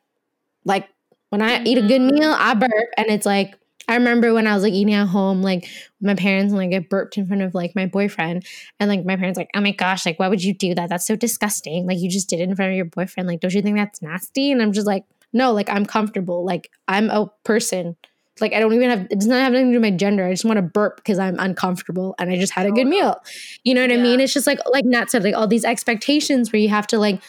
Like 0.66 0.90
when 1.30 1.42
I 1.42 1.64
eat 1.64 1.78
a 1.78 1.82
good 1.82 2.02
mm-hmm. 2.02 2.16
meal, 2.16 2.36
I 2.38 2.54
burp 2.54 2.72
and 2.98 3.08
it's 3.08 3.26
like 3.26 3.58
I 3.88 3.96
remember 3.96 4.34
when 4.34 4.48
I 4.48 4.54
was 4.54 4.64
like 4.64 4.74
eating 4.74 4.94
at 4.94 5.08
home, 5.08 5.42
like 5.42 5.62
with 5.62 6.08
my 6.08 6.16
parents, 6.16 6.52
and 6.52 6.60
like 6.60 6.74
I 6.74 6.86
burped 6.86 7.18
in 7.18 7.26
front 7.26 7.42
of 7.42 7.54
like 7.54 7.76
my 7.76 7.86
boyfriend, 7.86 8.46
and 8.80 8.90
like 8.90 9.06
my 9.06 9.16
parents 9.16 9.38
like, 9.38 9.50
oh 9.56 9.62
my 9.62 9.72
gosh, 9.72 10.06
like 10.06 10.20
why 10.20 10.28
would 10.28 10.44
you 10.44 10.54
do 10.54 10.76
that? 10.76 10.90
That's 10.90 11.08
so 11.08 11.16
disgusting. 11.16 11.88
Like 11.88 12.00
you 12.00 12.10
just 12.10 12.30
did 12.30 12.40
it 12.40 12.50
in 12.50 12.56
front 12.56 12.72
of 12.72 12.76
your 12.76 12.86
boyfriend. 12.86 13.28
Like 13.28 13.40
don't 13.40 13.54
you 13.54 13.62
think 13.62 13.78
that's 13.78 14.02
nasty? 14.02 14.52
And 14.52 14.62
I'm 14.62 14.74
just 14.74 14.88
like, 14.88 15.06
no, 15.34 15.54
like 15.54 15.70
I'm 15.70 15.86
comfortable. 15.86 16.46
Like 16.46 16.70
I'm 16.88 17.10
a 17.10 17.32
person. 17.44 17.96
Like 18.40 18.54
I 18.54 18.60
don't 18.60 18.74
even 18.74 18.90
have 18.90 19.08
it 19.10 19.20
does 19.20 19.28
not 19.28 19.40
have 19.40 19.54
anything 19.54 19.72
to 19.72 19.78
do 19.78 19.82
with 19.82 19.92
my 19.92 19.98
gender. 19.98 20.26
I 20.26 20.32
just 20.32 20.46
want 20.46 20.58
to 20.58 20.62
burp 20.62 20.98
because 20.98 21.18
I'm 21.18 21.40
uncomfortable 21.40 22.14
and 22.20 22.30
I 22.30 22.38
just 22.38 22.54
had 22.54 22.68
a 22.68 22.72
good 22.72 22.86
oh, 22.86 22.90
meal. 22.90 23.22
You 23.64 23.74
know 23.74 23.82
what 23.82 23.92
I 23.92 23.98
mean? 23.98 24.20
It's 24.20 24.34
just 24.34 24.46
like 24.46 24.60
like 24.72 24.86
Nat 24.86 25.10
said, 25.10 25.24
like 25.24 25.36
all 25.36 25.48
these 25.48 25.66
expectations 25.66 26.52
where 26.52 26.60
you 26.60 26.70
have 26.70 26.88
to 26.88 27.00
like 27.00 27.22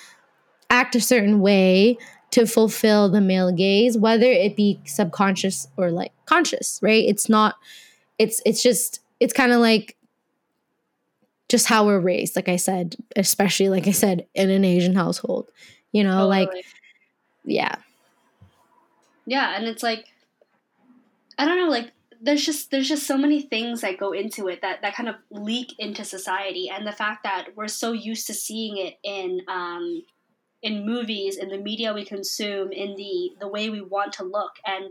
act 0.71 0.94
a 0.97 1.01
certain 1.01 1.40
way 1.40 1.97
to 2.31 2.47
fulfill 2.47 3.09
the 3.09 3.21
male 3.21 3.53
gaze, 3.53 3.97
whether 3.97 4.27
it 4.27 4.57
be 4.57 4.81
subconscious 4.85 5.69
or 5.77 5.91
like 5.91 6.12
conscious, 6.27 6.79
right? 6.83 7.05
It's 7.07 7.29
not, 7.29 7.57
it's 8.19 8.43
it's 8.45 8.62
just 8.62 9.01
it's 9.21 9.33
kind 9.33 9.53
of 9.53 9.61
like 9.61 9.97
just 11.49 11.67
how 11.67 11.87
we're 11.87 12.01
raised, 12.01 12.37
like 12.37 12.49
I 12.49 12.57
said, 12.57 12.97
especially 13.17 13.69
like 13.71 13.87
I 13.87 13.93
said, 13.93 14.27
in 14.35 14.51
an 14.51 14.64
Asian 14.64 14.95
household. 14.95 15.51
You 15.93 16.05
know, 16.05 16.27
like 16.27 16.51
yeah. 17.49 17.75
yeah 19.27 19.57
and 19.57 19.67
it's 19.67 19.83
like 19.83 20.07
i 21.38 21.45
don't 21.45 21.59
know 21.59 21.69
like 21.69 21.93
there's 22.21 22.45
just 22.45 22.71
there's 22.71 22.88
just 22.88 23.07
so 23.07 23.17
many 23.17 23.43
things 23.43 23.81
that 23.81 23.99
go 23.99 24.12
into 24.12 24.49
it 24.49 24.61
that 24.61 24.83
that 24.83 24.95
kind 24.95 25.09
of 25.09 25.14
leak 25.31 25.75
into 25.79 26.05
society 26.05 26.69
and 26.69 26.87
the 26.87 26.93
fact 26.93 27.23
that 27.23 27.49
we're 27.55 27.69
so 27.69 27.93
used 27.93 28.27
to 28.27 28.35
seeing 28.35 28.77
it 28.77 28.99
in 29.03 29.41
um 29.49 30.03
in 30.62 30.85
movies 30.85 31.37
in 31.37 31.49
the 31.49 31.59
media 31.59 31.92
we 31.92 32.05
consume 32.05 32.73
in 32.73 32.97
the 32.97 33.31
the 33.40 33.49
way 33.49 33.71
we 33.71 33.81
want 33.81 34.12
to 34.12 34.25
look 34.25 34.53
and 34.66 34.87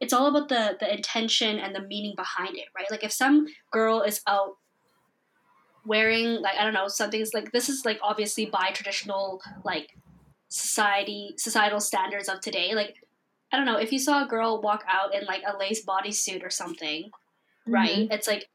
it's 0.00 0.12
all 0.12 0.26
about 0.26 0.48
the 0.48 0.76
the 0.80 0.92
intention 0.92 1.58
and 1.58 1.74
the 1.74 1.82
meaning 1.82 2.14
behind 2.16 2.56
it 2.56 2.66
right 2.74 2.90
like 2.90 3.04
if 3.04 3.12
some 3.12 3.46
girl 3.70 4.02
is 4.02 4.20
out 4.26 4.56
wearing 5.84 6.40
like 6.40 6.56
i 6.58 6.64
don't 6.64 6.74
know 6.74 6.88
something's 6.88 7.34
like 7.34 7.52
this 7.52 7.68
is 7.68 7.84
like 7.84 7.98
obviously 8.02 8.46
by 8.46 8.70
traditional 8.72 9.40
like 9.64 9.96
society 10.48 11.34
societal 11.36 11.80
standards 11.80 12.28
of 12.28 12.40
today 12.40 12.74
like 12.74 12.96
I 13.52 13.58
don't 13.58 13.66
know, 13.66 13.76
if 13.76 13.92
you 13.92 13.98
saw 13.98 14.24
a 14.24 14.28
girl 14.28 14.62
walk 14.62 14.82
out 14.90 15.14
in 15.14 15.26
like 15.26 15.42
a 15.46 15.56
lace 15.58 15.84
bodysuit 15.84 16.42
or 16.42 16.48
something, 16.48 17.04
mm-hmm. 17.04 17.74
right? 17.74 18.08
It's 18.10 18.26
like 18.26 18.48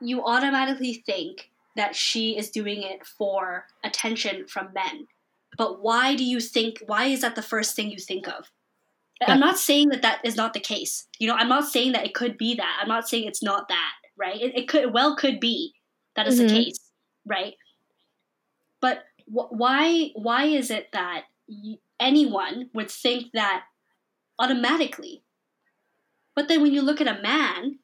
you 0.00 0.24
automatically 0.24 1.02
think 1.04 1.50
that 1.74 1.96
she 1.96 2.38
is 2.38 2.50
doing 2.50 2.82
it 2.82 3.04
for 3.04 3.66
attention 3.82 4.46
from 4.46 4.72
men. 4.72 5.08
But 5.58 5.82
why 5.82 6.14
do 6.16 6.24
you 6.24 6.40
think, 6.40 6.82
why 6.86 7.04
is 7.06 7.20
that 7.20 7.34
the 7.34 7.42
first 7.42 7.76
thing 7.76 7.90
you 7.90 7.98
think 7.98 8.26
of? 8.28 8.50
I'm 9.26 9.40
not 9.40 9.58
saying 9.58 9.88
that 9.90 10.02
that 10.02 10.20
is 10.24 10.36
not 10.36 10.54
the 10.54 10.60
case. 10.60 11.06
You 11.18 11.28
know, 11.28 11.34
I'm 11.34 11.48
not 11.48 11.66
saying 11.68 11.92
that 11.92 12.06
it 12.06 12.14
could 12.14 12.38
be 12.38 12.54
that. 12.54 12.78
I'm 12.80 12.88
not 12.88 13.08
saying 13.08 13.24
it's 13.26 13.42
not 13.42 13.68
that, 13.68 13.92
right? 14.16 14.40
It, 14.40 14.56
it 14.56 14.68
could, 14.68 14.94
well, 14.94 15.16
could 15.16 15.40
be 15.40 15.74
that 16.16 16.26
is 16.28 16.40
Mhm. 16.40 16.48
the 16.48 16.54
case, 16.54 16.78
right? 17.26 17.54
But 18.80 19.04
wh- 19.26 19.50
why, 19.52 20.12
why 20.14 20.44
is 20.44 20.70
it 20.70 20.92
that 20.92 21.24
y- 21.48 21.78
anyone 22.00 22.70
would 22.74 22.90
think 22.90 23.32
that 23.32 23.64
automatically. 24.38 25.22
But 26.34 26.48
then 26.48 26.62
when 26.62 26.72
you 26.72 26.82
look 26.82 27.00
at 27.00 27.08
a 27.08 27.20
man, 27.20 27.80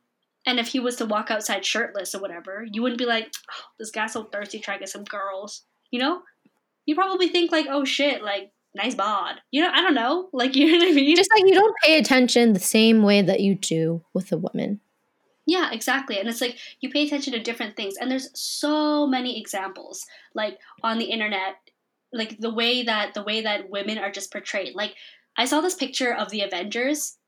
and 0.47 0.61
if 0.61 0.69
he 0.69 0.79
was 0.79 0.97
to 0.97 1.07
walk 1.07 1.31
outside 1.31 1.65
shirtless 1.65 2.15
or 2.15 2.21
whatever, 2.21 2.65
you 2.71 2.83
wouldn't 2.83 2.99
be 2.99 3.07
like, 3.07 3.33
oh, 3.51 3.65
this 3.79 3.91
guy's 3.91 4.13
so 4.13 4.25
thirsty 4.25 4.61
trying 4.61 4.79
to 4.79 4.83
get 4.83 4.89
some 4.91 5.05
girls. 5.05 5.63
You 5.91 6.01
know, 6.01 6.23
you 6.87 6.95
probably 6.95 7.29
think 7.29 7.53
like, 7.53 7.67
oh 7.69 7.85
shit, 7.85 8.23
like 8.23 8.51
nice 8.75 8.95
bod. 8.95 9.37
You 9.51 9.63
know, 9.63 9.71
I 9.73 9.81
don't 9.81 9.95
know, 9.95 10.29
like 10.33 10.57
you 10.57 10.73
know 10.73 10.79
what 10.79 10.89
I 10.89 10.93
mean? 10.93 11.17
Just 11.17 11.31
like 11.35 11.47
you 11.47 11.55
don't 11.55 11.77
pay 11.83 11.99
attention 11.99 12.53
the 12.53 12.61
same 12.61 13.03
way 13.03 13.23
that 13.23 13.41
you 13.41 13.55
do 13.55 14.03
with 14.13 14.33
a 14.33 14.37
woman. 14.37 14.81
Yeah, 15.47 15.71
exactly. 15.73 16.19
And 16.19 16.29
it's 16.29 16.41
like 16.41 16.59
you 16.81 16.89
pay 16.89 17.05
attention 17.07 17.35
to 17.35 17.41
different 17.41 17.77
things. 17.77 17.97
And 18.01 18.11
there's 18.11 18.31
so 18.33 19.07
many 19.07 19.39
examples 19.39 20.07
like 20.35 20.59
on 20.83 20.99
the 20.99 21.05
internet 21.05 21.57
like 22.15 22.39
the 22.39 22.53
way 22.53 22.85
that 22.85 23.13
the 23.13 23.23
way 23.23 23.43
that 23.43 23.69
women 23.69 23.99
are 23.99 24.11
just 24.11 24.33
portrayed. 24.33 24.75
Like 24.75 24.95
I 25.37 25.45
saw 25.45 25.61
this 25.61 25.75
picture 25.75 26.15
of 26.15 26.31
the 26.31 26.43
Avengers 26.43 27.19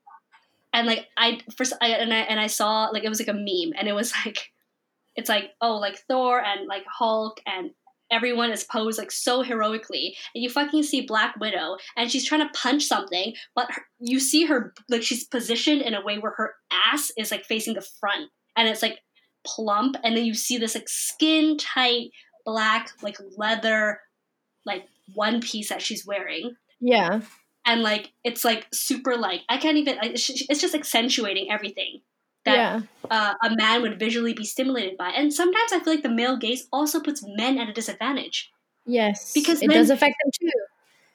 and 0.73 0.87
like 0.87 1.07
I 1.17 1.39
first 1.55 1.73
I, 1.81 1.89
and 1.89 2.13
I 2.13 2.19
and 2.19 2.39
I 2.39 2.47
saw 2.47 2.85
like 2.85 3.03
it 3.03 3.09
was 3.09 3.19
like 3.19 3.27
a 3.27 3.33
meme 3.33 3.77
and 3.77 3.87
it 3.87 3.93
was 3.93 4.13
like 4.25 4.51
it's 5.15 5.29
like 5.29 5.51
oh 5.61 5.75
like 5.77 5.99
Thor 6.07 6.41
and 6.41 6.67
like 6.67 6.85
Hulk 6.87 7.39
and 7.45 7.71
everyone 8.11 8.51
is 8.51 8.63
posed 8.63 8.97
like 8.97 9.11
so 9.11 9.41
heroically 9.41 10.15
and 10.33 10.43
you 10.43 10.49
fucking 10.49 10.83
see 10.83 11.01
black 11.01 11.35
widow 11.39 11.77
and 11.95 12.09
she's 12.11 12.25
trying 12.25 12.41
to 12.45 12.53
punch 12.59 12.83
something 12.83 13.33
but 13.55 13.69
her, 13.71 13.81
you 13.99 14.19
see 14.19 14.45
her 14.45 14.73
like 14.89 15.03
she's 15.03 15.25
positioned 15.25 15.81
in 15.81 15.93
a 15.93 16.03
way 16.03 16.17
where 16.17 16.33
her 16.37 16.53
ass 16.71 17.11
is 17.17 17.31
like 17.31 17.43
facing 17.45 17.73
the 17.73 17.85
front 17.99 18.29
and 18.55 18.67
it's 18.67 18.81
like 18.81 18.99
plump 19.45 19.95
and 20.03 20.15
then 20.15 20.25
you 20.25 20.33
see 20.33 20.57
this 20.57 20.75
like 20.75 20.89
skin 20.89 21.57
tight 21.57 22.09
black 22.45 22.89
like 23.01 23.17
leather 23.37 23.99
like 24.65 24.85
one 25.15 25.41
piece 25.41 25.69
that 25.69 25.81
she's 25.81 26.05
wearing 26.05 26.55
Yeah. 26.79 27.21
and 27.65 27.81
like 27.81 28.11
it's 28.23 28.43
like 28.43 28.67
super 28.73 29.15
like 29.17 29.41
i 29.49 29.57
can't 29.57 29.77
even 29.77 29.97
it's 30.01 30.27
just 30.61 30.75
accentuating 30.75 31.51
everything 31.51 32.01
that 32.47 32.55
yeah. 32.55 32.81
uh, 33.11 33.33
a 33.43 33.55
man 33.55 33.81
would 33.81 33.99
visually 33.99 34.33
be 34.33 34.45
stimulated 34.45 34.97
by. 34.97 35.09
And 35.09 35.33
sometimes 35.33 35.71
I 35.71 35.79
feel 35.79 35.93
like 35.93 36.03
the 36.03 36.09
male 36.09 36.37
gaze 36.37 36.67
also 36.71 36.99
puts 36.99 37.23
men 37.25 37.59
at 37.59 37.69
a 37.69 37.73
disadvantage. 37.73 38.51
Yes. 38.85 39.33
Because 39.33 39.61
it 39.61 39.69
does 39.69 39.89
affect 39.89 40.15
them 40.23 40.31
too. 40.39 40.51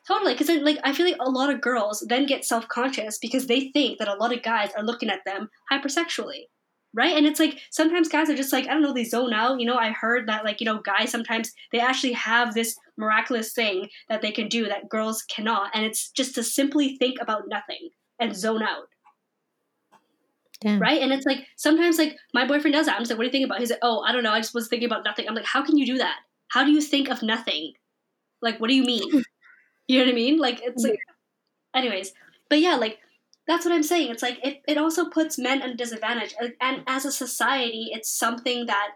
Totally, 0.07 0.35
because 0.35 0.49
like 0.63 0.79
I 0.83 0.93
feel 0.93 1.07
like 1.07 1.17
a 1.21 1.31
lot 1.31 1.53
of 1.53 1.61
girls 1.61 2.05
then 2.09 2.27
get 2.27 2.45
self 2.45 2.67
conscious 2.69 3.19
because 3.19 3.47
they 3.47 3.71
think 3.71 3.99
that 3.99 4.09
a 4.09 4.15
lot 4.15 4.35
of 4.35 4.43
guys 4.43 4.71
are 4.77 4.83
looking 4.83 5.09
at 5.09 5.25
them 5.25 5.49
hypersexually, 5.71 6.47
right? 6.93 7.17
And 7.17 7.25
it's 7.25 7.39
like 7.39 7.61
sometimes 7.71 8.09
guys 8.09 8.29
are 8.29 8.35
just 8.35 8.53
like 8.53 8.67
I 8.67 8.73
don't 8.73 8.83
know, 8.83 8.93
they 8.93 9.05
zone 9.05 9.33
out. 9.33 9.61
You 9.61 9.67
know, 9.67 9.77
I 9.77 9.91
heard 9.91 10.29
that 10.29 10.45
like 10.45 10.61
you 10.61 10.65
know 10.65 10.81
guys 10.81 11.13
sometimes 11.13 11.53
they 11.71 11.79
actually 11.79 12.15
have 12.15 12.53
this 12.53 12.77
miraculous 12.97 13.53
thing 13.53 13.89
that 14.09 14.23
they 14.23 14.33
can 14.33 14.49
do 14.49 14.67
that 14.67 14.89
girls 14.89 15.23
cannot, 15.23 15.71
and 15.73 15.85
it's 15.87 16.11
just 16.11 16.35
to 16.35 16.43
simply 16.43 16.97
think 16.97 17.19
about 17.21 17.45
nothing 17.47 17.91
and 18.19 18.35
zone 18.35 18.63
out. 18.63 18.89
Damn. 20.63 20.81
right? 20.81 21.01
And 21.01 21.13
it's 21.13 21.27
like 21.27 21.47
sometimes 21.57 21.99
like 21.99 22.17
my 22.33 22.47
boyfriend 22.47 22.75
does 22.75 22.87
that. 22.87 22.95
I'm 22.97 23.03
just 23.03 23.11
like, 23.11 23.19
what 23.19 23.25
do 23.25 23.29
you 23.29 23.33
think 23.33 23.45
about? 23.47 23.61
He's 23.61 23.71
like, 23.71 23.81
oh, 23.83 24.01
I 24.01 24.13
don't 24.13 24.23
know. 24.23 24.33
I 24.33 24.41
just 24.41 24.55
was 24.55 24.69
thinking 24.69 24.87
about 24.87 25.05
nothing. 25.05 25.29
I'm 25.29 25.35
like, 25.35 25.45
how 25.45 25.63
can 25.65 25.77
you 25.77 25.87
do 25.87 25.99
that? 25.99 26.17
How 26.49 26.65
do 26.65 26.71
you 26.71 26.81
think 26.81 27.09
of 27.09 27.23
nothing? 27.23 27.73
Like, 28.41 28.61
what 28.61 28.69
do 28.69 28.75
you 28.75 28.85
mean? 28.85 29.03
you 29.89 29.99
know 29.99 30.05
what 30.05 30.13
I 30.13 30.15
mean? 30.15 30.39
Like, 30.39 30.61
it's 30.63 30.83
like, 30.85 30.99
anyways. 31.75 32.13
But 32.49 32.61
yeah, 32.61 32.75
like 32.77 32.99
that's 33.47 33.65
what 33.65 33.75
I'm 33.75 33.83
saying. 33.83 34.11
It's 34.11 34.23
like 34.23 34.39
it, 34.45 34.63
it 34.69 34.79
also 34.79 35.09
puts 35.09 35.39
men 35.39 35.63
at 35.63 35.71
a 35.71 35.75
disadvantage, 35.75 36.35
and, 36.41 36.53
and 36.61 36.83
as 36.87 37.05
a 37.05 37.13
society, 37.13 37.89
it's 37.93 38.11
something 38.11 38.67
that 38.67 38.91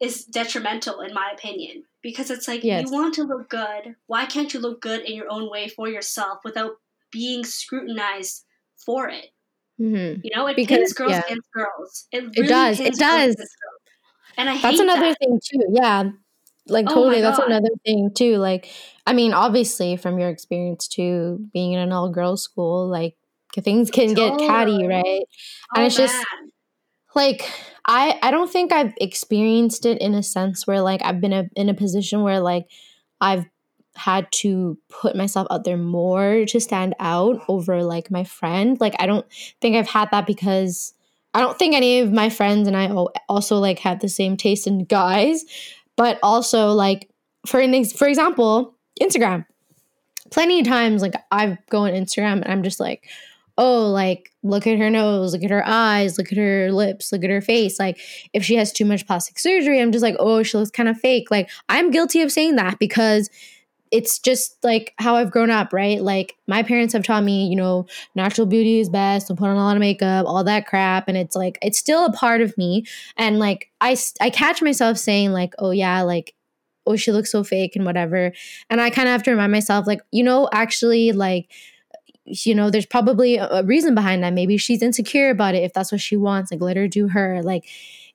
is 0.00 0.24
detrimental 0.24 1.00
in 1.00 1.14
my 1.14 1.30
opinion 1.32 1.84
because 2.02 2.30
it's 2.30 2.46
like 2.46 2.62
Yes. 2.62 2.84
you 2.84 2.92
want 2.92 3.14
to 3.14 3.22
look 3.22 3.48
good. 3.48 3.96
Why 4.06 4.26
can't 4.26 4.52
you 4.52 4.60
look 4.60 4.82
good 4.82 5.00
in 5.02 5.16
your 5.16 5.30
own 5.30 5.50
way 5.50 5.68
for 5.68 5.88
yourself 5.88 6.40
without 6.44 6.72
being 7.10 7.44
scrutinized 7.44 8.44
for 8.84 9.08
it? 9.08 9.28
Hmm 9.78 10.14
You 10.22 10.30
know, 10.34 10.46
it 10.46 10.56
Because- 10.56 10.78
pins 10.78 10.92
girls 10.94 11.10
yeah. 11.12 11.22
against 11.26 11.50
girls. 11.52 12.06
It, 12.12 12.24
It 12.36 12.48
does, 12.48 12.80
it 12.80 12.94
does. 12.94 13.36
And 14.38 14.48
I 14.50 14.54
hate 14.54 14.62
That's 14.62 14.80
another 14.80 15.08
that. 15.10 15.18
thing 15.18 15.40
too. 15.42 15.60
Yeah. 15.72 16.10
Like 16.68 16.86
Oh 16.88 16.94
totally. 16.94 17.20
That's 17.20 17.38
God. 17.38 17.46
another 17.48 17.70
thing 17.84 18.10
too. 18.14 18.36
Like, 18.38 18.68
I 19.06 19.12
mean, 19.12 19.32
obviously 19.32 19.96
from 19.96 20.18
your 20.18 20.28
experience 20.30 20.88
too, 20.88 21.46
being 21.52 21.72
in 21.72 21.78
an 21.78 21.92
all 21.92 22.10
girls 22.10 22.42
school, 22.42 22.88
like 22.88 23.16
things 23.60 23.90
can 23.90 24.12
get 24.14 24.38
catty, 24.38 24.86
right? 24.86 25.04
Oh, 25.04 25.76
and 25.76 25.86
it's 25.86 25.96
just- 25.96 26.24
like 27.14 27.50
i 27.86 28.18
i 28.22 28.30
don't 28.30 28.50
think 28.50 28.72
i've 28.72 28.92
experienced 29.00 29.86
it 29.86 29.96
in 30.02 30.12
a 30.12 30.22
sense 30.22 30.66
where 30.66 30.82
like 30.82 31.00
i've 31.02 31.18
been 31.20 31.32
a, 31.32 31.48
in 31.56 31.68
a 31.70 31.74
position 31.74 32.22
where 32.22 32.40
like 32.40 32.66
i've 33.22 33.46
had 33.96 34.30
to 34.30 34.78
put 34.88 35.16
myself 35.16 35.46
out 35.50 35.64
there 35.64 35.76
more 35.76 36.44
to 36.46 36.60
stand 36.60 36.94
out 36.98 37.40
over 37.48 37.82
like 37.82 38.10
my 38.10 38.24
friend 38.24 38.80
like 38.80 38.94
i 38.98 39.06
don't 39.06 39.26
think 39.60 39.76
i've 39.76 39.88
had 39.88 40.10
that 40.10 40.26
because 40.26 40.92
i 41.34 41.40
don't 41.40 41.58
think 41.58 41.74
any 41.74 42.00
of 42.00 42.12
my 42.12 42.28
friends 42.28 42.68
and 42.68 42.76
i 42.76 42.86
also 43.28 43.58
like 43.58 43.78
had 43.78 44.00
the 44.00 44.08
same 44.08 44.36
taste 44.36 44.66
in 44.66 44.84
guys 44.84 45.44
but 45.96 46.18
also 46.22 46.72
like 46.72 47.10
for 47.46 47.62
for 47.96 48.08
example 48.08 48.74
instagram 49.00 49.44
plenty 50.30 50.60
of 50.60 50.66
times 50.66 51.02
like 51.02 51.14
i 51.30 51.56
go 51.70 51.80
on 51.80 51.92
instagram 51.92 52.42
and 52.42 52.48
i'm 52.48 52.62
just 52.62 52.80
like 52.80 53.08
oh, 53.58 53.90
like, 53.90 54.32
look 54.42 54.66
at 54.66 54.78
her 54.78 54.90
nose, 54.90 55.32
look 55.32 55.42
at 55.42 55.50
her 55.50 55.66
eyes, 55.66 56.18
look 56.18 56.30
at 56.30 56.38
her 56.38 56.70
lips, 56.70 57.10
look 57.10 57.24
at 57.24 57.30
her 57.30 57.40
face. 57.40 57.78
Like, 57.78 57.98
if 58.32 58.44
she 58.44 58.56
has 58.56 58.72
too 58.72 58.84
much 58.84 59.06
plastic 59.06 59.38
surgery, 59.38 59.80
I'm 59.80 59.92
just 59.92 60.02
like, 60.02 60.16
oh, 60.18 60.42
she 60.42 60.58
looks 60.58 60.70
kind 60.70 60.88
of 60.88 60.98
fake. 60.98 61.30
Like, 61.30 61.50
I'm 61.68 61.90
guilty 61.90 62.20
of 62.20 62.30
saying 62.30 62.56
that 62.56 62.78
because 62.78 63.30
it's 63.96 64.18
just 64.18 64.62
like 64.62 64.92
how 64.98 65.16
I've 65.16 65.30
grown 65.30 65.48
up, 65.48 65.72
right? 65.72 66.02
Like, 66.02 66.34
my 66.46 66.62
parents 66.62 66.92
have 66.92 67.02
taught 67.02 67.24
me, 67.24 67.46
you 67.46 67.56
know, 67.56 67.86
natural 68.14 68.46
beauty 68.46 68.78
is 68.78 68.90
best, 68.90 69.28
don't 69.28 69.38
put 69.38 69.48
on 69.48 69.56
a 69.56 69.64
lot 69.64 69.74
of 69.74 69.80
makeup, 69.80 70.26
all 70.26 70.44
that 70.44 70.66
crap. 70.66 71.08
And 71.08 71.16
it's 71.16 71.34
like, 71.34 71.58
it's 71.62 71.78
still 71.78 72.04
a 72.04 72.12
part 72.12 72.42
of 72.42 72.56
me. 72.58 72.84
And 73.16 73.38
like, 73.38 73.70
I, 73.80 73.96
I 74.20 74.28
catch 74.28 74.60
myself 74.60 74.98
saying, 74.98 75.32
like, 75.32 75.54
oh, 75.58 75.70
yeah, 75.70 76.02
like, 76.02 76.34
oh, 76.86 76.96
she 76.96 77.10
looks 77.10 77.32
so 77.32 77.42
fake 77.42 77.74
and 77.74 77.86
whatever. 77.86 78.32
And 78.68 78.80
I 78.82 78.90
kind 78.90 79.08
of 79.08 79.12
have 79.12 79.22
to 79.22 79.30
remind 79.30 79.50
myself, 79.50 79.86
like, 79.86 80.02
you 80.12 80.22
know, 80.22 80.48
actually, 80.52 81.12
like, 81.12 81.50
you 82.26 82.54
know, 82.54 82.70
there's 82.70 82.86
probably 82.86 83.36
a 83.36 83.48
a 83.48 83.64
reason 83.64 83.94
behind 83.94 84.22
that. 84.22 84.34
Maybe 84.34 84.56
she's 84.58 84.82
insecure 84.82 85.30
about 85.30 85.54
it 85.54 85.62
if 85.62 85.72
that's 85.72 85.90
what 85.90 86.00
she 86.00 86.16
wants. 86.16 86.50
Like, 86.50 86.60
let 86.60 86.76
her 86.76 86.88
do 86.88 87.08
her. 87.08 87.40
Like, 87.42 87.64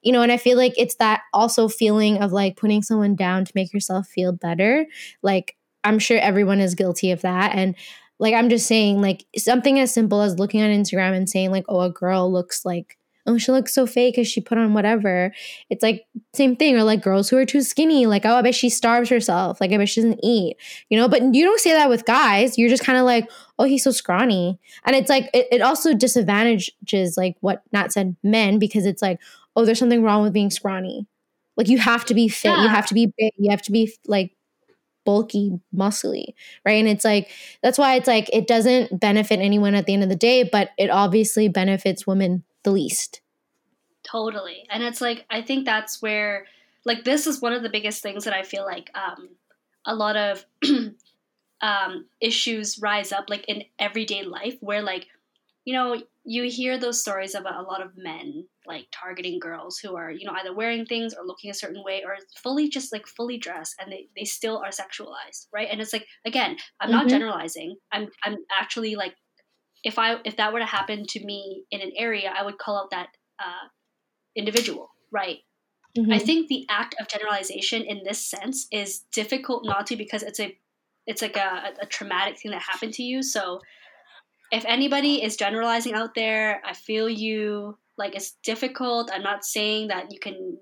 you 0.04 0.12
know, 0.12 0.22
and 0.22 0.32
I 0.32 0.38
feel 0.38 0.58
like 0.58 0.74
it's 0.78 0.96
that 0.96 1.22
also 1.34 1.68
feeling 1.68 2.18
of 2.18 2.32
like 2.32 2.58
putting 2.58 2.82
someone 2.84 3.16
down 3.16 3.46
to 3.46 3.52
make 3.56 3.74
yourself 3.74 4.08
feel 4.08 4.32
better. 4.32 4.86
Like, 5.22 5.56
I'm 5.84 6.00
sure 6.00 6.18
everyone 6.20 6.60
is 6.60 6.76
guilty 6.76 7.12
of 7.12 7.22
that. 7.22 7.56
And 7.56 7.76
like, 8.20 8.34
I'm 8.34 8.50
just 8.50 8.68
saying, 8.68 9.02
like, 9.02 9.26
something 9.36 9.80
as 9.80 9.94
simple 9.94 10.22
as 10.22 10.38
looking 10.38 10.62
on 10.62 10.70
Instagram 10.70 11.16
and 11.16 11.28
saying, 11.28 11.52
like, 11.52 11.66
oh, 11.68 11.82
a 11.82 11.90
girl 11.90 12.32
looks 12.32 12.64
like, 12.64 12.98
oh, 13.28 13.38
she 13.38 13.52
looks 13.52 13.74
so 13.74 13.86
fake 13.86 14.16
because 14.16 14.28
she 14.28 14.42
put 14.42 14.58
on 14.58 14.74
whatever. 14.74 15.34
It's 15.70 15.84
like, 15.84 16.06
same 16.34 16.56
thing. 16.56 16.76
Or 16.76 16.84
like 16.84 17.02
girls 17.02 17.30
who 17.30 17.38
are 17.38 17.46
too 17.46 17.62
skinny, 17.62 18.06
like, 18.06 18.26
oh, 18.26 18.36
I 18.36 18.42
bet 18.42 18.54
she 18.54 18.70
starves 18.70 19.10
herself. 19.10 19.60
Like, 19.60 19.72
I 19.72 19.78
bet 19.78 19.90
she 19.90 20.02
doesn't 20.02 20.20
eat, 20.24 20.58
you 20.90 20.98
know? 20.98 21.08
But 21.08 21.34
you 21.34 21.44
don't 21.44 21.60
say 21.60 21.72
that 21.72 21.90
with 21.90 22.06
guys. 22.06 22.58
You're 22.58 22.70
just 22.70 22.84
kind 22.84 22.98
of 23.00 23.06
like, 23.06 23.30
oh, 23.58 23.64
he's 23.64 23.84
so 23.84 23.92
scrawny. 23.92 24.60
And 24.86 24.96
it's 24.96 25.10
like, 25.10 25.30
it, 25.34 25.48
it 25.52 25.62
also 25.62 25.94
disadvantages, 25.94 27.18
like, 27.18 27.38
what 27.42 27.64
Nat 27.72 27.92
said, 27.92 28.16
men, 28.24 28.60
because 28.60 28.86
it's 28.86 29.02
like, 29.02 29.20
oh, 29.56 29.66
there's 29.66 29.80
something 29.80 30.04
wrong 30.04 30.22
with 30.22 30.34
being 30.34 30.52
scrawny. 30.52 31.08
Like, 31.58 31.70
you 31.70 31.78
have 31.78 32.06
to 32.06 32.14
be 32.14 32.28
fit. 32.28 32.58
You 32.58 32.68
have 32.70 32.86
to 32.88 32.94
be 32.94 33.14
big. 33.18 33.34
You 33.38 33.52
have 33.52 33.62
to 33.64 33.72
be 33.72 33.94
like 34.08 34.32
bulky, 35.12 35.60
muscly, 35.76 36.34
right? 36.66 36.80
And 36.80 36.88
it's 36.88 37.04
like, 37.04 37.30
that's 37.62 37.78
why 37.78 37.96
it's 37.96 38.08
like, 38.08 38.30
it 38.32 38.48
doesn't 38.48 38.98
benefit 38.98 39.40
anyone 39.40 39.76
at 39.76 39.86
the 39.86 39.94
end 39.94 40.04
of 40.04 40.08
the 40.08 40.16
day, 40.16 40.48
but 40.50 40.70
it 40.78 40.90
obviously 40.90 41.50
benefits 41.50 42.08
women 42.08 42.46
the 42.64 42.72
least. 42.72 43.20
Totally. 44.04 44.66
And 44.70 44.84
it's 44.84 45.02
like 45.02 45.26
I 45.30 45.42
think 45.42 45.66
that's 45.66 46.02
where 46.02 46.46
like 46.86 47.04
this 47.04 47.28
is 47.28 47.42
one 47.42 47.52
of 47.52 47.62
the 47.62 47.70
biggest 47.70 48.02
things 48.02 48.24
that 48.24 48.34
I 48.34 48.44
feel 48.44 48.64
like 48.64 48.90
um 48.96 49.30
a 49.86 49.94
lot 49.94 50.16
of 50.16 50.46
um 51.62 52.06
issues 52.22 52.80
rise 52.82 53.12
up 53.12 53.26
like 53.30 53.44
in 53.50 53.64
everyday 53.80 54.24
life 54.24 54.56
where 54.62 54.82
like 54.82 55.08
you 55.66 55.74
know 55.74 56.02
you 56.24 56.50
hear 56.50 56.78
those 56.80 57.02
stories 57.02 57.36
about 57.36 57.60
a 57.60 57.68
lot 57.68 57.82
of 57.82 57.98
men 57.98 58.46
like 58.66 58.88
targeting 58.92 59.40
girls 59.40 59.78
who 59.80 59.96
are 59.96 60.12
you 60.12 60.26
know 60.26 60.34
either 60.34 60.54
wearing 60.54 60.86
things 60.86 61.14
or 61.14 61.26
looking 61.26 61.50
a 61.50 61.54
certain 61.54 61.84
way 61.84 62.04
or 62.06 62.18
fully 62.38 62.70
just 62.70 62.92
like 62.94 63.08
fully 63.08 63.38
dressed 63.38 63.76
and 63.80 63.92
they, 63.92 64.08
they 64.16 64.24
still 64.26 64.58
are 64.60 64.70
sexualized 64.70 65.48
right 65.54 65.68
and 65.72 65.82
it's 65.82 65.94
like 65.94 66.06
again 66.26 66.58
i'm 66.80 66.92
not 66.92 67.08
Mhm. 67.08 67.10
generalizing 67.10 67.76
i'm 67.92 68.08
i'm 68.24 68.38
actually 68.52 68.96
like 68.96 69.16
if 69.84 70.00
i 70.00 70.18
if 70.26 70.38
that 70.38 70.54
were 70.54 70.60
to 70.60 70.66
happen 70.66 71.06
to 71.08 71.24
me 71.26 71.66
in 71.72 71.82
an 71.82 71.92
area 71.98 72.34
i 72.36 72.44
would 72.44 72.58
call 72.58 72.78
out 72.80 72.92
that 72.92 73.10
uh 73.40 73.68
individual 74.36 74.90
right 75.12 75.40
I 76.12 76.20
Mhm. 76.20 76.20
think 76.20 76.48
the 76.50 76.66
act 76.70 76.96
of 77.00 77.08
generalization 77.08 77.84
in 77.84 78.04
this 78.04 78.26
sense 78.26 78.68
is 78.72 79.02
difficult 79.14 79.66
not 79.66 79.88
to 79.88 79.96
because 79.96 80.24
it's 80.24 80.40
a 80.40 80.58
it's 81.08 81.22
like 81.22 81.38
a, 81.38 81.74
a 81.82 81.86
traumatic 81.88 82.40
thing 82.40 82.52
that 82.52 82.62
happened 82.62 82.94
to 82.96 83.04
you. 83.04 83.24
So 83.24 83.62
if 84.52 84.66
anybody 84.66 85.24
is 85.24 85.38
generalizing 85.38 85.94
out 85.94 86.16
there, 86.16 86.62
I 86.66 86.74
feel 86.74 87.10
you. 87.10 87.78
Like 87.98 88.16
it's 88.16 88.32
difficult. 88.44 89.12
I'm 89.14 89.24
not 89.24 89.44
saying 89.46 89.90
that 89.90 90.12
you 90.12 90.20
can 90.20 90.58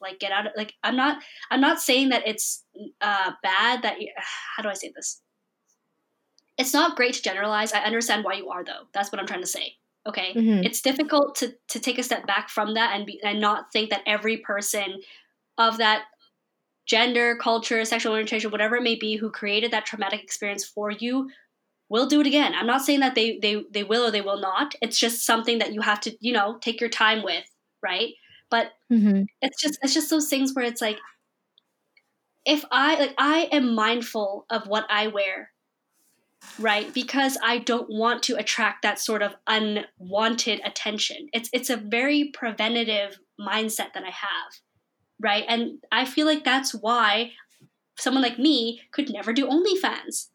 like 0.00 0.18
get 0.18 0.32
out 0.32 0.46
of 0.46 0.52
like 0.56 0.74
I'm 0.82 0.96
not 0.96 1.22
I'm 1.50 1.60
not 1.60 1.80
saying 1.80 2.10
that 2.10 2.26
it's 2.26 2.64
uh 3.00 3.32
bad 3.42 3.82
that 3.82 4.00
you 4.00 4.08
how 4.56 4.62
do 4.62 4.68
I 4.68 4.74
say 4.74 4.92
this? 4.94 5.20
It's 6.58 6.74
not 6.74 6.96
great 6.96 7.14
to 7.14 7.22
generalize. 7.22 7.72
I 7.72 7.80
understand 7.80 8.24
why 8.24 8.34
you 8.34 8.50
are 8.50 8.64
though. 8.64 8.86
That's 8.92 9.10
what 9.10 9.20
I'm 9.20 9.26
trying 9.26 9.40
to 9.40 9.46
say. 9.46 9.74
Okay? 10.06 10.34
Mhm. 10.34 10.64
it's 10.66 10.82
difficult 10.82 11.36
to, 11.36 11.54
to 11.68 11.78
take 11.78 11.96
a 11.98 12.02
step 12.02 12.26
back 12.26 12.48
from 12.48 12.74
that 12.74 12.96
and 12.96 13.06
be 13.06 13.20
and 13.22 13.40
not 13.40 13.72
think 13.72 13.90
that 13.90 14.02
every 14.04 14.38
person 14.38 15.00
of 15.58 15.78
that 15.78 16.06
gender, 16.86 17.36
culture, 17.36 17.84
sexual 17.84 18.12
orientation, 18.12 18.50
whatever 18.50 18.76
it 18.76 18.82
may 18.82 18.96
be, 18.96 19.16
who 19.16 19.30
created 19.30 19.70
that 19.70 19.86
traumatic 19.86 20.22
experience 20.22 20.64
for 20.64 20.90
you 20.90 21.30
will 21.92 22.08
do 22.08 22.20
it 22.22 22.28
again. 22.28 22.54
I'm 22.56 22.66
not 22.66 22.82
saying 22.82 23.00
that 23.02 23.16
they 23.16 23.38
they 23.40 23.64
they 23.72 23.84
will 23.84 24.06
or 24.08 24.12
they 24.12 24.22
will 24.22 24.40
not. 24.40 24.74
It's 24.82 24.98
just 25.00 25.26
something 25.26 25.60
that 25.60 25.74
you 25.74 25.82
have 25.82 26.00
to, 26.02 26.16
you 26.20 26.34
know, 26.34 26.58
take 26.60 26.80
your 26.80 26.90
time 26.90 27.22
with, 27.24 27.46
right? 27.82 28.14
But 28.50 28.72
Mm-hmm. 28.90 29.22
it's 29.42 29.60
just 29.62 29.78
it's 29.82 29.94
just 29.94 30.10
those 30.10 30.28
things 30.28 30.54
where 30.54 30.66
it's 30.66 30.82
like 30.82 30.98
if 32.44 32.64
I 32.70 32.98
like 32.98 33.14
I 33.18 33.48
am 33.52 33.74
mindful 33.74 34.46
of 34.50 34.66
what 34.68 34.86
I 34.90 35.08
wear, 35.08 35.50
right? 36.58 36.92
Because 36.92 37.38
I 37.42 37.58
don't 37.58 37.88
want 37.90 38.22
to 38.24 38.36
attract 38.36 38.82
that 38.82 38.98
sort 38.98 39.22
of 39.22 39.34
unwanted 39.46 40.60
attention. 40.64 41.28
It's 41.32 41.48
it's 41.52 41.70
a 41.70 41.76
very 41.76 42.30
preventative 42.34 43.18
mindset 43.40 43.94
that 43.94 44.04
I 44.04 44.10
have, 44.10 44.52
right? 45.20 45.44
And 45.48 45.80
I 45.92 46.04
feel 46.06 46.26
like 46.26 46.44
that's 46.44 46.74
why 46.74 47.32
someone 47.98 48.22
like 48.24 48.38
me 48.38 48.82
could 48.92 49.10
never 49.12 49.32
do 49.32 49.48
OnlyFans. 49.48 50.28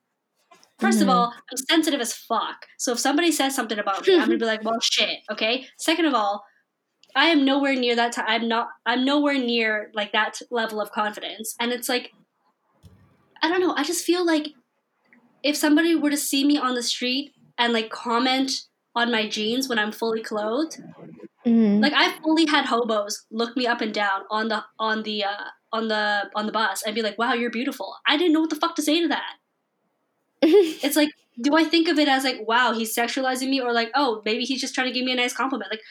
1st 0.79 1.01
of 1.01 1.07
Mhm. 1.07 1.13
all, 1.13 1.33
I'm 1.51 1.57
sensitive 1.57 1.99
as 2.01 2.13
fuck. 2.13 2.65
So 2.77 2.91
if 2.91 2.99
somebody 2.99 3.31
says 3.31 3.55
something 3.55 3.79
about 3.79 4.05
me, 4.07 4.13
I'm 4.15 4.21
gonna 4.27 4.37
be 4.45 4.45
like, 4.45 4.63
well, 4.63 4.79
shit. 4.79 5.19
Okay. 5.31 5.67
Second 5.77 6.05
of 6.05 6.13
all, 6.13 6.43
I 7.15 7.25
am 7.29 7.43
nowhere 7.45 7.73
near 7.75 7.95
that. 7.95 8.11
T- 8.13 8.21
I'm 8.25 8.47
not. 8.47 8.67
I'm 8.85 9.03
nowhere 9.05 9.33
near 9.39 9.91
like 9.95 10.11
that 10.11 10.39
level 10.51 10.79
of 10.79 10.91
confidence. 10.91 11.55
And 11.59 11.71
it's 11.71 11.89
like, 11.89 12.11
I 13.41 13.49
don't 13.49 13.59
know. 13.61 13.73
I 13.75 13.83
just 13.83 14.05
feel 14.05 14.25
like 14.25 14.49
if 15.43 15.55
somebody 15.55 15.95
were 15.95 16.09
to 16.09 16.17
see 16.17 16.43
me 16.45 16.57
on 16.57 16.75
the 16.75 16.83
street 16.83 17.33
and 17.57 17.73
like 17.73 17.89
comment 17.89 18.51
on 18.95 19.11
my 19.11 19.27
jeans 19.27 19.67
when 19.69 19.79
I'm 19.79 19.91
fully 19.91 20.21
clothed, 20.23 20.77
Mm-hmm. 21.45 21.79
like 21.81 21.93
I've 21.93 22.15
fully 22.21 22.45
had 22.45 22.65
hobos 22.65 23.25
look 23.31 23.55
me 23.55 23.65
up 23.65 23.79
and 23.79 23.93
down 23.93 24.23
on 24.29 24.49
the 24.49 24.65
on 24.79 25.03
the 25.03 25.23
uh, 25.23 25.45
on 25.71 25.87
the 25.87 26.29
on 26.35 26.45
the 26.45 26.51
bus 26.51 26.83
and 26.83 26.93
be 26.93 27.01
like, 27.01 27.17
"Wow, 27.17 27.33
you're 27.35 27.49
beautiful." 27.51 27.95
I 28.05 28.17
didn't 28.17 28.33
know 28.33 28.41
what 28.41 28.49
the 28.49 28.57
fuck 28.57 28.75
to 28.75 28.81
say 28.81 28.99
to 29.01 29.07
that. 29.07 29.35
It's 30.83 30.95
like, 30.95 31.10
do 31.41 31.55
I 31.55 31.63
think 31.63 31.88
of 31.88 31.99
it 31.99 32.07
as 32.07 32.23
like, 32.23 32.47
"Wow, 32.47 32.73
he's 32.73 32.95
sexualizing 32.95 33.49
me," 33.49 33.62
or 33.62 33.73
like, 33.73 33.91
"Oh, 33.95 34.21
maybe 34.25 34.43
he's 34.43 34.62
just 34.62 34.73
trying 34.75 34.88
to 34.88 34.93
give 34.93 35.05
me 35.05 35.12
a 35.13 35.15
nice 35.15 35.33
compliment"? 35.33 35.71
Like, 35.71 35.81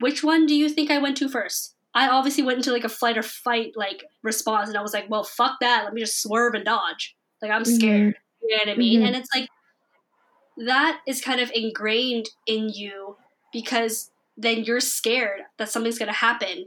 which 0.00 0.22
one 0.24 0.46
do 0.46 0.54
you 0.54 0.68
think 0.68 0.90
I 0.90 0.98
went 0.98 1.16
to 1.18 1.28
first? 1.28 1.74
I 1.94 2.08
obviously 2.08 2.42
went 2.44 2.58
into 2.58 2.72
like 2.72 2.84
a 2.84 2.88
flight 2.88 3.18
or 3.18 3.22
fight 3.22 3.72
like 3.76 4.04
response, 4.22 4.68
and 4.68 4.78
I 4.78 4.82
was 4.82 4.92
like, 4.94 5.08
"Well, 5.10 5.24
fuck 5.24 5.58
that. 5.60 5.84
Let 5.84 5.94
me 5.94 6.00
just 6.02 6.22
swerve 6.22 6.54
and 6.54 6.64
dodge." 6.64 7.16
Like 7.42 7.50
I'm 7.52 7.62
Mhm. 7.64 7.66
scared. 7.66 8.16
You 8.42 8.50
know 8.56 8.62
what 8.64 8.68
I 8.70 8.76
mean? 8.76 9.00
Mhm. 9.02 9.06
And 9.06 9.16
it's 9.16 9.30
like 9.34 9.48
that 10.56 11.00
is 11.06 11.20
kind 11.20 11.40
of 11.40 11.50
ingrained 11.54 12.28
in 12.46 12.68
you 12.68 13.16
because 13.52 14.10
then 14.36 14.64
you're 14.64 14.80
scared 14.80 15.42
that 15.58 15.68
something's 15.70 15.98
going 15.98 16.08
to 16.08 16.12
happen 16.18 16.66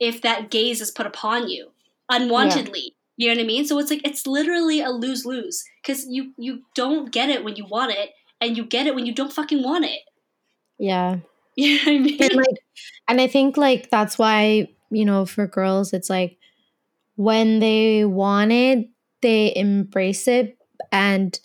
if 0.00 0.20
that 0.22 0.50
gaze 0.50 0.80
is 0.80 0.90
put 0.90 1.06
upon 1.06 1.48
you 1.48 1.70
unwantedly. 2.10 2.94
You 3.16 3.28
know 3.28 3.34
what 3.34 3.44
I 3.44 3.46
mean? 3.46 3.64
So 3.66 3.78
it's 3.78 3.90
like 3.90 4.06
it's 4.06 4.26
literally 4.26 4.80
a 4.80 4.90
lose 4.90 5.24
lose 5.24 5.62
because 5.82 6.06
you 6.08 6.32
you 6.36 6.62
don't 6.74 7.12
get 7.12 7.28
it 7.30 7.44
when 7.44 7.56
you 7.56 7.64
want 7.66 7.92
it, 7.92 8.10
and 8.40 8.56
you 8.56 8.64
get 8.64 8.86
it 8.86 8.94
when 8.94 9.06
you 9.06 9.14
don't 9.14 9.32
fucking 9.32 9.62
want 9.62 9.84
it. 9.84 10.00
yeah. 10.78 11.18
You 11.56 11.76
know 11.76 11.92
I 11.92 11.98
mean? 11.98 12.18
and 12.20 12.34
like 12.34 12.56
and 13.06 13.20
i 13.20 13.28
think 13.28 13.56
like 13.56 13.88
that's 13.88 14.18
why 14.18 14.66
you 14.90 15.04
know 15.04 15.24
for 15.24 15.46
girls 15.46 15.92
it's 15.92 16.10
like 16.10 16.36
when 17.14 17.60
they 17.60 18.04
want 18.04 18.50
it 18.50 18.88
they 19.22 19.54
embrace 19.54 20.26
it 20.26 20.58
and 20.90 21.38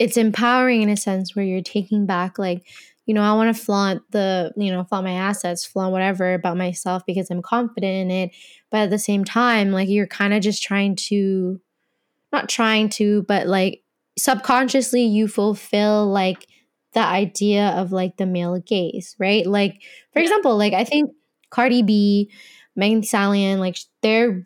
it's 0.00 0.16
empowering 0.16 0.82
in 0.82 0.88
a 0.88 0.96
sense 0.96 1.36
where 1.36 1.44
you're 1.44 1.62
taking 1.62 2.06
back 2.06 2.40
like 2.40 2.66
you 3.06 3.14
know 3.14 3.22
i 3.22 3.32
want 3.32 3.54
to 3.54 3.62
flaunt 3.62 4.02
the 4.10 4.52
you 4.56 4.70
know 4.70 4.84
flaunt 4.84 5.04
my 5.04 5.12
assets 5.12 5.64
flaunt 5.64 5.92
whatever 5.92 6.34
about 6.34 6.56
myself 6.56 7.02
because 7.06 7.30
i'm 7.30 7.42
confident 7.42 7.92
in 7.92 8.10
it 8.10 8.30
but 8.70 8.80
at 8.80 8.90
the 8.90 8.98
same 8.98 9.24
time 9.24 9.72
like 9.72 9.88
you're 9.88 10.06
kind 10.06 10.32
of 10.34 10.42
just 10.42 10.62
trying 10.62 10.94
to 10.96 11.60
not 12.32 12.48
trying 12.48 12.88
to 12.88 13.22
but 13.24 13.46
like 13.46 13.82
subconsciously 14.18 15.02
you 15.02 15.26
fulfill 15.28 16.06
like 16.06 16.46
the 16.94 17.00
idea 17.00 17.68
of 17.68 17.92
like 17.92 18.16
the 18.18 18.26
male 18.26 18.58
gaze, 18.60 19.16
right? 19.18 19.46
Like, 19.46 19.80
for 20.12 20.18
Yeah. 20.18 20.24
example, 20.24 20.56
like 20.56 20.74
I 20.74 20.84
think 20.84 21.10
Cardi 21.50 21.82
B, 21.82 22.30
Megan 22.76 23.00
Thee 23.00 23.06
Stallion, 23.06 23.60
like 23.60 23.78
they're 24.02 24.42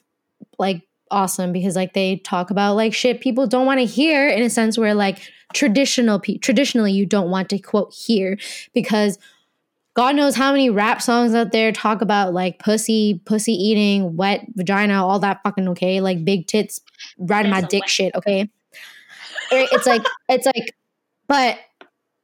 like 0.58 0.82
awesome 1.10 1.52
because 1.52 1.76
like 1.76 1.92
they 1.94 2.16
talk 2.18 2.50
about 2.50 2.74
like 2.76 2.94
shit 2.94 3.20
people 3.20 3.46
don't 3.46 3.66
want 3.66 3.80
to 3.80 3.86
hear 3.86 4.28
in 4.28 4.42
a 4.42 4.50
sense 4.50 4.76
where 4.78 4.94
like 4.94 5.18
traditional 5.56 6.20
pe- 6.20 6.38
traditionally 6.38 6.92
you 6.92 7.06
don't 7.06 7.30
want 7.30 7.48
to 7.48 7.58
quote 7.58 7.92
here 7.92 8.38
because 8.74 9.18
God 9.94 10.14
knows 10.14 10.36
how 10.36 10.52
many 10.52 10.68
rap 10.68 11.00
songs 11.00 11.34
out 11.34 11.52
there 11.52 11.72
talk 11.72 12.02
about 12.02 12.34
like 12.34 12.58
pussy, 12.58 13.22
pussy 13.24 13.52
eating, 13.52 14.14
wet 14.14 14.46
vagina, 14.54 15.04
all 15.04 15.18
that 15.20 15.40
fucking 15.42 15.68
okay, 15.70 16.02
like 16.02 16.22
big 16.22 16.46
tits, 16.46 16.82
riding 17.18 17.50
my 17.50 17.62
dick 17.62 17.88
shit, 17.88 18.14
okay? 18.14 18.50
It's 19.50 19.86
like 19.86 20.02
it's 20.28 20.44
like, 20.44 20.76
but 21.28 21.58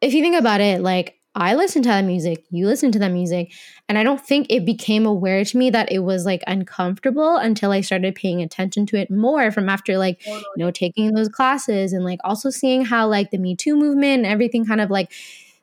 if 0.03 0.13
you 0.13 0.23
think 0.23 0.37
about 0.37 0.61
it, 0.61 0.83
like 0.83 1.19
I 1.35 1.55
listen 1.55 1.83
to 1.83 1.89
that 1.89 2.05
music, 2.05 2.45
you 2.51 2.67
listen 2.67 2.93
to 2.93 2.99
that 2.99 3.11
music, 3.11 3.53
and 3.89 3.97
I 3.97 4.03
don't 4.03 4.21
think 4.21 4.49
it 4.51 4.67
became 4.67 5.07
aware 5.07 5.45
to 5.45 5.57
me 5.57 5.71
that 5.71 5.91
it 5.91 6.01
was 6.01 6.27
like 6.27 6.43
uncomfortable 6.47 7.37
until 7.37 7.73
I 7.73 7.81
started 7.81 8.15
paying 8.15 8.43
attention 8.43 8.85
to 8.87 8.97
it 8.99 9.11
more 9.11 9.51
from 9.51 9.69
after 9.71 9.97
like 9.97 10.25
you 10.27 10.43
know 10.57 10.71
taking 10.71 11.15
those 11.15 11.29
classes 11.31 11.95
and 11.95 12.05
like 12.05 12.21
also 12.23 12.51
seeing 12.51 12.85
how 12.85 13.09
like 13.09 13.31
the 13.31 13.39
Me 13.39 13.57
Too 13.57 13.77
movement 13.77 14.25
and 14.25 14.27
everything 14.27 14.67
kind 14.67 14.81
of 14.81 14.91
like 14.91 15.11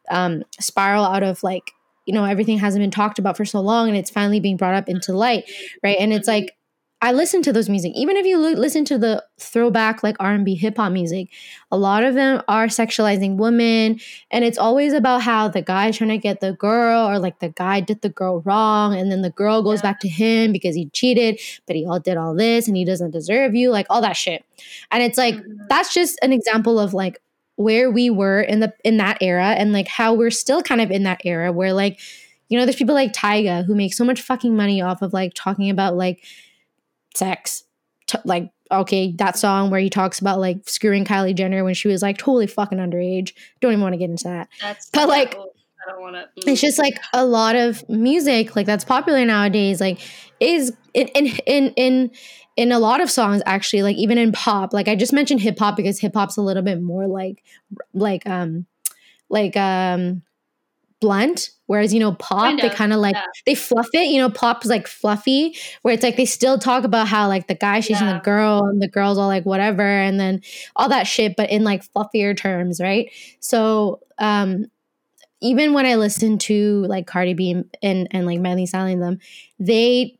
um 0.10 0.43
spiral 0.60 1.05
out 1.05 1.21
of 1.21 1.43
like 1.43 1.71
you 2.08 2.13
know 2.13 2.25
everything 2.25 2.58
hasn't 2.58 2.82
been 2.82 2.89
talked 2.89 3.19
about 3.19 3.38
for 3.38 3.45
so 3.45 3.60
long 3.62 3.88
and 3.88 3.95
it's 3.97 4.10
finally 4.10 4.39
being 4.39 4.58
brought 4.58 4.73
up 4.73 4.89
into 4.89 5.13
light 5.13 5.43
right? 5.84 5.97
And 5.99 6.12
it's 6.12 6.27
like 6.27 6.55
I 7.01 7.13
listen 7.13 7.41
to 7.43 7.53
those 7.53 7.69
music 7.69 7.93
even 7.95 8.17
if 8.17 8.25
you 8.25 8.38
lo- 8.38 8.59
listen 8.59 8.83
to 8.85 8.97
the 8.97 9.23
throwback 9.39 10.03
like 10.03 10.17
R&B 10.19 10.55
hip 10.55 10.75
hop 10.75 10.91
music 10.91 11.29
a 11.71 11.77
lot 11.77 12.03
of 12.03 12.13
them 12.13 12.41
are 12.49 12.67
sexualizing 12.67 13.38
women 13.38 13.99
and 14.31 14.43
it's 14.43 14.57
always 14.57 14.91
about 14.91 15.21
how 15.21 15.47
the 15.47 15.62
guy's 15.62 15.97
trying 15.97 16.09
to 16.09 16.17
get 16.17 16.41
the 16.41 16.51
girl 16.53 17.07
or 17.09 17.17
like 17.17 17.39
the 17.39 17.49
guy 17.49 17.79
did 17.79 18.01
the 18.01 18.09
girl 18.09 18.41
wrong 18.41 18.93
and 18.93 19.09
then 19.12 19.21
the 19.21 19.29
girl 19.29 19.62
goes 19.63 19.79
Yeah. 19.79 19.91
back 19.91 19.99
to 20.01 20.09
him 20.09 20.51
because 20.51 20.75
he 20.75 20.89
cheated 20.89 21.39
but 21.67 21.77
he 21.77 21.85
all 21.85 21.99
did 22.01 22.17
all 22.17 22.35
this 22.35 22.67
and 22.67 22.75
he 22.75 22.83
doesn't 22.83 23.12
deserve 23.12 23.55
you 23.55 23.71
like 23.71 23.85
all 23.89 24.01
that 24.01 24.17
shit 24.17 24.43
and 24.91 25.01
it's 25.01 25.17
like 25.17 25.35
Mhm. 25.35 25.67
that's 25.69 25.93
just 25.93 26.19
an 26.21 26.33
example 26.33 26.79
of 26.79 26.93
like 26.93 27.21
where 27.55 27.89
we 27.89 28.09
were 28.09 28.41
in 28.41 28.59
the 28.59 28.73
in 28.83 28.97
that 28.97 29.17
era 29.21 29.47
and 29.51 29.71
like 29.71 29.88
how 29.88 30.13
we're 30.13 30.31
still 30.31 30.62
kind 30.62 30.81
of 30.81 30.91
in 30.91 31.03
that 31.03 31.21
era 31.23 31.51
where 31.53 31.71
like 31.71 31.97
you 32.49 32.57
know 32.57 32.65
there's 32.65 32.75
people 32.75 32.95
like 32.95 33.13
Tyga 33.13 33.63
who 33.65 33.73
make 33.75 33.93
so 33.93 34.03
much 34.03 34.21
fucking 34.21 34.55
money 34.55 34.81
off 34.81 35.01
of 35.01 35.13
like 35.13 35.33
talking 35.33 35.69
about 35.69 35.95
like 35.95 36.21
sex. 37.15 37.63
T- 38.07 38.17
like 38.25 38.51
okay 38.71 39.11
that 39.13 39.37
song 39.37 39.69
where 39.69 39.79
he 39.79 39.89
talks 39.89 40.19
about 40.19 40.39
like 40.39 40.67
screwing 40.67 41.05
Kylie 41.05 41.35
Jenner 41.35 41.63
when 41.63 41.73
she 41.73 41.87
was 41.87 42.01
like 42.01 42.17
totally 42.17 42.47
fucking 42.47 42.77
underage. 42.77 43.33
Don't 43.61 43.71
even 43.71 43.81
want 43.81 43.93
to 43.93 43.97
get 43.97 44.09
into 44.09 44.25
that. 44.25 44.47
That's 44.61 44.89
but, 44.89 45.07
like, 45.07 45.35
I 45.35 45.91
don't 45.91 46.01
want 46.01 46.15
to. 46.15 46.49
it's 46.49 46.61
just 46.61 46.77
like 46.77 46.99
a 47.13 47.25
lot 47.25 47.55
of 47.55 47.87
music 47.87 48.55
like 48.55 48.65
that's 48.65 48.83
popular 48.83 49.23
nowadays 49.25 49.79
like 49.79 49.99
is 50.39 50.73
in 50.93 51.07
in 51.09 51.27
in 51.45 51.73
in 51.75 52.11
in 52.57 52.71
a 52.71 52.79
lot 52.79 52.99
of 53.01 53.09
songs 53.09 53.41
actually 53.45 53.81
like 53.81 53.95
even 53.95 54.17
in 54.17 54.31
pop 54.33 54.73
like 54.73 54.87
i 54.87 54.95
just 54.95 55.13
mentioned 55.13 55.39
hip 55.39 55.57
hop 55.57 55.77
because 55.77 55.99
hip 55.99 56.13
hop's 56.13 56.35
a 56.35 56.41
little 56.41 56.63
bit 56.63 56.81
more 56.81 57.07
like 57.07 57.43
like 57.93 58.27
um 58.27 58.65
like 59.29 59.55
um 59.55 60.21
blunt 61.01 61.49
whereas 61.67 61.93
you 61.93 61.99
know 61.99 62.13
pop 62.13 62.41
Kind 62.41 62.59
they 62.59 62.69
kind 62.69 62.91
of 62.91 62.99
like 62.99 63.15
yeah. 63.15 63.23
they 63.45 63.55
fluff 63.55 63.88
it 63.93 64.07
you 64.07 64.17
know 64.17 64.29
pop's 64.29 64.67
like 64.67 64.88
fluffy 64.88 65.55
where 65.81 65.93
it's 65.93 66.03
like 66.03 66.17
they 66.17 66.25
still 66.25 66.57
talk 66.59 66.83
about 66.83 67.07
how 67.07 67.27
like 67.27 67.47
the 67.47 67.55
guy 67.55 67.79
chasing 67.79 68.07
Yeah. 68.07 68.13
the 68.13 68.19
girl 68.19 68.65
and 68.65 68.81
the 68.81 68.88
girl's 68.88 69.17
all 69.17 69.27
like 69.27 69.45
whatever 69.45 69.81
and 69.83 70.19
then 70.19 70.41
all 70.75 70.89
that 70.89 71.07
shit 71.07 71.35
but 71.38 71.49
in 71.49 71.63
like 71.63 71.83
fluffier 71.93 72.35
terms 72.35 72.81
right 72.81 73.09
so 73.39 74.01
um 74.17 74.65
even 75.41 75.73
when 75.73 75.85
I 75.85 75.95
listen 75.95 76.38
to 76.39 76.81
like 76.88 77.07
Cardi 77.07 77.33
B 77.33 77.51
and 77.51 77.77
and, 77.81 78.07
and 78.12 78.25
like 78.25 78.39
Miley 78.39 78.65
Stallion 78.65 78.99
them, 78.99 79.19
they 79.57 80.19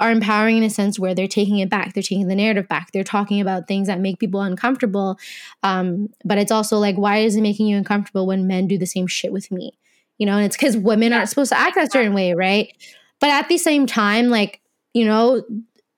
are 0.00 0.10
empowering 0.10 0.56
in 0.58 0.62
a 0.64 0.70
sense 0.70 0.98
where 0.98 1.14
they're 1.14 1.28
taking 1.28 1.58
it 1.58 1.70
back. 1.70 1.92
They're 1.94 2.02
taking 2.02 2.26
the 2.28 2.34
narrative 2.34 2.66
back. 2.66 2.90
They're 2.92 3.04
talking 3.04 3.40
about 3.40 3.68
things 3.68 3.86
that 3.86 4.00
make 4.00 4.18
people 4.18 4.40
uncomfortable. 4.40 5.18
Um, 5.62 6.08
but 6.24 6.38
it's 6.38 6.50
also 6.50 6.78
like, 6.78 6.96
why 6.96 7.18
is 7.18 7.36
it 7.36 7.42
making 7.42 7.66
you 7.66 7.76
uncomfortable 7.76 8.26
when 8.26 8.46
men 8.46 8.66
do 8.66 8.76
the 8.76 8.86
same 8.86 9.06
shit 9.06 9.32
with 9.32 9.52
me? 9.52 9.72
You 10.18 10.26
know, 10.26 10.36
and 10.36 10.46
it's 10.46 10.56
because 10.56 10.76
women 10.76 11.10
Yeah, 11.10 11.18
aren't 11.18 11.28
supposed 11.30 11.50
to 11.52 11.58
act 11.58 11.74
that 11.76 11.92
certain 11.92 12.14
way, 12.14 12.34
right? 12.34 12.68
But 13.20 13.30
at 13.30 13.48
the 13.48 13.58
same 13.58 13.86
time, 13.86 14.28
like, 14.28 14.60
you 14.92 15.04
know, 15.04 15.42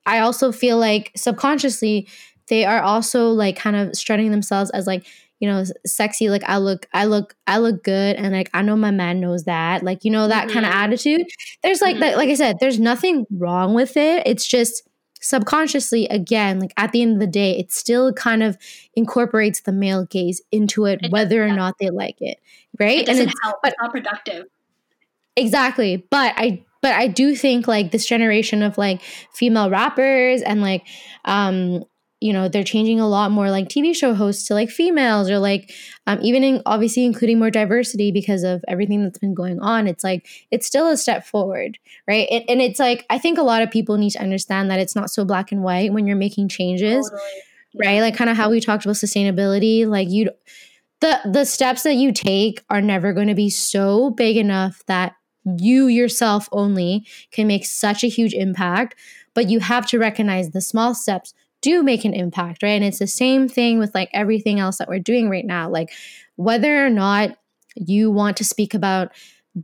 I 0.07 0.21
also 0.21 0.53
feel 0.53 0.79
like 0.79 1.13
subconsciously 1.17 2.09
they 2.49 2.65
are 2.65 2.81
also 2.81 3.31
like 3.31 3.57
kind 3.57 3.75
of 3.77 3.95
strutting 3.97 4.31
themselves 4.31 4.71
as 4.71 4.87
like, 4.87 5.05
you 5.41 5.49
know, 5.49 5.65
sexy, 5.85 6.31
like 6.31 6.45
I 6.45 6.59
look, 6.59 6.87
I 6.95 7.05
look, 7.07 7.35
I 7.47 7.59
look 7.59 7.83
good, 7.85 8.17
and 8.17 8.33
like 8.33 8.49
I 8.55 8.63
know 8.63 8.77
my 8.77 8.93
man 8.93 9.21
knows 9.21 9.45
that, 9.45 9.83
like 9.83 10.05
you 10.05 10.11
know 10.11 10.29
that 10.29 10.49
kind 10.49 10.65
of 10.65 10.73
attitude. 10.73 11.27
There's 11.63 11.81
like 11.83 11.99
that, 11.99 12.15
Mhm. 12.15 12.17
like 12.19 12.29
I 12.31 12.35
said, 12.35 12.57
there's 12.61 12.79
nothing 12.81 13.27
wrong 13.31 13.75
with 13.75 13.97
it. 13.97 14.23
It's 14.27 14.47
just 14.47 14.83
subconsciously, 15.29 16.07
again, 16.09 16.61
like 16.61 16.73
at 16.77 16.93
the 16.93 17.03
end 17.03 17.15
of 17.15 17.21
the 17.21 17.27
day, 17.27 17.59
it 17.59 17.73
still 17.73 18.13
kind 18.13 18.43
of 18.43 18.57
incorporates 18.95 19.61
the 19.61 19.73
male 19.73 20.05
gaze 20.07 20.41
into 20.53 20.85
it, 20.87 21.01
It 21.03 21.13
whether 21.13 21.45
or 21.45 21.53
not 21.53 21.75
they 21.79 21.91
like 21.91 22.17
it, 22.21 22.39
right? 22.79 22.99
It 22.99 23.07
doesn't 23.07 23.29
it's 23.29 23.41
help. 23.43 23.57
but- 23.63 23.73
it's 23.73 23.83
not 23.83 23.93
productive. 23.93 24.47
Exactly. 25.37 26.07
But 26.11 26.33
I 26.37 26.65
but 26.81 26.95
I 26.95 27.09
do 27.09 27.35
think 27.35 27.67
like 27.69 27.91
this 27.91 28.07
generation 28.07 28.63
of 28.63 28.79
like 28.79 29.03
female 29.35 29.69
rappers 29.69 30.41
and 30.41 30.63
like 30.63 30.87
um 31.27 31.85
you 32.21 32.33
know 32.33 32.49
they're 32.49 32.65
changing 32.65 32.99
a 32.99 33.09
lot 33.09 33.31
more 33.31 33.51
like 33.51 33.69
tv 33.69 33.95
show 33.95 34.15
hosts 34.15 34.47
to 34.47 34.55
like 34.55 34.71
females 34.71 35.29
or 35.29 35.39
like 35.39 35.73
um, 36.07 36.19
even 36.23 36.43
in, 36.43 36.63
obviously 36.65 37.05
including 37.05 37.39
more 37.39 37.51
diversity 37.51 38.11
because 38.11 38.43
of 38.43 38.65
everything 38.69 39.03
that's 39.03 39.19
been 39.19 39.35
going 39.35 39.61
on 39.61 39.87
it's 39.87 40.03
like 40.03 40.27
it's 40.51 40.67
still 40.67 40.89
a 40.89 40.97
step 40.97 41.25
forward 41.27 41.79
right? 42.09 42.27
It, 42.31 42.45
and 42.49 42.61
it's 42.61 42.79
like 42.79 43.05
i 43.11 43.19
think 43.19 43.39
a 43.39 43.43
lot 43.43 43.63
of 43.63 43.71
people 43.71 43.99
need 43.99 44.11
to 44.11 44.23
understand 44.23 44.71
that 44.71 44.81
it's 44.81 44.97
not 44.97 45.11
so 45.11 45.25
black 45.25 45.53
and 45.53 45.63
white 45.63 45.93
when 45.93 46.07
you're 46.07 46.17
making 46.17 46.49
changes 46.49 47.09
Totally. 47.11 47.31
right? 47.75 48.01
Like 48.01 48.17
kind 48.17 48.31
of 48.31 48.37
how 48.37 48.51
we 48.51 48.61
talked 48.61 48.85
about 48.85 48.97
sustainability 48.97 49.87
like 49.87 50.09
you 50.09 50.31
the 51.01 51.21
the 51.31 51.45
steps 51.45 51.83
that 51.83 51.95
you 51.95 52.13
take 52.13 52.65
are 52.71 52.81
never 52.81 53.13
going 53.13 53.29
to 53.29 53.35
be 53.35 53.51
so 53.51 54.11
big 54.11 54.37
enough 54.37 54.83
that 54.87 55.15
you 55.59 55.87
yourself 55.87 56.49
only 56.51 57.07
can 57.31 57.47
make 57.47 57.65
such 57.67 58.03
a 58.03 58.09
huge 58.09 58.33
impact 58.33 58.95
but 59.35 59.51
you 59.51 59.61
have 59.61 59.87
to 59.87 59.99
recognize 59.99 60.51
the 60.51 60.61
small 60.61 60.95
steps 60.95 61.35
do 61.63 61.83
make 61.83 62.05
an 62.05 62.15
impact 62.15 62.63
right 62.63 62.71
and 62.71 62.85
it's 62.85 62.99
the 62.99 63.07
same 63.07 63.49
thing 63.49 63.79
with 63.79 63.95
like 63.95 64.11
everything 64.13 64.61
else 64.61 64.79
that 64.79 64.89
we're 64.89 64.99
doing 64.99 65.29
right 65.29 65.47
now 65.47 65.69
like 65.69 65.91
whether 66.37 66.85
or 66.85 66.91
not 66.91 67.37
you 67.75 68.11
want 68.11 68.37
to 68.37 68.45
speak 68.45 68.75
about 68.75 69.13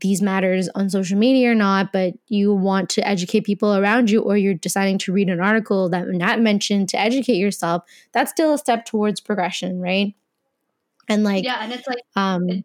these 0.00 0.22
matters 0.22 0.70
on 0.74 0.88
social 0.88 1.18
media 1.18 1.50
or 1.50 1.54
not, 1.54 1.92
but 1.92 2.14
you 2.28 2.54
want 2.54 2.88
to 2.88 3.06
educate 3.06 3.44
people 3.44 3.76
around 3.76 4.10
you, 4.10 4.22
or 4.22 4.38
you're 4.38 4.54
deciding 4.54 4.96
to 4.98 5.12
read 5.12 5.28
an 5.28 5.38
article 5.38 5.90
that 5.90 6.08
Nat 6.08 6.40
mentioned 6.40 6.88
to 6.90 6.98
educate 6.98 7.36
yourself, 7.36 7.82
that's 8.12 8.30
still 8.30 8.54
a 8.54 8.58
step 8.58 8.86
towards 8.86 9.20
progression, 9.20 9.80
right? 9.80 10.14
And 11.08 11.24
like, 11.24 11.44
yeah, 11.44 11.58
and 11.60 11.72
it's 11.72 11.86
like 11.86 11.98
um, 12.16 12.64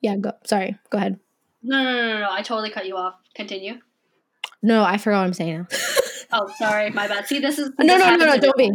yeah, 0.00 0.16
go. 0.16 0.32
Sorry, 0.44 0.78
go 0.90 0.98
ahead. 0.98 1.18
no, 1.64 1.82
no, 1.82 1.92
no, 1.92 2.12
no, 2.12 2.20
no. 2.20 2.28
I 2.30 2.42
totally 2.42 2.70
cut 2.70 2.86
you 2.86 2.96
off. 2.96 3.14
Continue. 3.34 3.80
No, 4.62 4.84
I 4.84 4.98
forgot 4.98 5.20
what 5.20 5.26
I'm 5.26 5.32
saying 5.32 5.58
now. 5.58 5.78
Oh, 6.30 6.52
sorry, 6.58 6.90
my 6.90 7.08
bad. 7.08 7.26
See, 7.26 7.38
this 7.38 7.58
is 7.58 7.70
no, 7.78 7.86
this 7.86 8.04
no, 8.04 8.10
no, 8.10 8.16
no, 8.16 8.26
every 8.26 8.40
don't 8.40 8.56
be. 8.56 8.72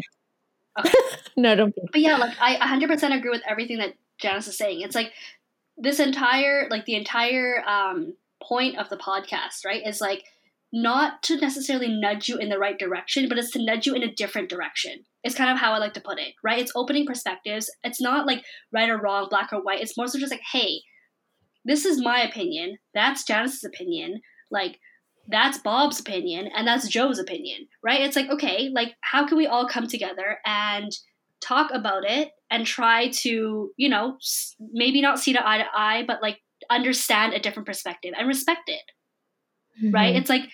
Okay. 0.80 0.94
no, 1.38 1.56
don't 1.56 1.76
be. 1.76 1.82
But 1.92 2.02
yeah, 2.02 2.18
like 2.18 2.36
I 2.40 2.56
100% 2.56 3.18
agree 3.18 3.30
with 3.30 3.42
everything 3.48 3.78
that 3.80 3.96
Janice 4.18 4.48
is 4.48 4.58
saying. 4.58 4.82
It's 4.82 4.96
like 4.96 5.12
this 5.78 6.00
entire, 6.00 6.68
like 6.70 6.86
the 6.86 6.96
entire 6.96 7.64
um, 7.68 8.16
point 8.42 8.78
of 8.78 8.90
the 8.90 8.98
podcast, 8.98 9.66
right, 9.66 9.86
is 9.86 10.02
like 10.02 10.24
not 10.74 11.24
to 11.24 11.38
necessarily 11.38 11.88
nudge 11.88 12.28
you 12.28 12.38
in 12.38 12.50
the 12.50 12.60
right 12.60 12.78
direction, 12.78 13.30
but 13.30 13.38
it's 13.38 13.52
to 13.52 13.64
nudge 13.64 13.88
you 13.88 13.94
in 13.94 14.04
a 14.04 14.14
different 14.14 14.50
direction. 14.50 15.06
It's 15.24 15.36
kind 15.36 15.50
of 15.50 15.58
how 15.58 15.74
I 15.74 15.78
like 15.78 15.94
to 15.94 16.02
put 16.02 16.20
it, 16.20 16.34
right? 16.44 16.60
It's 16.60 16.74
opening 16.76 17.06
perspectives. 17.06 17.70
It's 17.84 18.02
not 18.02 18.28
like 18.28 18.44
right 18.72 18.90
or 18.90 18.98
wrong, 18.98 19.28
black 19.30 19.54
or 19.54 19.62
white. 19.62 19.82
It's 19.82 19.98
more 19.98 20.08
so 20.08 20.20
just 20.20 20.32
like, 20.32 20.42
hey, 20.52 20.82
this 21.66 21.86
is 21.86 22.02
my 22.02 22.22
opinion. 22.22 22.78
That's 22.94 23.26
Janice's 23.26 23.64
opinion. 23.64 24.22
Like, 24.52 24.80
that's 25.28 25.58
Bob's 25.60 26.00
opinion 26.00 26.50
and 26.56 26.68
that's 26.68 26.88
Joe's 26.88 27.20
opinion, 27.20 27.68
right? 27.84 28.02
It's 28.02 28.16
like, 28.16 28.30
okay, 28.30 28.70
like, 28.74 28.96
how 29.02 29.28
can 29.28 29.38
we 29.38 29.48
all 29.48 29.68
come 29.68 29.88
together 29.88 30.38
and 30.46 30.92
talk 31.42 31.70
about 31.74 32.04
it 32.06 32.30
and 32.50 32.66
try 32.66 33.10
to, 33.10 33.72
you 33.78 33.90
know, 33.90 34.18
maybe 34.72 35.02
not 35.02 35.20
see 35.20 35.34
to 35.34 35.48
eye 35.48 35.58
to 35.60 35.66
eye, 35.76 36.04
but 36.08 36.22
like 36.22 36.40
understand 36.70 37.34
a 37.34 37.40
different 37.40 37.68
perspective 37.68 38.14
and 38.18 38.28
respect 38.28 38.70
it, 38.70 38.84
right? 39.94 40.16
Mhm. 40.16 40.20
It's 40.20 40.30
like, 40.30 40.50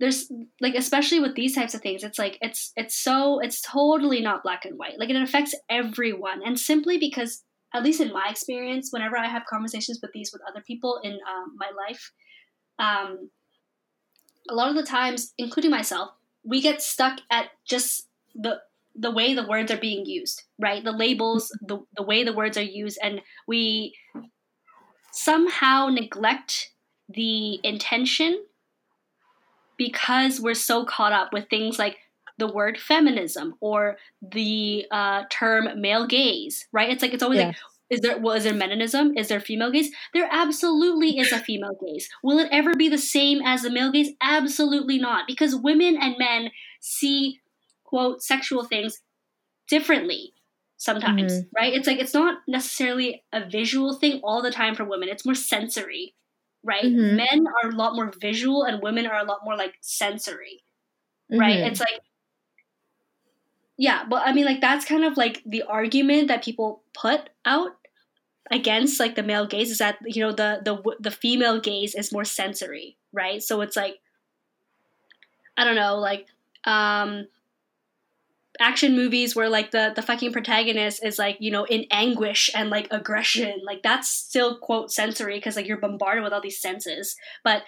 there's 0.00 0.30
like 0.60 0.74
especially 0.74 1.20
with 1.20 1.34
these 1.34 1.54
types 1.56 1.74
of 1.74 1.80
things 1.80 2.04
it's 2.04 2.20
like 2.20 2.38
it's 2.40 2.72
it's 2.76 2.94
so 2.96 3.40
it's 3.40 3.60
totally 3.60 4.20
not 4.20 4.44
black 4.44 4.64
and 4.64 4.78
white 4.78 4.98
like 4.98 5.10
it 5.10 5.16
affects 5.20 5.54
everyone 5.68 6.40
and 6.44 6.58
simply 6.58 6.98
because 6.98 7.42
at 7.74 7.82
least 7.82 8.00
in 8.00 8.12
my 8.12 8.28
experience 8.30 8.90
whenever 8.92 9.16
i 9.16 9.26
have 9.26 9.42
conversations 9.50 9.98
with 10.00 10.12
these 10.14 10.30
with 10.32 10.40
other 10.48 10.62
people 10.66 11.00
in 11.02 11.12
um, 11.12 11.54
my 11.56 11.70
life 11.88 12.12
um, 12.78 13.28
a 14.48 14.54
lot 14.54 14.70
of 14.70 14.76
the 14.76 14.82
times 14.82 15.32
including 15.38 15.70
myself 15.70 16.10
we 16.44 16.60
get 16.60 16.82
stuck 16.82 17.20
at 17.30 17.46
just 17.64 18.08
the 18.34 18.60
the 18.94 19.10
way 19.10 19.34
the 19.34 19.46
words 19.46 19.70
are 19.70 19.76
being 19.76 20.04
used 20.06 20.42
right 20.58 20.84
the 20.84 20.92
labels 20.92 21.56
the, 21.60 21.78
the 21.96 22.02
way 22.02 22.24
the 22.24 22.32
words 22.32 22.56
are 22.56 22.62
used 22.62 22.98
and 23.02 23.20
we 23.46 23.94
somehow 25.12 25.88
neglect 25.88 26.70
the 27.08 27.58
intention 27.64 28.42
because 29.76 30.40
we're 30.40 30.54
so 30.54 30.84
caught 30.84 31.12
up 31.12 31.32
with 31.32 31.48
things 31.48 31.78
like 31.78 31.96
the 32.38 32.46
word 32.52 32.78
feminism 32.78 33.54
or 33.60 33.96
the 34.22 34.86
uh, 34.90 35.24
term 35.30 35.80
male 35.80 36.06
gaze, 36.06 36.66
right? 36.72 36.90
It's 36.90 37.02
like 37.02 37.12
it's 37.12 37.22
always 37.22 37.40
like, 37.40 37.56
is 37.90 38.00
there 38.00 38.18
well, 38.18 38.36
is 38.36 38.44
there 38.44 38.52
meninism? 38.54 39.18
Is 39.18 39.28
there 39.28 39.40
female 39.40 39.70
gaze? 39.70 39.90
There 40.14 40.28
absolutely 40.30 41.18
is 41.18 41.32
a 41.32 41.38
female 41.48 41.76
gaze. 41.84 42.08
Will 42.22 42.38
it 42.38 42.48
ever 42.52 42.74
be 42.74 42.88
the 42.88 42.98
same 42.98 43.40
as 43.44 43.62
the 43.62 43.70
male 43.70 43.92
gaze? 43.92 44.10
Absolutely 44.22 44.98
not, 44.98 45.26
because 45.26 45.54
women 45.56 45.96
and 46.00 46.16
men 46.18 46.50
see 46.80 47.40
quote 47.84 48.22
sexual 48.22 48.64
things 48.64 49.00
differently 49.68 50.32
sometimes, 50.76 51.42
Mhm. 51.42 51.48
right? 51.56 51.74
It's 51.74 51.86
like 51.86 51.98
it's 51.98 52.14
not 52.14 52.38
necessarily 52.46 53.24
a 53.32 53.48
visual 53.48 53.94
thing 53.96 54.20
all 54.22 54.42
the 54.42 54.50
time 54.50 54.74
for 54.74 54.84
women. 54.84 55.08
It's 55.08 55.24
more 55.26 55.34
sensory, 55.34 56.14
right? 56.62 56.84
Mhm. 56.84 57.16
Men 57.16 57.46
are 57.62 57.70
a 57.70 57.74
lot 57.76 57.94
more 57.96 58.12
visual 58.20 58.64
and 58.64 58.82
women 58.82 59.06
are 59.06 59.18
a 59.18 59.24
lot 59.24 59.40
more 59.44 59.56
like 59.56 59.76
sensory, 59.80 60.62
right? 61.30 61.60
Mhm. 61.60 61.66
It's 61.70 61.80
like 61.80 62.00
yeah, 63.78 64.04
but 64.08 64.26
I 64.26 64.32
mean 64.32 64.44
like 64.44 64.60
that's 64.60 64.84
kind 64.84 65.04
of 65.04 65.16
like 65.16 65.40
the 65.46 65.62
argument 65.62 66.28
that 66.28 66.44
people 66.44 66.82
put 66.92 67.30
out 67.46 67.76
against 68.50 68.98
like 68.98 69.14
the 69.14 69.22
male 69.22 69.46
gaze 69.46 69.70
is 69.70 69.78
that 69.78 69.98
you 70.04 70.20
know 70.20 70.32
the 70.32 70.60
the 70.64 70.96
the 71.00 71.12
female 71.12 71.60
gaze 71.60 71.94
is 71.94 72.12
more 72.12 72.24
sensory, 72.24 72.96
right? 73.12 73.40
So 73.42 73.60
it's 73.60 73.76
like 73.76 74.00
I 75.56 75.64
don't 75.64 75.76
know, 75.76 75.96
like 75.96 76.26
um 76.64 77.28
action 78.60 78.96
movies 78.96 79.36
where 79.36 79.48
like 79.48 79.70
the 79.70 79.92
the 79.94 80.02
fucking 80.02 80.32
protagonist 80.32 81.04
is 81.04 81.16
like 81.16 81.36
you 81.38 81.50
know 81.50 81.64
in 81.64 81.86
anguish 81.92 82.50
and 82.56 82.70
like 82.70 82.88
aggression 82.90 83.60
like 83.64 83.82
that's 83.84 84.08
still 84.08 84.58
quote 84.58 84.90
sensory 84.90 85.36
because 85.36 85.54
like 85.54 85.68
you're 85.68 85.76
bombarded 85.76 86.24
with 86.24 86.32
all 86.32 86.40
these 86.40 86.60
senses 86.60 87.14
but 87.44 87.62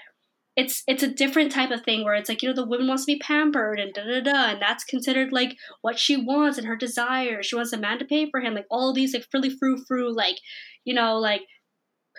it's 0.57 0.83
it's 0.87 1.03
a 1.03 1.09
different 1.09 1.53
type 1.53 1.71
of 1.71 1.83
thing 1.83 2.05
where 2.05 2.15
it's 2.15 2.29
like 2.29 2.43
you 2.43 2.49
know 2.49 2.55
the 2.55 2.67
woman 2.67 2.89
wants 2.89 3.05
to 3.05 3.13
be 3.13 3.19
pampered 3.19 3.79
and 3.79 3.95
da 3.95 4.03
da 4.03 4.21
da 4.21 4.51
and 4.51 4.61
that's 4.63 4.85
considered 4.85 5.33
like 5.33 5.57
what 5.83 5.99
she 5.99 6.17
wants 6.17 6.59
and 6.59 6.67
her 6.67 6.77
desire 6.77 7.43
she 7.43 7.55
wants 7.55 7.73
a 7.73 7.79
man 7.79 7.99
to 7.99 8.05
pay 8.05 8.29
for 8.31 8.41
him 8.41 8.55
like 8.55 8.67
all 8.71 8.93
these 8.93 9.15
like 9.15 9.25
frilly 9.31 9.51
frou 9.51 9.79
frou 9.87 10.15
like 10.15 10.37
you 10.85 10.93
know 10.93 11.19
like 11.19 11.43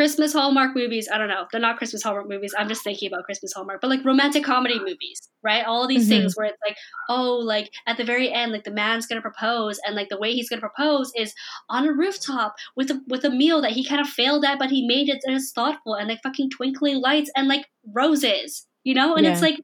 Christmas 0.02 0.34
Hallmark 0.34 0.76
movies. 0.76 1.08
I 1.14 1.20
don't 1.20 1.28
know. 1.28 1.46
They're 1.52 1.62
not 1.62 1.78
Christmas 1.78 2.02
Hallmark 2.02 2.28
movies. 2.28 2.56
I'm 2.58 2.68
just 2.68 2.84
thinking 2.84 3.08
about 3.08 3.24
Christmas 3.24 3.54
Hallmark, 3.54 3.82
but 3.82 3.90
like 3.92 4.04
romantic 4.04 4.44
comedy 4.44 4.80
movies, 4.80 5.30
right? 5.44 5.64
All 5.64 5.86
these 5.88 6.06
Mhm. 6.08 6.10
things 6.10 6.34
where 6.36 6.48
it's 6.48 6.58
like, 6.68 6.76
oh, 7.08 7.36
like 7.36 7.70
at 7.86 7.98
the 7.98 8.04
very 8.04 8.34
end, 8.34 8.52
like 8.52 8.64
the 8.64 8.72
man's 8.72 9.06
gonna 9.06 9.22
propose, 9.22 9.80
and 9.86 9.96
like 9.96 10.10
the 10.10 10.18
way 10.18 10.34
he's 10.34 10.50
gonna 10.50 10.60
propose 10.60 11.12
is 11.16 11.36
on 11.70 11.88
a 11.88 11.94
rooftop 11.94 12.56
with 12.76 12.90
a 12.90 13.00
with 13.10 13.24
a 13.26 13.30
meal 13.30 13.62
that 13.62 13.74
he 13.74 13.86
kind 13.86 14.02
of 14.02 14.08
failed 14.08 14.44
at, 14.44 14.58
but 14.58 14.72
he 14.72 14.88
made 14.88 15.08
it 15.08 15.20
and 15.24 15.36
it's 15.36 15.52
thoughtful 15.52 15.94
and 15.94 16.10
like 16.10 16.24
fucking 16.24 16.50
twinkling 16.50 17.00
lights 17.00 17.30
and 17.36 17.48
like 17.48 17.68
roses, 17.94 18.66
you 18.84 18.96
know? 18.96 19.14
And 19.16 19.28
it's 19.28 19.44
like, 19.44 19.60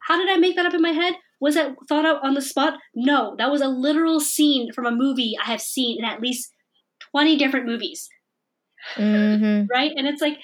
how 0.00 0.18
did 0.18 0.28
I 0.28 0.36
make 0.36 0.56
that 0.56 0.66
up 0.66 0.74
in 0.74 0.82
my 0.82 0.92
head? 0.92 1.14
Was 1.40 1.54
that 1.54 1.74
thought 1.88 2.04
out 2.04 2.22
on 2.22 2.34
the 2.34 2.42
spot? 2.42 2.74
No, 2.94 3.34
that 3.38 3.50
was 3.50 3.62
a 3.62 3.68
literal 3.68 4.20
scene 4.20 4.72
from 4.74 4.84
a 4.84 4.90
movie 4.90 5.36
I 5.42 5.46
have 5.46 5.62
seen 5.62 5.98
in 5.98 6.04
at 6.04 6.20
least 6.20 6.52
20 7.00 7.36
different 7.36 7.64
movies 7.66 8.10
Mhm. 8.96 9.68
right? 9.70 9.92
And 9.96 10.06
it's 10.06 10.22
like 10.22 10.38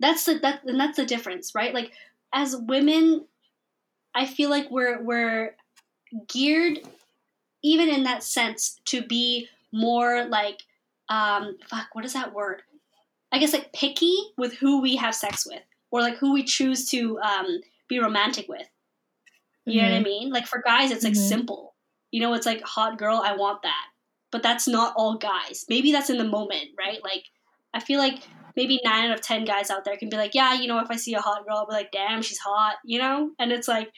that's 0.00 0.24
the 0.24 0.38
that 0.38 0.64
and 0.64 0.78
that's 0.78 0.96
the 0.96 1.06
difference 1.06 1.54
right? 1.54 1.74
Like 1.74 1.92
as 2.32 2.54
women 2.56 3.24
i 4.14 4.26
feel 4.26 4.50
like 4.50 4.70
we're 4.70 5.02
we're 5.02 5.54
geared 6.28 6.78
even 7.62 7.88
in 7.88 8.04
that 8.04 8.22
sense 8.22 8.80
to 8.86 9.02
be 9.02 9.48
more 9.72 10.26
like 10.26 10.62
um 11.08 11.56
fuck 11.68 11.88
what 11.94 12.04
is 12.04 12.12
that 12.14 12.34
word? 12.34 12.62
I 13.32 13.38
guess 13.38 13.52
like 13.52 13.72
picky 13.72 14.16
with 14.38 14.54
who 14.54 14.80
we 14.82 14.96
have 14.96 15.14
sex 15.14 15.46
with 15.46 15.62
or 15.90 16.00
like 16.02 16.16
who 16.18 16.32
we 16.32 16.44
choose 16.44 16.88
to 16.90 17.18
um 17.20 17.60
be 17.88 17.98
romantic 17.98 18.48
with. 18.48 18.68
You 19.66 19.82
know 19.82 19.88
what 19.90 19.96
i 19.96 20.00
Mhm. 20.00 20.04
mean? 20.04 20.30
Like 20.32 20.46
for 20.46 20.62
guys 20.62 20.90
it's 20.90 21.04
like 21.04 21.14
Mhm. 21.14 21.16
simple. 21.16 21.74
You 22.12 22.20
know 22.20 22.34
it's 22.34 22.46
like 22.46 22.62
hot 22.62 22.98
girl 22.98 23.20
i 23.24 23.34
want 23.34 23.62
that 23.62 23.86
but 24.30 24.42
that's 24.42 24.68
not 24.68 24.92
all 24.96 25.16
guys 25.16 25.64
maybe 25.68 25.92
that's 25.92 26.10
in 26.10 26.18
the 26.18 26.24
moment 26.24 26.66
right 26.78 27.02
like 27.02 27.24
i 27.74 27.80
feel 27.80 27.98
like 27.98 28.22
maybe 28.56 28.80
nine 28.84 29.08
out 29.10 29.14
of 29.14 29.22
ten 29.22 29.44
guys 29.44 29.70
out 29.70 29.84
there 29.84 29.96
can 29.96 30.08
be 30.08 30.16
like 30.16 30.34
yeah 30.34 30.54
you 30.54 30.66
know 30.66 30.78
if 30.80 30.90
i 30.90 30.96
see 30.96 31.14
a 31.14 31.20
hot 31.20 31.46
girl 31.46 31.58
i'll 31.58 31.66
be 31.66 31.72
like 31.72 31.90
damn 31.92 32.22
she's 32.22 32.38
hot 32.38 32.74
you 32.84 32.98
know 32.98 33.30
and 33.38 33.52
it's 33.52 33.68
like 33.68 33.90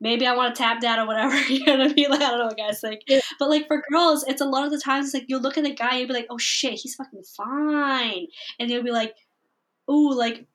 maybe 0.00 0.26
i 0.26 0.34
want 0.36 0.54
to 0.54 0.62
tap 0.62 0.80
that 0.80 0.98
or 0.98 1.06
whatever 1.06 1.36
you 1.50 1.64
know 1.64 1.78
what 1.78 1.90
i 1.90 1.94
mean 1.94 2.10
like 2.10 2.20
i 2.20 2.28
don't 2.30 2.38
know 2.38 2.46
what 2.46 2.56
guys 2.56 2.80
think 2.80 3.00
Yeah. 3.06 3.20
but 3.38 3.48
like 3.50 3.66
for 3.66 3.82
girls 3.90 4.24
it's 4.28 4.40
a 4.40 4.46
lot 4.46 4.64
of 4.64 4.70
the 4.70 4.80
times 4.80 5.06
it's 5.06 5.14
like 5.14 5.24
you'll 5.28 5.40
look 5.40 5.56
at 5.58 5.64
the 5.64 5.74
guy 5.74 5.90
and 5.90 5.98
you'll 6.00 6.08
be 6.08 6.14
like 6.14 6.26
oh 6.30 6.38
shit 6.38 6.74
he's 6.74 6.94
fucking 6.94 7.22
fine 7.36 8.26
and 8.58 8.70
they'll 8.70 8.82
be 8.82 8.90
like 8.90 9.14
ooh 9.90 10.14
like 10.14 10.46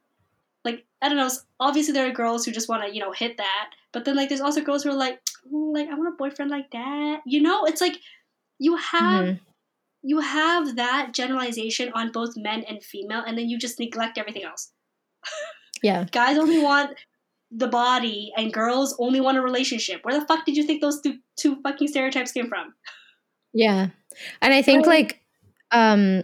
like 0.63 0.85
I 1.01 1.09
don't 1.09 1.17
know. 1.17 1.29
Obviously, 1.59 1.93
there 1.93 2.07
are 2.07 2.11
girls 2.11 2.45
who 2.45 2.51
just 2.51 2.69
want 2.69 2.83
to, 2.83 2.93
you 2.93 3.01
know, 3.01 3.11
hit 3.11 3.37
that. 3.37 3.69
But 3.91 4.05
then, 4.05 4.15
like, 4.15 4.29
there's 4.29 4.41
also 4.41 4.61
girls 4.61 4.83
who 4.83 4.91
are 4.91 4.95
like, 4.95 5.19
mm, 5.51 5.73
like 5.73 5.89
I 5.89 5.95
want 5.95 6.13
a 6.13 6.15
boyfriend 6.17 6.51
like 6.51 6.69
that. 6.71 7.21
You 7.25 7.41
know, 7.41 7.65
it's 7.65 7.81
like 7.81 7.95
you 8.67 8.75
have 8.77 9.25
Mhm. 9.25 9.39
you 10.03 10.19
have 10.19 10.75
that 10.77 11.13
generalization 11.13 11.91
on 11.93 12.11
both 12.11 12.33
men 12.47 12.63
and 12.69 12.83
female, 12.91 13.23
and 13.25 13.37
then 13.37 13.47
you 13.49 13.57
just 13.65 13.79
neglect 13.79 14.17
everything 14.17 14.43
else. 14.43 14.71
Yeah. 15.83 16.05
Guys 16.19 16.37
only 16.37 16.59
want 16.59 16.97
the 17.63 17.67
body, 17.67 18.31
and 18.37 18.53
girls 18.53 18.95
only 18.99 19.19
want 19.21 19.37
a 19.37 19.41
relationship. 19.41 20.05
Where 20.05 20.19
the 20.19 20.25
fuck 20.25 20.45
did 20.45 20.55
you 20.57 20.63
think 20.63 20.81
those 20.81 21.01
two, 21.01 21.17
two 21.41 21.55
fucking 21.63 21.87
stereotypes 21.89 22.31
came 22.31 22.47
from? 22.47 22.73
Yeah. 23.53 23.89
And 24.41 24.53
I 24.53 24.61
think 24.61 24.85
like 24.85 25.21
um 25.71 26.23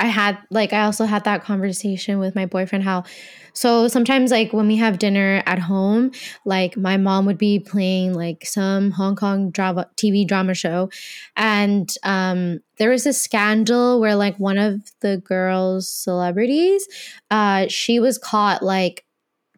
I 0.00 0.06
had 0.06 0.38
like 0.50 0.72
I 0.72 0.82
also 0.82 1.04
had 1.04 1.24
that 1.24 1.42
conversation 1.42 2.18
with 2.18 2.34
my 2.34 2.46
boyfriend 2.46 2.84
how 2.84 3.04
so 3.52 3.86
sometimes 3.86 4.30
like 4.30 4.52
when 4.52 4.66
we 4.66 4.76
have 4.76 4.98
dinner 4.98 5.42
at 5.46 5.58
home 5.58 6.10
like 6.44 6.76
my 6.76 6.96
mom 6.96 7.26
would 7.26 7.38
be 7.38 7.58
playing 7.58 8.14
like 8.14 8.44
some 8.44 8.90
Hong 8.92 9.16
Kong 9.16 9.50
drama 9.50 9.88
TV 9.96 10.26
drama 10.26 10.54
show 10.54 10.90
and 11.36 11.94
um 12.02 12.60
there 12.78 12.90
was 12.90 13.06
a 13.06 13.12
scandal 13.12 14.00
where 14.00 14.16
like 14.16 14.36
one 14.38 14.58
of 14.58 14.80
the 15.00 15.18
girls 15.18 15.88
celebrities 15.88 16.86
uh 17.30 17.66
she 17.68 18.00
was 18.00 18.18
caught 18.18 18.62
like 18.62 19.04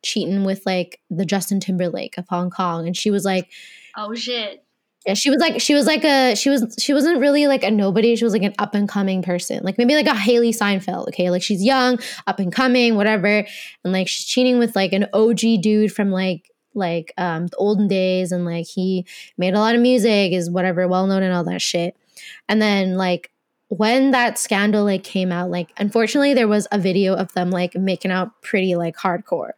cheating 0.02 0.44
with 0.44 0.64
like 0.66 1.00
the 1.10 1.24
Justin 1.24 1.60
Timberlake 1.60 2.18
of 2.18 2.26
Hong 2.28 2.50
Kong 2.50 2.86
and 2.86 2.96
she 2.96 3.10
was 3.10 3.24
like 3.24 3.50
Oh 3.96 4.14
shit. 4.14 4.65
Yeah, 5.06 5.14
she 5.14 5.30
was 5.30 5.38
like 5.38 5.60
she 5.60 5.74
was 5.74 5.86
like 5.86 6.04
a 6.04 6.34
she 6.34 6.50
was 6.50 6.74
she 6.80 6.92
wasn't 6.92 7.20
really 7.20 7.46
like 7.46 7.62
a 7.62 7.70
nobody. 7.70 8.16
She 8.16 8.24
was 8.24 8.32
like 8.32 8.42
an 8.42 8.54
up 8.58 8.74
and 8.74 8.88
coming 8.88 9.22
person, 9.22 9.60
like 9.62 9.78
maybe 9.78 9.94
like 9.94 10.06
a 10.08 10.10
Hailee 10.10 10.54
Steinfeld. 10.54 11.08
Okay, 11.08 11.30
like 11.30 11.42
she's 11.42 11.62
young, 11.62 11.98
up 12.26 12.40
and 12.40 12.52
coming, 12.52 12.96
whatever, 12.96 13.46
and 13.84 13.92
like 13.92 14.08
she's 14.08 14.24
cheating 14.26 14.58
with 14.58 14.74
like 14.74 14.92
an 14.92 15.06
OG 15.12 15.38
dude 15.62 15.92
from 15.92 16.10
like 16.10 16.50
like 16.74 17.12
um 17.18 17.46
the 17.46 17.56
olden 17.56 17.86
days, 17.86 18.32
and 18.32 18.44
like 18.44 18.66
he 18.66 19.06
made 19.38 19.54
a 19.54 19.60
lot 19.60 19.74
of 19.76 19.80
music, 19.80 20.32
is 20.32 20.50
whatever, 20.50 20.88
well 20.88 21.06
known 21.06 21.22
and 21.22 21.32
all 21.32 21.44
that 21.44 21.62
shit. 21.62 21.96
And 22.48 22.60
then 22.60 22.96
like 22.96 23.30
when 23.68 24.10
that 24.10 24.38
scandal 24.38 24.84
like 24.84 25.04
came 25.04 25.30
out, 25.30 25.50
like 25.50 25.70
unfortunately 25.76 26.34
there 26.34 26.48
was 26.48 26.66
a 26.72 26.78
video 26.78 27.14
of 27.14 27.32
them 27.34 27.50
like 27.50 27.74
making 27.76 28.10
out 28.10 28.30
pretty 28.42 28.74
like 28.74 28.96
hardcore. 28.96 29.50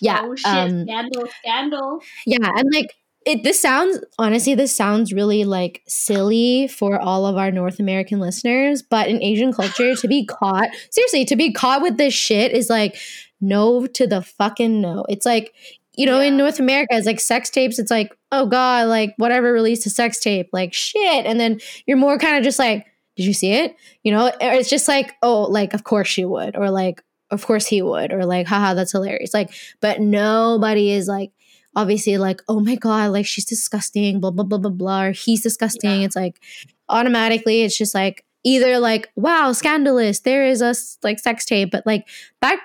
Yeah, 0.00 0.22
Oh 0.24 0.34
shit. 0.34 0.46
um, 0.46 0.82
scandal. 0.82 1.28
Scandal. 1.38 2.00
yeah, 2.26 2.50
and 2.56 2.68
like 2.74 2.94
it 3.26 3.42
this 3.42 3.60
sounds 3.60 3.98
honestly 4.18 4.54
this 4.54 4.74
sounds 4.74 5.12
really 5.12 5.44
like 5.44 5.82
silly 5.86 6.68
for 6.68 6.98
all 6.98 7.26
of 7.26 7.36
our 7.36 7.50
North 7.50 7.80
American 7.80 8.20
listeners, 8.20 8.82
but 8.82 9.08
in 9.08 9.22
Asian 9.22 9.52
culture 9.52 9.94
to 9.96 10.08
be 10.08 10.24
caught, 10.24 10.68
seriously, 10.90 11.24
to 11.26 11.36
be 11.36 11.52
caught 11.52 11.82
with 11.82 11.98
this 11.98 12.14
shit 12.14 12.52
is 12.52 12.70
like 12.70 12.96
no 13.40 13.86
to 13.88 14.06
the 14.06 14.22
fucking 14.22 14.80
no. 14.80 15.04
It's 15.08 15.26
like 15.26 15.52
you 15.98 16.04
know, 16.04 16.20
in 16.20 16.36
North 16.36 16.60
America, 16.60 16.94
it's 16.94 17.06
like 17.06 17.20
sex 17.20 17.48
tapes. 17.48 17.78
It's 17.78 17.90
like, 17.90 18.14
oh 18.30 18.46
god, 18.46 18.88
like 18.88 19.14
whatever 19.16 19.52
released 19.52 19.86
a 19.86 19.90
sex 19.90 20.20
tape, 20.20 20.50
like 20.52 20.72
shit. 20.74 21.26
And 21.26 21.40
then 21.40 21.58
you're 21.86 21.96
more 21.96 22.18
kind 22.18 22.36
of 22.36 22.44
just 22.44 22.58
like, 22.58 22.86
did 23.16 23.24
you 23.24 23.32
see 23.32 23.52
it? 23.52 23.74
You 24.02 24.12
know, 24.12 24.30
it's 24.40 24.68
just 24.68 24.88
like, 24.88 25.14
oh, 25.22 25.44
like 25.44 25.74
of 25.74 25.84
course 25.84 26.06
she 26.06 26.24
would, 26.24 26.54
or 26.54 26.70
like 26.70 27.02
of 27.30 27.44
course 27.44 27.66
he 27.66 27.82
would, 27.82 28.12
or 28.12 28.24
like, 28.24 28.46
haha, 28.46 28.74
that's 28.74 28.92
hilarious. 28.92 29.34
Like, 29.34 29.52
but 29.80 30.00
nobody 30.00 30.90
is 30.90 31.08
like, 31.08 31.32
obviously 31.76 32.18
like, 32.18 32.42
oh 32.48 32.58
my 32.58 32.74
god, 32.74 33.12
like 33.12 33.26
she's 33.26 33.44
disgusting, 33.44 34.18
blah 34.18 34.32
blah 34.32 34.44
blah 34.44 34.58
blah 34.58 34.70
blah, 34.70 35.02
or 35.04 35.10
he's 35.12 35.42
disgusting. 35.42 36.00
Yeah. 36.00 36.06
It's 36.06 36.16
like 36.16 36.40
automatically, 36.88 37.62
it's 37.62 37.78
just 37.78 37.94
like 37.94 38.24
either 38.42 38.80
like, 38.80 39.10
wow, 39.14 39.52
scandalous, 39.52 40.20
there 40.20 40.44
is 40.44 40.62
a 40.62 40.74
like 41.04 41.18
sex 41.20 41.44
tape, 41.44 41.70
but 41.70 41.86
like 41.86 42.08
that 42.40 42.58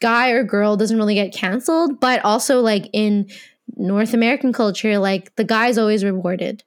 guy 0.00 0.30
or 0.30 0.44
girl 0.44 0.76
doesn't 0.76 0.96
really 0.96 1.14
get 1.14 1.34
canceled, 1.34 2.00
but 2.00 2.24
also 2.24 2.60
like 2.60 2.88
in 2.92 3.28
North 3.76 4.14
American 4.14 4.52
culture, 4.52 4.98
like 4.98 5.34
the 5.36 5.44
guy's 5.44 5.76
always 5.76 6.04
rewarded. 6.04 6.62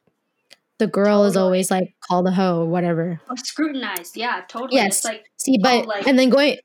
The 0.80 0.88
girl 0.88 1.26
is 1.26 1.36
always 1.36 1.70
like 1.70 1.94
called 2.00 2.26
a 2.28 2.32
hoe 2.32 2.62
or 2.62 2.66
whatever. 2.66 3.20
Or 3.30 3.36
scrutinized. 3.36 4.16
Yeah, 4.16 4.42
totally. 4.48 4.78
Yes. 4.78 4.98
It's 5.00 5.06
like 5.06 5.26
See, 5.36 5.58
oh, 5.60 5.62
but 5.62 5.88
like- 5.88 6.08
and 6.08 6.18
then 6.18 6.30
going 6.30 6.58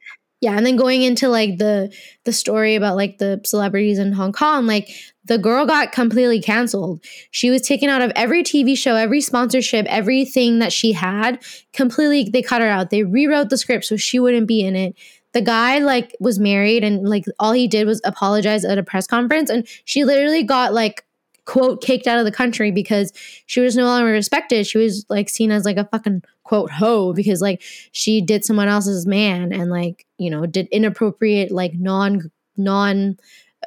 yeah, 0.45 0.59
and 0.59 0.67
then 0.67 0.77
going 0.77 1.03
into 1.03 1.31
like 1.31 1.57
the 1.57 1.91
the 2.25 2.33
story 2.33 2.75
about 2.75 2.97
like 2.97 3.17
the 3.17 3.41
celebrities 3.47 3.99
in 3.99 4.13
Hong 4.13 4.31
Kong, 4.31 4.67
like 4.67 4.91
the 5.25 5.39
girl 5.39 5.65
got 5.65 5.91
completely 5.91 6.39
canceled. 6.39 7.03
She 7.31 7.49
was 7.49 7.63
taken 7.63 7.89
out 7.89 8.03
of 8.03 8.13
every 8.15 8.43
TV 8.43 8.77
show, 8.77 8.95
every 8.95 9.23
sponsorship, 9.23 9.87
everything 9.87 10.59
that 10.59 10.71
she 10.71 10.93
had. 10.93 11.43
Completely 11.73 12.29
they 12.31 12.43
cut 12.43 12.61
her 12.61 12.69
out. 12.69 12.91
They 12.91 13.05
rewrote 13.05 13.49
the 13.49 13.57
script 13.57 13.87
so 13.87 13.97
she 13.97 14.21
wouldn't 14.21 14.47
be 14.47 14.61
in 14.61 14.77
it. 14.77 14.95
The 15.33 15.41
guy 15.41 15.79
like 15.79 16.15
was 16.21 16.39
married 16.39 16.85
and 16.85 17.09
like 17.09 17.25
all 17.41 17.53
he 17.53 17.67
did 17.67 17.87
was 17.87 18.03
apologize 18.05 18.67
at 18.67 18.77
a 18.77 18.83
press 18.83 19.07
conference 19.07 19.49
and 19.49 19.67
she 19.87 20.05
literally 20.05 20.43
got 20.43 20.75
like 20.75 21.07
quote 21.47 21.83
kicked 21.83 22.07
out 22.07 22.19
of 22.19 22.27
the 22.27 22.33
country 22.33 22.71
because 22.71 23.15
she 23.47 23.61
was 23.61 23.77
no 23.77 23.85
longer 23.85 24.11
respected. 24.11 24.67
She 24.67 24.77
was 24.77 25.07
like 25.09 25.31
seen 25.31 25.51
as 25.51 25.65
like 25.65 25.79
a 25.79 25.89
fucking 25.91 26.23
quote 26.55 26.71
hoe 26.71 27.13
because 27.13 27.41
like 27.41 27.61
she 27.91 28.21
did 28.21 28.45
someone 28.45 28.69
else's 28.69 29.07
man 29.07 29.53
and 29.53 29.71
like 29.71 30.07
you 30.19 30.31
know 30.31 30.47
did 30.47 30.69
inappropriate 30.69 31.51
like 31.51 31.73
non 31.75 32.31
non 32.57 33.17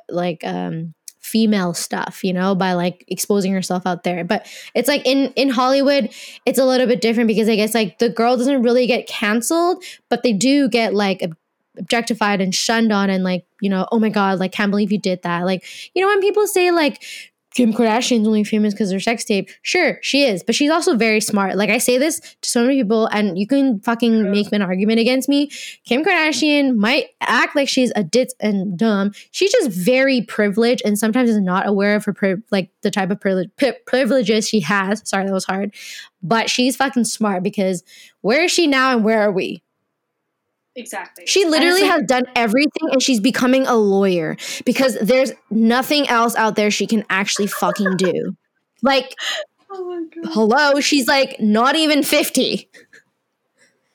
like 0.10 0.42
um 0.46 0.94
female 1.20 1.74
stuff 1.74 2.24
you 2.24 2.32
know 2.32 2.56
by 2.56 2.72
like 2.72 3.04
exposing 3.10 3.52
herself 3.52 3.86
out 3.86 4.04
there. 4.04 4.24
But 4.24 4.48
it's 4.74 4.88
like 4.88 5.06
in 5.06 5.34
in 5.36 5.50
hollywood 5.50 6.10
it's 6.46 6.60
a 6.60 6.64
little 6.64 6.88
bit 6.88 7.02
different 7.02 7.28
because 7.28 7.50
i 7.50 7.56
guess 7.56 7.76
like 7.76 8.00
the 8.00 8.10
girl 8.10 8.38
doesn't 8.38 8.64
really 8.64 8.88
get 8.88 9.08
canceled 9.08 9.84
but 10.10 10.24
they 10.24 10.32
do 10.32 10.70
get 10.70 10.94
like 10.94 11.22
ob- 11.22 11.36
objectified 11.78 12.40
and 12.40 12.56
shunned 12.56 12.94
on 12.94 13.10
and 13.10 13.24
like 13.26 13.46
you 13.62 13.70
know 13.70 13.86
oh 13.92 14.00
my 14.00 14.10
god 14.10 14.40
like 14.40 14.54
can't 14.54 14.72
believe 14.72 14.92
you 14.92 15.00
did 15.00 15.22
that. 15.24 15.46
Like 15.46 15.66
you 15.94 16.02
know 16.02 16.08
when 16.08 16.22
people 16.22 16.48
say 16.48 16.72
like 16.72 17.04
Kim 17.58 17.74
Kardashian's 17.74 18.28
only 18.28 18.44
famous 18.44 18.76
because 18.76 18.92
of 18.92 18.98
her 18.98 19.00
sex 19.00 19.26
tape. 19.26 19.50
Sure, 19.64 19.98
she 20.04 20.26
is, 20.26 20.44
but 20.44 20.54
she's 20.54 20.70
also 20.70 20.96
very 20.96 21.20
smart. 21.20 21.56
Like 21.56 21.72
I 21.72 21.80
say 21.80 21.98
this 21.98 22.20
to 22.20 22.48
so 22.48 22.62
many 22.62 22.84
people, 22.84 23.08
and 23.08 23.36
you 23.36 23.48
can 23.48 23.80
fucking 23.80 24.30
make 24.30 24.52
an 24.52 24.62
argument 24.62 25.00
against 25.00 25.28
me. 25.28 25.50
Kim 25.84 26.06
Kardashian 26.06 26.76
might 26.76 27.08
act 27.20 27.56
like 27.56 27.68
she's 27.68 27.92
a 27.96 28.04
ditz 28.04 28.36
and 28.40 28.78
dumb. 28.78 29.12
She's 29.32 29.52
just 29.52 29.72
very 29.72 30.22
privileged, 30.22 30.84
and 30.86 31.00
sometimes 31.00 31.32
is 31.32 31.40
not 31.40 31.68
aware 31.68 31.96
of 31.96 32.06
her 32.06 32.14
pri- 32.14 32.36
like 32.52 32.70
the 32.84 32.92
type 32.92 33.10
of 33.10 33.20
privilege, 33.20 33.50
pri- 33.58 33.74
privileges 33.88 34.48
she 34.48 34.60
has. 34.60 35.02
Sorry, 35.10 35.26
that 35.26 35.34
was 35.34 35.46
hard, 35.46 35.74
but 36.22 36.52
she's 36.52 36.76
fucking 36.76 37.06
smart 37.06 37.42
because 37.42 37.84
where 38.22 38.44
is 38.44 38.52
she 38.52 38.68
now, 38.68 38.94
and 38.94 39.04
where 39.04 39.20
are 39.20 39.32
we? 39.32 39.64
Exactly. 40.78 41.26
She 41.28 41.44
literally 41.46 41.82
like- 41.82 41.92
has 41.92 42.04
done 42.08 42.24
everything 42.36 42.90
and 42.92 43.02
she's 43.04 43.20
becoming 43.20 43.68
a 43.68 43.76
lawyer 43.76 44.38
because 44.66 44.98
there's 45.02 45.34
nothing 45.50 46.08
else 46.08 46.36
out 46.36 46.56
there 46.56 46.72
she 46.72 46.88
can 46.88 47.04
actually 47.10 47.48
fucking 47.48 47.98
do. 47.98 48.36
Like, 48.84 49.16
Oh 49.72 49.84
my 49.86 50.06
god. 50.24 50.34
hello, 50.34 50.80
she's 50.80 51.08
like 51.08 51.40
not 51.40 51.76
even 51.76 52.04
50. 52.04 52.70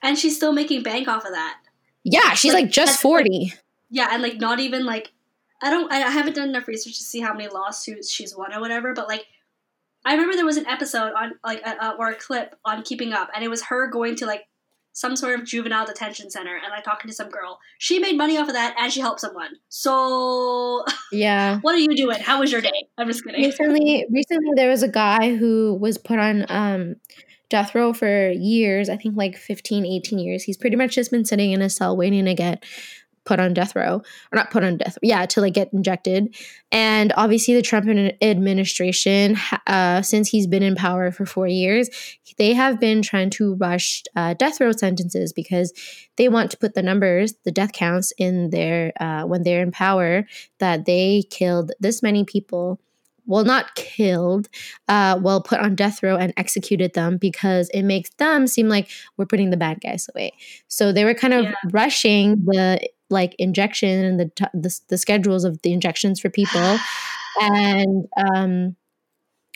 And 0.03 0.18
she's 0.18 0.35
still 0.37 0.53
making 0.53 0.83
bank 0.83 1.07
off 1.07 1.24
of 1.24 1.30
that. 1.33 1.57
Yeah, 2.03 2.35
she's 2.35 2.53
Like, 2.53 2.64
like 2.64 2.72
just 2.72 2.95
that's, 2.95 3.05
like- 3.05 3.24
40. 3.26 3.55
Yeah, 3.91 4.09
and 4.11 4.22
like 4.22 4.39
not 4.39 4.59
even 4.59 4.85
like 4.85 5.12
I 5.62 5.70
don't 5.70 5.93
I 5.93 5.99
haven't 6.01 6.35
done 6.35 6.49
enough 6.49 6.66
research 6.66 6.99
to 6.99 7.05
see 7.05 7.20
how 7.20 7.33
many 7.33 7.47
lawsuits 7.49 8.11
she's 8.11 8.37
won 8.37 8.53
or 8.53 8.61
whatever, 8.61 8.93
but 8.93 9.07
like 9.07 9.24
I 10.05 10.12
remember 10.14 10.35
there 10.35 10.45
was 10.45 10.57
an 10.57 10.66
episode 10.66 11.12
on 11.12 11.35
like 11.45 11.61
uh, 11.64 11.76
uh, 11.80 11.95
or 11.99 12.09
a 12.09 12.14
clip 12.16 12.57
on 12.64 12.83
Keeping 12.83 13.12
Up, 13.12 13.28
and 13.35 13.45
it 13.45 13.49
was 13.49 13.62
her 13.66 13.87
going 13.89 14.16
to 14.16 14.26
like 14.26 14.47
some 14.93 15.16
sort 15.16 15.38
of 15.38 15.47
juvenile 15.47 15.86
detention 15.86 16.30
center 16.30 16.55
and 16.57 16.70
like 16.70 16.84
talking 16.84 17.09
to 17.09 17.14
some 17.14 17.30
girl. 17.30 17.59
She 17.78 17.99
made 17.99 18.16
money 18.16 18.36
off 18.38 18.49
of 18.49 18.55
that, 18.55 18.74
and 18.78 18.93
she 18.93 19.01
helped 19.01 19.20
someone. 19.20 19.51
So 19.68 20.84
Yeah. 21.12 21.59
what 21.61 21.74
are 21.74 21.78
you 21.78 21.97
doing? 21.97 22.20
How 22.20 22.40
was 22.40 22.53
your 22.53 22.61
day? 22.61 22.88
I'm 22.99 23.07
just 23.09 23.24
kidding. 23.24 23.43
Recently, 23.45 24.07
recently 24.11 24.51
there 24.55 24.70
was 24.70 24.82
a 24.82 24.88
guy 24.88 25.36
who 25.36 25.74
was 25.80 25.99
put 25.99 26.18
on 26.18 26.45
um 26.49 26.97
death 27.49 27.74
row 27.74 27.93
for 27.93 28.30
years, 28.30 28.88
I 28.88 28.97
think 28.97 29.14
like 29.14 29.36
15, 29.36 29.84
18 29.84 30.18
years. 30.18 30.43
He's 30.43 30.57
pretty 30.57 30.76
much 30.76 30.95
just 30.95 31.11
been 31.11 31.26
sitting 31.26 31.53
in 31.53 31.61
a 31.61 31.68
cell 31.68 31.95
waiting 31.95 32.24
to 32.24 32.32
get 32.34 32.64
put 33.25 33.39
on 33.41 33.55
death 33.55 33.75
row 33.77 33.97
or 34.33 34.37
not 34.37 34.51
put 34.51 34.64
on 34.64 34.77
death 34.77 34.99
yeah 35.03 35.25
to 35.27 35.41
like 35.41 35.55
get 35.55 35.73
injected 35.73 36.35
and 36.70 37.12
obviously 37.16 37.55
the 37.55 37.62
trump 37.62 37.87
administration 38.20 39.37
uh, 39.66 40.03
since 40.03 40.29
he's 40.29 40.47
been 40.47 40.62
in 40.62 40.75
power 40.75 41.11
for 41.11 41.25
four 41.27 41.47
years 41.47 41.89
they 42.39 42.55
have 42.55 42.81
been 42.81 43.03
trying 43.03 43.29
to 43.31 43.55
rush 43.57 44.03
uh, 44.16 44.35
death 44.35 44.61
row 44.61 44.73
sentences 44.73 45.33
because 45.33 45.73
they 46.16 46.29
want 46.29 46.51
to 46.51 46.57
put 46.57 46.75
the 46.75 46.83
numbers 46.83 47.35
the 47.45 47.53
death 47.53 47.73
counts 47.73 48.12
in 48.18 48.51
their 48.51 48.93
uh, 49.01 49.23
when 49.25 49.43
they're 49.43 49.62
in 49.62 49.70
power 49.70 50.25
that 50.59 50.85
they 50.87 51.23
killed 51.31 51.73
this 51.81 52.03
many 52.03 52.25
people 52.25 52.81
well 53.27 53.45
not 53.45 53.75
killed 53.77 54.49
uh, 54.89 55.16
well 55.23 55.41
put 55.41 55.61
on 55.61 55.77
death 55.77 56.03
row 56.03 56.16
and 56.16 56.33
executed 56.37 56.93
them 56.95 57.16
because 57.18 57.68
it 57.70 57.83
makes 57.83 58.11
them 58.14 58.47
seem 58.49 58.68
like 58.68 58.89
we're 59.16 59.27
putting 59.27 59.51
the 59.51 59.57
bad 59.57 59.81
guys 59.81 60.09
away 60.14 60.33
so 60.66 60.91
they 60.93 61.05
were 61.05 61.14
kind 61.14 61.35
of 61.35 61.45
Yeah. 61.45 61.55
rushing 61.70 62.45
the 62.47 62.81
like 63.13 63.37
injection 63.39 64.05
and 64.05 64.19
the, 64.19 64.31
t- 64.35 64.45
the 64.55 64.81
the 64.89 64.99
schedules 64.99 65.45
of 65.45 65.63
the 65.63 65.73
injections 65.73 66.21
for 66.21 66.31
people. 66.31 66.79
And 67.41 68.07
um 68.19 68.77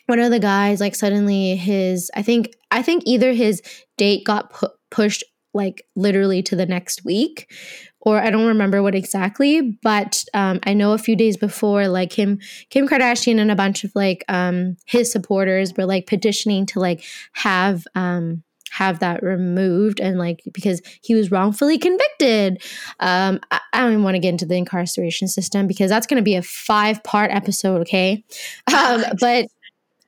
one 0.07 0.21
of 0.21 0.31
the 0.31 0.39
guys 0.39 0.81
like 0.81 0.95
suddenly 0.95 1.57
his 1.57 2.11
i 2.15 2.23
think 2.23 2.55
i 2.71 2.83
think 2.83 3.03
either 3.07 3.33
his 3.33 3.63
date 3.97 4.25
got 4.25 4.51
pu- 4.53 4.69
pushed 4.91 5.25
like 5.53 5.87
literally 5.97 6.43
to 6.43 6.57
the 6.57 6.67
next 6.67 7.05
week 7.05 7.53
or 8.01 8.19
i 8.19 8.31
don't 8.31 8.47
remember 8.47 8.83
what 8.83 8.95
exactly 8.95 9.79
but 9.83 10.25
um 10.35 10.61
i 10.65 10.73
know 10.73 10.93
a 10.93 10.99
few 10.99 11.17
days 11.17 11.37
before 11.37 11.89
like 11.89 12.13
him 12.13 12.39
kim 12.71 12.89
kardashian 12.89 13.39
and 13.39 13.51
a 13.51 13.57
bunch 13.57 13.85
of 13.85 13.93
like 13.95 14.25
um 14.29 14.77
his 14.87 15.11
supporters 15.11 15.73
were 15.77 15.87
like 15.87 16.07
petitioning 16.07 16.67
to 16.67 16.81
like 16.81 17.05
have 17.33 17.87
um 17.95 18.43
have 18.77 18.99
that 18.99 19.23
removed 19.23 20.01
and 20.01 20.19
like 20.19 20.43
because 20.53 20.83
he 21.01 21.15
was 21.15 21.31
wrongfully 21.31 21.79
convicted. 21.79 22.63
Um, 23.01 23.41
I, 23.51 23.61
I 23.73 23.81
don't 23.81 23.93
even 23.93 24.05
want 24.05 24.17
to 24.17 24.19
get 24.19 24.31
into 24.31 24.45
the 24.45 24.57
incarceration 24.57 25.29
system 25.29 25.67
because 25.67 25.89
that's 25.89 26.07
going 26.07 26.19
to 26.19 26.23
be 26.23 26.35
a 26.35 26.43
five 26.43 27.03
part 27.03 27.31
episode. 27.31 27.81
Okay, 27.83 28.23
um, 28.75 29.05
but 29.19 29.47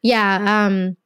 yeah, 0.03 0.67
um, 0.67 0.97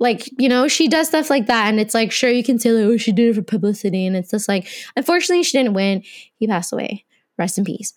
like 0.00 0.28
you 0.40 0.48
know 0.48 0.66
she 0.66 0.88
does 0.88 1.08
stuff 1.08 1.30
like 1.30 1.46
that 1.46 1.68
and 1.68 1.78
it's 1.78 1.94
like 1.94 2.10
sure 2.10 2.30
you 2.30 2.42
can 2.42 2.58
say 2.58 2.72
like 2.72 2.84
oh 2.84 2.96
she 2.96 3.12
did 3.12 3.30
it 3.30 3.34
for 3.34 3.42
publicity 3.42 4.06
and 4.06 4.16
it's 4.16 4.30
just 4.30 4.48
like 4.48 4.68
unfortunately 4.96 5.42
she 5.44 5.56
didn't 5.56 5.72
win 5.72 6.02
he 6.36 6.48
passed 6.48 6.72
away 6.72 7.04
rest 7.38 7.58
in 7.58 7.64
peace 7.64 7.92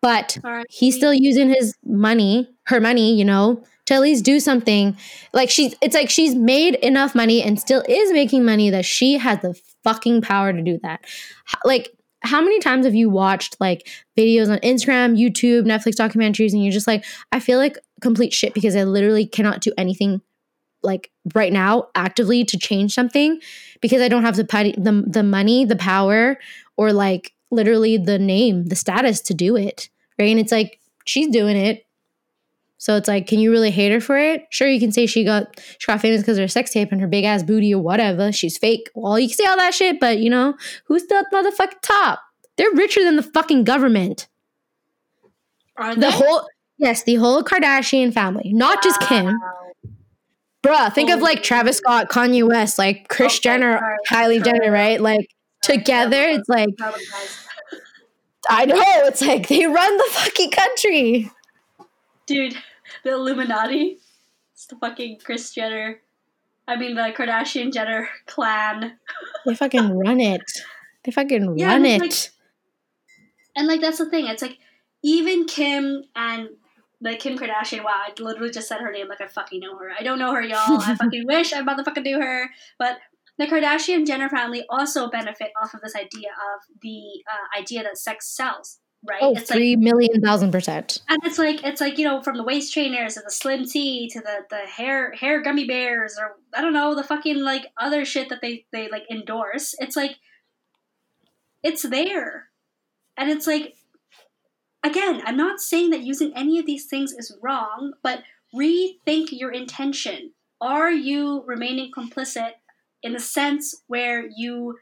but 0.00 0.38
he's 0.70 0.96
still 0.96 1.12
using 1.12 1.48
his 1.48 1.74
money 1.84 2.48
her 2.66 2.80
money 2.80 3.14
you 3.14 3.24
know 3.24 3.62
to 3.90 3.94
at 3.96 4.00
least 4.00 4.24
do 4.24 4.40
something 4.40 4.96
like 5.32 5.50
she's 5.50 5.74
it's 5.82 5.94
like 5.94 6.08
she's 6.08 6.34
made 6.34 6.76
enough 6.76 7.14
money 7.14 7.42
and 7.42 7.60
still 7.60 7.82
is 7.88 8.12
making 8.12 8.44
money 8.44 8.70
that 8.70 8.84
she 8.84 9.18
has 9.18 9.38
the 9.40 9.54
fucking 9.84 10.22
power 10.22 10.52
to 10.52 10.62
do 10.62 10.78
that 10.82 11.04
like 11.64 11.94
how 12.22 12.40
many 12.40 12.60
times 12.60 12.84
have 12.84 12.94
you 12.94 13.08
watched 13.08 13.56
like 13.60 13.88
videos 14.16 14.50
on 14.50 14.58
Instagram, 14.58 15.18
YouTube, 15.18 15.62
Netflix 15.62 15.94
documentaries, 15.94 16.52
and 16.52 16.62
you're 16.62 16.72
just 16.72 16.86
like, 16.86 17.04
I 17.32 17.40
feel 17.40 17.58
like 17.58 17.78
complete 18.00 18.32
shit 18.32 18.52
because 18.52 18.76
I 18.76 18.84
literally 18.84 19.26
cannot 19.26 19.60
do 19.60 19.72
anything 19.78 20.20
like 20.82 21.10
right 21.34 21.52
now 21.52 21.88
actively 21.94 22.44
to 22.44 22.58
change 22.58 22.94
something 22.94 23.40
because 23.80 24.00
I 24.00 24.08
don't 24.08 24.22
have 24.22 24.36
the 24.36 24.44
the 24.44 25.04
the 25.06 25.22
money, 25.22 25.64
the 25.64 25.76
power, 25.76 26.38
or 26.76 26.92
like 26.92 27.32
literally 27.50 27.96
the 27.96 28.18
name, 28.18 28.66
the 28.66 28.76
status 28.76 29.20
to 29.22 29.34
do 29.34 29.56
it. 29.56 29.88
Right. 30.18 30.30
And 30.30 30.40
it's 30.40 30.52
like 30.52 30.78
she's 31.04 31.28
doing 31.28 31.56
it. 31.56 31.86
So 32.80 32.96
it's 32.96 33.08
like, 33.08 33.26
can 33.26 33.38
you 33.40 33.50
really 33.50 33.70
hate 33.70 33.92
her 33.92 34.00
for 34.00 34.16
it? 34.18 34.46
Sure, 34.48 34.66
you 34.66 34.80
can 34.80 34.90
say 34.90 35.04
she 35.04 35.22
got 35.22 35.60
she 35.78 35.86
got 35.86 36.00
famous 36.00 36.22
because 36.22 36.38
of 36.38 36.42
her 36.42 36.48
sex 36.48 36.70
tape 36.72 36.90
and 36.90 37.00
her 37.02 37.06
big 37.06 37.24
ass 37.24 37.42
booty 37.42 37.74
or 37.74 37.82
whatever. 37.82 38.32
She's 38.32 38.56
fake. 38.56 38.88
Well, 38.94 39.18
you 39.18 39.28
can 39.28 39.36
say 39.36 39.44
all 39.44 39.58
that 39.58 39.74
shit, 39.74 40.00
but 40.00 40.18
you 40.18 40.30
know, 40.30 40.54
who's 40.86 41.06
the 41.06 41.26
motherfucking 41.30 41.82
top? 41.82 42.20
They're 42.56 42.72
richer 42.72 43.04
than 43.04 43.16
the 43.16 43.22
fucking 43.22 43.64
government. 43.64 44.28
Are 45.76 45.94
The 45.94 46.00
they? 46.00 46.10
whole 46.10 46.48
yes, 46.78 47.02
the 47.02 47.16
whole 47.16 47.42
Kardashian 47.42 48.14
family, 48.14 48.50
not 48.54 48.82
just 48.82 48.98
Kim. 49.02 49.26
Wow. 49.26 49.56
Bruh, 50.62 50.92
think 50.94 51.10
of 51.10 51.20
like 51.20 51.42
Travis 51.42 51.76
Scott, 51.76 52.08
Kanye 52.08 52.48
West, 52.48 52.78
like 52.78 53.08
Kris 53.08 53.34
Okay, 53.34 53.40
Jenner, 53.42 53.74
alright, 53.76 53.98
Kylie. 54.08 54.42
Jenner, 54.42 54.72
right? 54.72 54.98
Like 55.00 55.28
together, 55.62 56.22
it's 56.22 56.48
like. 56.48 56.70
I 58.48 58.64
know 58.64 58.76
it's 59.06 59.20
like 59.20 59.48
they 59.48 59.66
run 59.66 59.96
the 59.98 60.06
fucking 60.12 60.50
country. 60.50 61.30
Dude, 62.26 62.56
the 63.04 63.12
Illuminati. 63.12 63.98
It's 64.54 64.66
the 64.66 64.76
fucking 64.76 65.20
Kris 65.24 65.52
Jenner. 65.54 66.00
I 66.68 66.76
mean, 66.76 66.94
the 66.94 67.12
Kardashian 67.16 67.72
Jenner 67.72 68.08
clan. 68.26 68.98
They 69.46 69.54
fucking 69.54 69.98
run 69.98 70.20
it. 70.20 70.42
They 71.04 71.10
fucking 71.12 71.58
Yeah, 71.58 71.68
run 71.68 71.84
it. 71.86 72.02
it's 72.02 72.30
And 73.56 73.66
like 73.66 73.80
that's 73.80 73.98
the 73.98 74.08
thing. 74.10 74.26
It's 74.26 74.42
like 74.42 74.58
even 75.02 75.46
Kim 75.46 76.04
and 76.14 76.50
like 77.00 77.20
Kim 77.20 77.38
Kardashian. 77.38 77.82
Wow, 77.84 78.02
I 78.06 78.12
literally 78.20 78.50
just 78.50 78.68
said 78.68 78.80
her 78.80 78.92
name 78.92 79.08
like 79.08 79.20
I 79.20 79.26
fucking 79.26 79.60
know 79.60 79.76
her. 79.78 79.90
I 79.98 80.02
don't 80.02 80.18
know 80.18 80.32
her, 80.34 80.42
y'all. 80.42 80.80
I 80.80 80.94
fucking 81.00 81.26
wish 81.26 81.52
I 81.52 81.62
motherfucking 81.62 82.04
knew 82.04 82.20
her. 82.20 82.50
But 82.78 82.98
the 83.38 83.46
Kardashian 83.46 84.06
Jenner 84.06 84.28
family 84.28 84.64
also 84.68 85.08
benefit 85.08 85.50
off 85.60 85.72
of 85.72 85.80
this 85.80 85.96
idea 85.96 86.28
of 86.28 86.78
the 86.82 87.00
uh, 87.26 87.58
idea 87.58 87.82
that 87.82 87.96
sex 87.96 88.28
sells, 88.28 88.78
right? 89.04 89.18
oh, 89.22 89.32
it's 89.32 89.50
like 89.50 89.58
three 89.58 89.76
million 89.76 90.20
thousand 90.20 90.52
percent. 90.52 90.98
and 91.08 91.18
it's 91.24 91.38
like 91.38 91.64
it's 91.64 91.80
like 91.80 91.98
you 91.98 92.04
know 92.04 92.22
from 92.22 92.36
the 92.36 92.42
waist 92.42 92.72
trainers 92.72 93.14
to 93.14 93.20
the 93.20 93.30
slim 93.30 93.64
tea 93.64 94.08
to 94.08 94.20
the 94.20 94.44
the 94.50 94.60
hair 94.66 95.12
hair 95.12 95.42
gummy 95.42 95.66
bears 95.66 96.16
or 96.18 96.36
I 96.54 96.60
don't 96.60 96.72
know 96.72 96.94
the 96.94 97.04
fucking 97.04 97.42
like 97.42 97.66
other 97.78 98.04
shit 98.04 98.28
that 98.28 98.40
they 98.40 98.66
they 98.72 98.88
like 98.88 99.04
endorse. 99.10 99.74
It's 99.78 99.96
like 99.96 100.16
it's 101.62 101.82
there, 101.82 102.48
and 103.16 103.30
it's 103.30 103.46
like 103.46 103.74
again, 104.82 105.22
I'm 105.24 105.36
not 105.36 105.60
saying 105.60 105.90
that 105.90 106.02
using 106.02 106.32
any 106.34 106.58
of 106.58 106.66
these 106.66 106.86
things 106.86 107.12
is 107.12 107.36
wrong, 107.42 107.92
but 108.02 108.22
rethink 108.54 109.28
your 109.30 109.52
intention. 109.52 110.32
Are 110.60 110.90
you 110.90 111.42
remaining 111.46 111.90
complicit 111.96 112.52
in 113.02 113.12
the 113.12 113.20
sense 113.20 113.82
where 113.86 114.26
you 114.36 114.78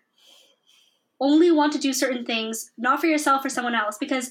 only 1.21 1.51
want 1.51 1.73
to 1.73 1.79
do 1.79 1.93
certain 1.93 2.25
things, 2.25 2.71
not 2.79 3.01
for 3.01 3.07
yourself 3.07 3.45
or 3.45 3.49
someone 3.49 3.75
else? 3.75 3.99
Because 3.99 4.31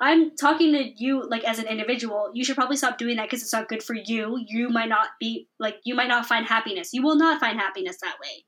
I'm 0.00 0.34
talking 0.36 0.72
to 0.72 0.82
you 1.02 1.22
like 1.28 1.44
as 1.44 1.58
an 1.58 1.66
individual. 1.66 2.30
You 2.34 2.44
should 2.44 2.56
probably 2.56 2.76
stop 2.76 2.98
doing 2.98 3.16
that 3.16 3.24
because 3.30 3.42
it's 3.42 3.52
not 3.52 3.68
good 3.68 3.82
for 3.82 3.94
you. 3.94 4.44
You 4.48 4.68
might 4.68 4.88
not 4.88 5.10
be 5.20 5.48
like 5.60 5.78
you 5.84 5.94
might 5.94 6.08
not 6.08 6.26
find 6.26 6.46
happiness. 6.46 6.92
You 6.92 7.02
will 7.02 7.16
not 7.16 7.40
find 7.40 7.58
happiness 7.58 7.98
that 8.02 8.16
way, 8.20 8.44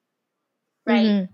right? 0.87 1.07
Mhm. 1.07 1.29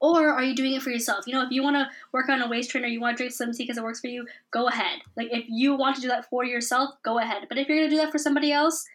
Or 0.00 0.28
are 0.30 0.44
you 0.44 0.54
doing 0.54 0.74
it 0.74 0.82
for 0.82 0.90
yourself? 0.90 1.26
You 1.26 1.34
know, 1.34 1.42
if 1.42 1.50
you 1.50 1.62
want 1.62 1.74
to 1.76 1.90
work 2.12 2.28
on 2.28 2.40
a 2.40 2.48
waist 2.48 2.70
trainer, 2.70 2.86
you 2.86 3.00
want 3.00 3.16
to 3.16 3.22
drink 3.22 3.32
Slim 3.32 3.52
Tea 3.52 3.64
because 3.64 3.78
it 3.78 3.82
works 3.82 4.00
for 4.00 4.06
you, 4.06 4.26
go 4.52 4.68
ahead. 4.68 5.00
Like, 5.16 5.28
if 5.32 5.44
you 5.48 5.74
want 5.74 5.96
to 5.96 6.02
do 6.02 6.08
that 6.08 6.28
for 6.30 6.44
yourself, 6.44 6.94
go 7.02 7.18
ahead. 7.18 7.46
But 7.48 7.58
if 7.58 7.66
you're 7.68 7.78
going 7.78 7.90
to 7.90 7.96
do 7.96 8.00
that 8.02 8.12
for 8.12 8.18
somebody 8.18 8.52
else, 8.52 8.86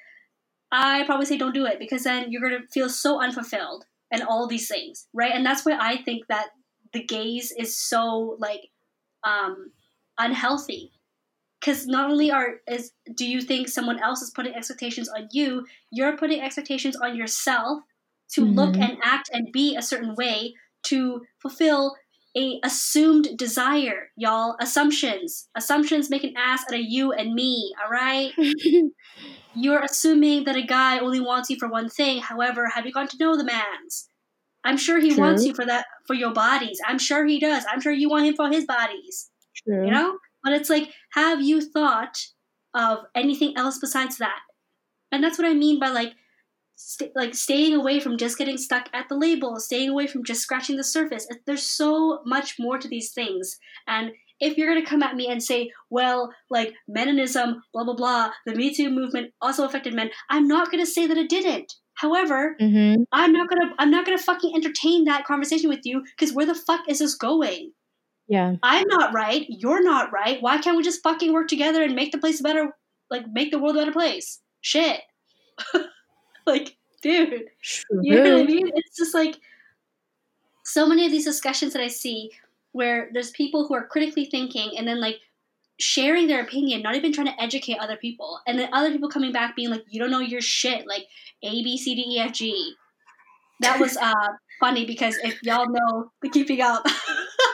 I 0.72 1.04
probably 1.04 1.26
say 1.26 1.38
don't 1.38 1.54
do 1.54 1.66
it 1.66 1.78
because 1.78 2.04
then 2.06 2.32
you're 2.32 2.42
going 2.42 2.62
to 2.62 2.68
feel 2.70 2.90
so 2.90 3.20
unfulfilled 3.22 3.86
and 4.14 4.24
all 4.24 4.48
these 4.48 4.70
things, 4.70 5.10
right? 5.14 5.34
And 5.34 5.46
that's 5.46 5.66
why 5.66 5.78
I 5.82 6.04
think 6.04 6.28
that 6.30 6.50
the 6.94 7.04
gaze 7.04 7.52
is 7.60 7.78
so, 7.78 8.38
like, 8.40 8.70
um, 9.26 9.72
unhealthy. 10.20 10.92
Because 11.60 11.88
not 11.88 12.12
only 12.12 12.32
are 12.32 12.62
is 12.68 12.92
do 13.16 13.26
you 13.26 13.42
think 13.42 13.70
someone 13.70 14.00
else 14.02 14.22
is 14.22 14.32
putting 14.32 14.54
expectations 14.56 15.10
on 15.10 15.30
you, 15.32 15.66
you're 15.92 16.18
putting 16.18 16.42
expectations 16.42 16.96
on 16.98 17.16
yourself 17.16 17.84
to 18.34 18.46
look 18.46 18.76
Mhm. 18.76 18.82
and 18.82 18.98
act 19.04 19.30
and 19.34 19.52
be 19.54 19.76
a 19.76 19.82
certain 19.82 20.16
way 20.16 20.54
to 20.84 21.26
fulfill 21.42 21.96
a 22.36 22.60
assumed 22.64 23.38
desire, 23.38 24.10
y'all. 24.16 24.56
Assumptions. 24.60 25.48
Assumptions 25.56 26.10
make 26.10 26.24
an 26.24 26.34
ass 26.38 26.64
out 26.68 26.76
of 26.76 26.86
you 26.86 27.12
and 27.12 27.34
me, 27.34 27.74
all 27.84 27.92
right? 27.92 28.32
You're 29.56 29.84
assuming 29.84 30.46
that 30.46 30.56
a 30.56 30.64
guy 30.64 31.00
only 31.00 31.20
wants 31.20 31.50
you 31.50 31.58
for 31.60 31.68
one 31.68 31.90
thing. 31.90 32.22
However, 32.22 32.68
have 32.74 32.86
you 32.86 32.92
gotten 32.92 33.10
to 33.10 33.18
know 33.24 33.38
the 33.38 33.44
man's? 33.44 34.10
I'm 34.64 34.78
sure 34.78 35.00
he 35.00 35.14
True. 35.14 35.24
wants 35.24 35.46
you 35.46 35.54
for 35.54 35.66
that 35.66 35.86
for 36.08 36.16
your 36.16 36.34
bodies. 36.34 36.80
I'm 36.86 36.98
sure 36.98 37.26
he 37.26 37.40
does. 37.40 37.66
I'm 37.70 37.82
sure 37.82 37.92
you 37.92 38.10
want 38.10 38.26
him 38.26 38.36
for 38.36 38.50
his 38.50 38.66
bodies. 38.66 39.30
True. 39.64 39.86
You 39.86 39.92
know? 39.92 40.18
But 40.44 40.54
it's 40.54 40.70
like, 40.70 40.92
have 41.12 41.42
you 41.42 41.62
thought 41.62 42.18
of 42.74 43.00
anything 43.14 43.56
else 43.56 43.78
besides 43.78 44.18
that? 44.18 44.40
And 45.12 45.24
that's 45.24 45.38
what 45.38 45.48
I 45.48 45.54
mean 45.54 45.80
by 45.80 45.90
like 45.90 46.14
st- 46.76 47.12
like 47.16 47.36
staying 47.36 47.74
away 47.74 48.00
from 48.00 48.18
just 48.18 48.38
getting 48.38 48.58
stuck 48.58 48.90
at 48.94 49.08
the 49.10 49.16
label, 49.16 49.60
staying 49.60 49.90
away 49.90 50.08
from 50.08 50.24
just 50.24 50.42
scratching 50.42 50.76
the 50.78 50.84
surface. 50.84 51.28
There's 51.46 51.64
so 51.64 52.22
much 52.26 52.56
more 52.60 52.78
to 52.78 52.88
these 52.88 53.12
things. 53.12 53.58
And 53.88 54.12
if 54.40 54.58
you're 54.58 54.68
gonna 54.68 54.86
come 54.86 55.04
at 55.04 55.16
me 55.16 55.28
and 55.28 55.42
say, 55.42 55.72
well, 55.90 56.34
like 56.50 56.74
meninism, 56.90 57.56
blah 57.74 57.84
blah 57.84 57.96
blah, 57.96 58.32
the 58.46 58.56
Me 58.56 58.74
Too 58.74 58.90
movement 58.90 59.34
also 59.42 59.66
affected 59.66 59.94
men, 59.94 60.10
I'm 60.30 60.48
not 60.48 60.72
gonna 60.72 60.86
say 60.86 61.08
that 61.08 61.18
it 61.18 61.30
didn't. 61.30 61.72
However, 61.96 62.56
Mhm. 62.60 63.06
I'm 63.12 63.32
not 63.32 63.48
gonna 63.50 63.74
I'm 63.80 63.92
not 63.92 64.06
gonna 64.06 64.18
fucking 64.18 64.54
entertain 64.56 65.06
that 65.06 65.26
conversation 65.26 65.70
with 65.70 65.82
you 65.86 66.04
because 66.18 66.34
where 66.34 66.46
the 66.46 66.56
fuck 66.56 66.82
is 66.90 67.00
this 67.00 67.16
going? 67.16 67.72
Yeah. 68.28 68.56
I'm 68.64 68.88
not 68.88 69.14
right. 69.14 69.46
You're 69.50 69.84
not 69.84 70.12
right. 70.12 70.42
Why 70.42 70.58
can't 70.58 70.76
we 70.78 70.84
just 70.84 71.04
fucking 71.04 71.32
work 71.34 71.48
together 71.48 71.84
and 71.84 71.94
make 71.96 72.12
the 72.12 72.18
place 72.18 72.40
a 72.40 72.44
better, 72.44 72.76
like 73.12 73.26
make 73.32 73.52
the 73.52 73.60
world 73.60 73.76
a 73.76 73.80
better 73.80 73.92
place? 73.92 74.40
Shit. 74.62 75.02
like, 76.48 76.76
dude, 77.02 77.50
you 78.02 78.16
know 78.16 78.38
what 78.38 78.44
I 78.44 78.46
mean? 78.46 78.72
It's 78.76 78.98
just 78.98 79.14
like 79.14 79.38
so 80.64 80.88
many 80.88 81.06
of 81.06 81.12
these 81.12 81.26
discussions 81.26 81.74
that 81.74 81.82
I 81.82 81.88
see 81.88 82.32
where 82.72 83.10
there's 83.14 83.32
people 83.32 83.68
who 83.68 83.76
are 83.76 83.86
critically 83.86 84.26
thinking 84.26 84.78
and 84.78 84.88
then 84.88 85.00
like 85.00 85.20
sharing 85.80 86.28
their 86.28 86.42
opinion, 86.42 86.82
not 86.82 86.96
even 86.96 87.12
trying 87.12 87.28
to 87.28 87.42
educate 87.42 87.78
other 87.78 87.98
people, 87.98 88.40
and 88.48 88.58
then 88.58 88.70
other 88.74 88.92
people 88.92 89.10
coming 89.10 89.32
back 89.32 89.56
being 89.56 89.70
like, 89.70 89.84
"You 89.90 90.00
don't 90.00 90.12
know 90.12 90.20
your 90.20 90.42
shit," 90.42 90.88
like 90.88 91.08
A 91.44 91.64
B 91.64 91.78
C 91.78 91.96
D 91.96 92.06
E 92.16 92.20
F 92.20 92.34
G. 92.34 92.76
That 93.60 93.80
was 93.80 93.98
uh 93.98 94.30
funny 94.60 94.86
because 94.86 95.18
if 95.24 95.42
y'all 95.44 95.70
know 95.70 96.12
the 96.22 96.30
Keeping 96.30 96.62
Up, 96.62 96.86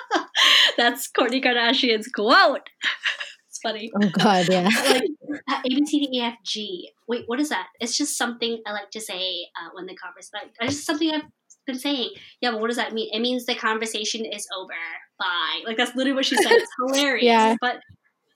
that's 0.77 1.09
Kourtney 1.11 1.43
Kardashian's 1.43 2.07
quote. 2.07 2.69
it's 3.61 3.61
funny 3.61 3.91
Oh 3.95 4.09
God, 4.09 4.47
yeah. 4.49 4.69
like 4.89 5.03
uh, 5.49 5.61
A 5.65 5.69
B 5.69 5.85
C 5.85 5.99
D 5.99 6.17
E 6.17 6.21
F 6.21 6.35
G. 6.43 6.91
Wait, 7.07 7.23
what 7.27 7.39
is 7.39 7.49
that? 7.49 7.67
It's 7.79 7.97
just 7.97 8.17
something 8.17 8.61
I 8.65 8.71
like 8.71 8.91
to 8.91 9.01
say 9.01 9.47
uh, 9.55 9.69
when 9.73 9.85
the 9.85 9.95
conversation. 9.95 10.29
Like, 10.33 10.51
it's 10.61 10.75
just 10.75 10.87
something 10.87 11.11
I've 11.11 11.23
been 11.65 11.79
saying. 11.79 12.11
Yeah, 12.41 12.51
but 12.51 12.61
what 12.61 12.67
does 12.67 12.77
that 12.77 12.93
mean? 12.93 13.09
It 13.11 13.19
means 13.19 13.45
the 13.45 13.55
conversation 13.55 14.25
is 14.25 14.47
over. 14.57 14.73
Bye. 15.19 15.61
Like 15.65 15.77
that's 15.77 15.95
literally 15.95 16.15
what 16.15 16.25
she 16.25 16.35
said. 16.35 16.51
It's 16.51 16.71
hilarious. 16.93 17.23
Yeah. 17.23 17.55
But 17.61 17.79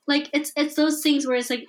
like, 0.07 0.29
it's 0.33 0.51
it's 0.55 0.75
those 0.75 1.01
things 1.01 1.25
where 1.25 1.37
it's 1.37 1.49
like, 1.49 1.65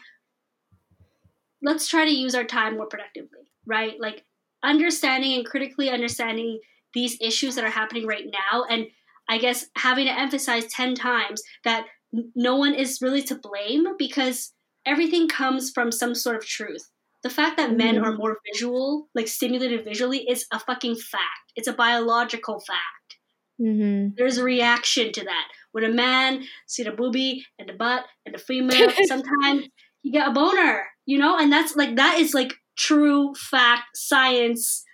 let's 1.62 1.86
try 1.86 2.04
to 2.04 2.10
use 2.10 2.34
our 2.34 2.44
time 2.44 2.76
more 2.76 2.86
productively, 2.86 3.50
right? 3.66 3.94
Like 4.00 4.24
understanding 4.62 5.34
and 5.34 5.46
critically 5.46 5.90
understanding 5.90 6.60
these 6.92 7.18
issues 7.20 7.54
that 7.56 7.64
are 7.64 7.70
happening 7.70 8.06
right 8.06 8.24
now, 8.26 8.64
and 8.64 8.86
I 9.28 9.38
guess 9.38 9.66
having 9.76 10.06
to 10.06 10.18
emphasize 10.18 10.66
ten 10.66 10.94
times 10.94 11.42
that 11.64 11.86
no 12.34 12.56
one 12.56 12.74
is 12.74 13.00
really 13.02 13.22
to 13.22 13.34
blame 13.34 13.86
because 13.98 14.52
everything 14.86 15.28
comes 15.28 15.70
from 15.70 15.90
some 15.92 16.14
sort 16.14 16.36
of 16.36 16.44
truth. 16.46 16.90
The 17.22 17.30
fact 17.30 17.56
that 17.56 17.72
men 17.76 17.96
Mhm. 17.96 18.04
are 18.04 18.12
more 18.12 18.38
visual, 18.52 19.08
like 19.14 19.28
stimulated 19.28 19.84
visually, 19.84 20.28
is 20.28 20.46
a 20.52 20.58
fucking 20.60 20.96
fact. 20.96 21.52
It's 21.56 21.68
a 21.68 21.72
biological 21.72 22.60
fact. 22.60 23.18
hmm 23.58 24.08
There's 24.16 24.38
a 24.38 24.44
reaction 24.44 25.12
to 25.12 25.24
that. 25.24 25.48
When 25.72 25.84
a 25.84 25.88
man 25.88 26.44
see 26.66 26.82
the 26.82 26.90
boobie 26.90 27.42
and 27.58 27.68
the 27.68 27.72
butt 27.72 28.04
and 28.26 28.34
the 28.34 28.38
female, 28.38 28.88
sometimes 29.06 29.68
you 30.02 30.12
get 30.12 30.28
a 30.28 30.32
boner, 30.32 30.86
you 31.06 31.18
know, 31.18 31.38
and 31.38 31.52
that's 31.52 31.74
like 31.76 31.96
that 31.96 32.18
is 32.18 32.34
like 32.34 32.52
true 32.76 33.34
fact, 33.34 33.96
science. 33.96 34.84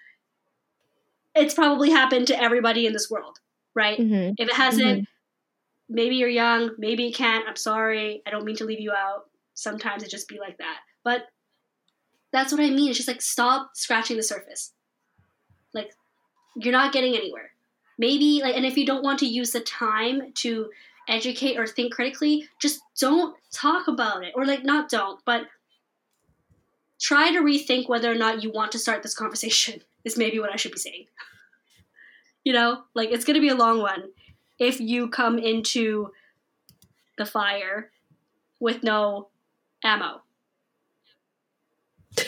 It's 1.34 1.54
probably 1.54 1.90
happened 1.90 2.26
to 2.28 2.40
everybody 2.40 2.86
in 2.86 2.92
this 2.92 3.10
world, 3.10 3.38
right? 3.74 3.98
hmm 3.98 4.30
If 4.36 4.48
it 4.48 4.54
hasn't, 4.54 5.08
maybe 5.90 6.14
you're 6.14 6.28
young, 6.28 6.70
maybe 6.78 7.02
you 7.02 7.12
can't. 7.12 7.46
I'm 7.46 7.56
sorry. 7.56 8.22
I 8.26 8.30
don't 8.30 8.44
mean 8.44 8.56
to 8.56 8.64
leave 8.64 8.80
you 8.80 8.92
out. 8.92 9.28
Sometimes 9.54 10.02
it 10.02 10.10
just 10.10 10.28
be 10.28 10.38
like 10.38 10.56
that. 10.58 10.78
But 11.04 11.26
that's 12.32 12.52
what 12.52 12.60
I 12.60 12.70
mean. 12.70 12.88
It's 12.88 12.96
just 12.96 13.08
like 13.08 13.20
stop 13.20 13.72
scratching 13.74 14.16
the 14.16 14.22
surface. 14.22 14.72
Like 15.74 15.90
you're 16.56 16.72
not 16.72 16.92
getting 16.92 17.14
anywhere. 17.16 17.50
Maybe 17.98 18.40
like 18.42 18.56
and 18.56 18.64
if 18.64 18.78
you 18.78 18.86
don't 18.86 19.02
want 19.02 19.18
to 19.18 19.26
use 19.26 19.50
the 19.50 19.60
time 19.60 20.32
to 20.36 20.70
educate 21.08 21.58
or 21.58 21.66
think 21.66 21.92
critically, 21.92 22.48
just 22.60 22.80
don't 22.98 23.36
talk 23.52 23.88
about 23.88 24.22
it. 24.24 24.32
Or 24.36 24.46
like 24.46 24.64
not 24.64 24.88
don't, 24.88 25.20
but 25.24 25.46
try 27.00 27.32
to 27.32 27.40
rethink 27.40 27.88
whether 27.88 28.10
or 28.10 28.14
not 28.14 28.42
you 28.42 28.52
want 28.52 28.72
to 28.72 28.78
start 28.78 29.02
this 29.02 29.14
conversation. 29.14 29.82
Is 30.02 30.16
maybe 30.16 30.38
what 30.38 30.50
I 30.50 30.56
should 30.56 30.72
be 30.72 30.78
saying. 30.78 31.06
You 32.42 32.54
know, 32.54 32.84
like 32.94 33.10
it's 33.10 33.26
going 33.26 33.34
to 33.34 33.40
be 33.42 33.50
a 33.50 33.54
long 33.54 33.82
one 33.82 34.04
if 34.60 34.78
you 34.78 35.08
come 35.08 35.38
into 35.38 36.12
the 37.18 37.26
fire 37.26 37.90
with 38.60 38.84
no 38.84 39.30
ammo. 39.82 40.20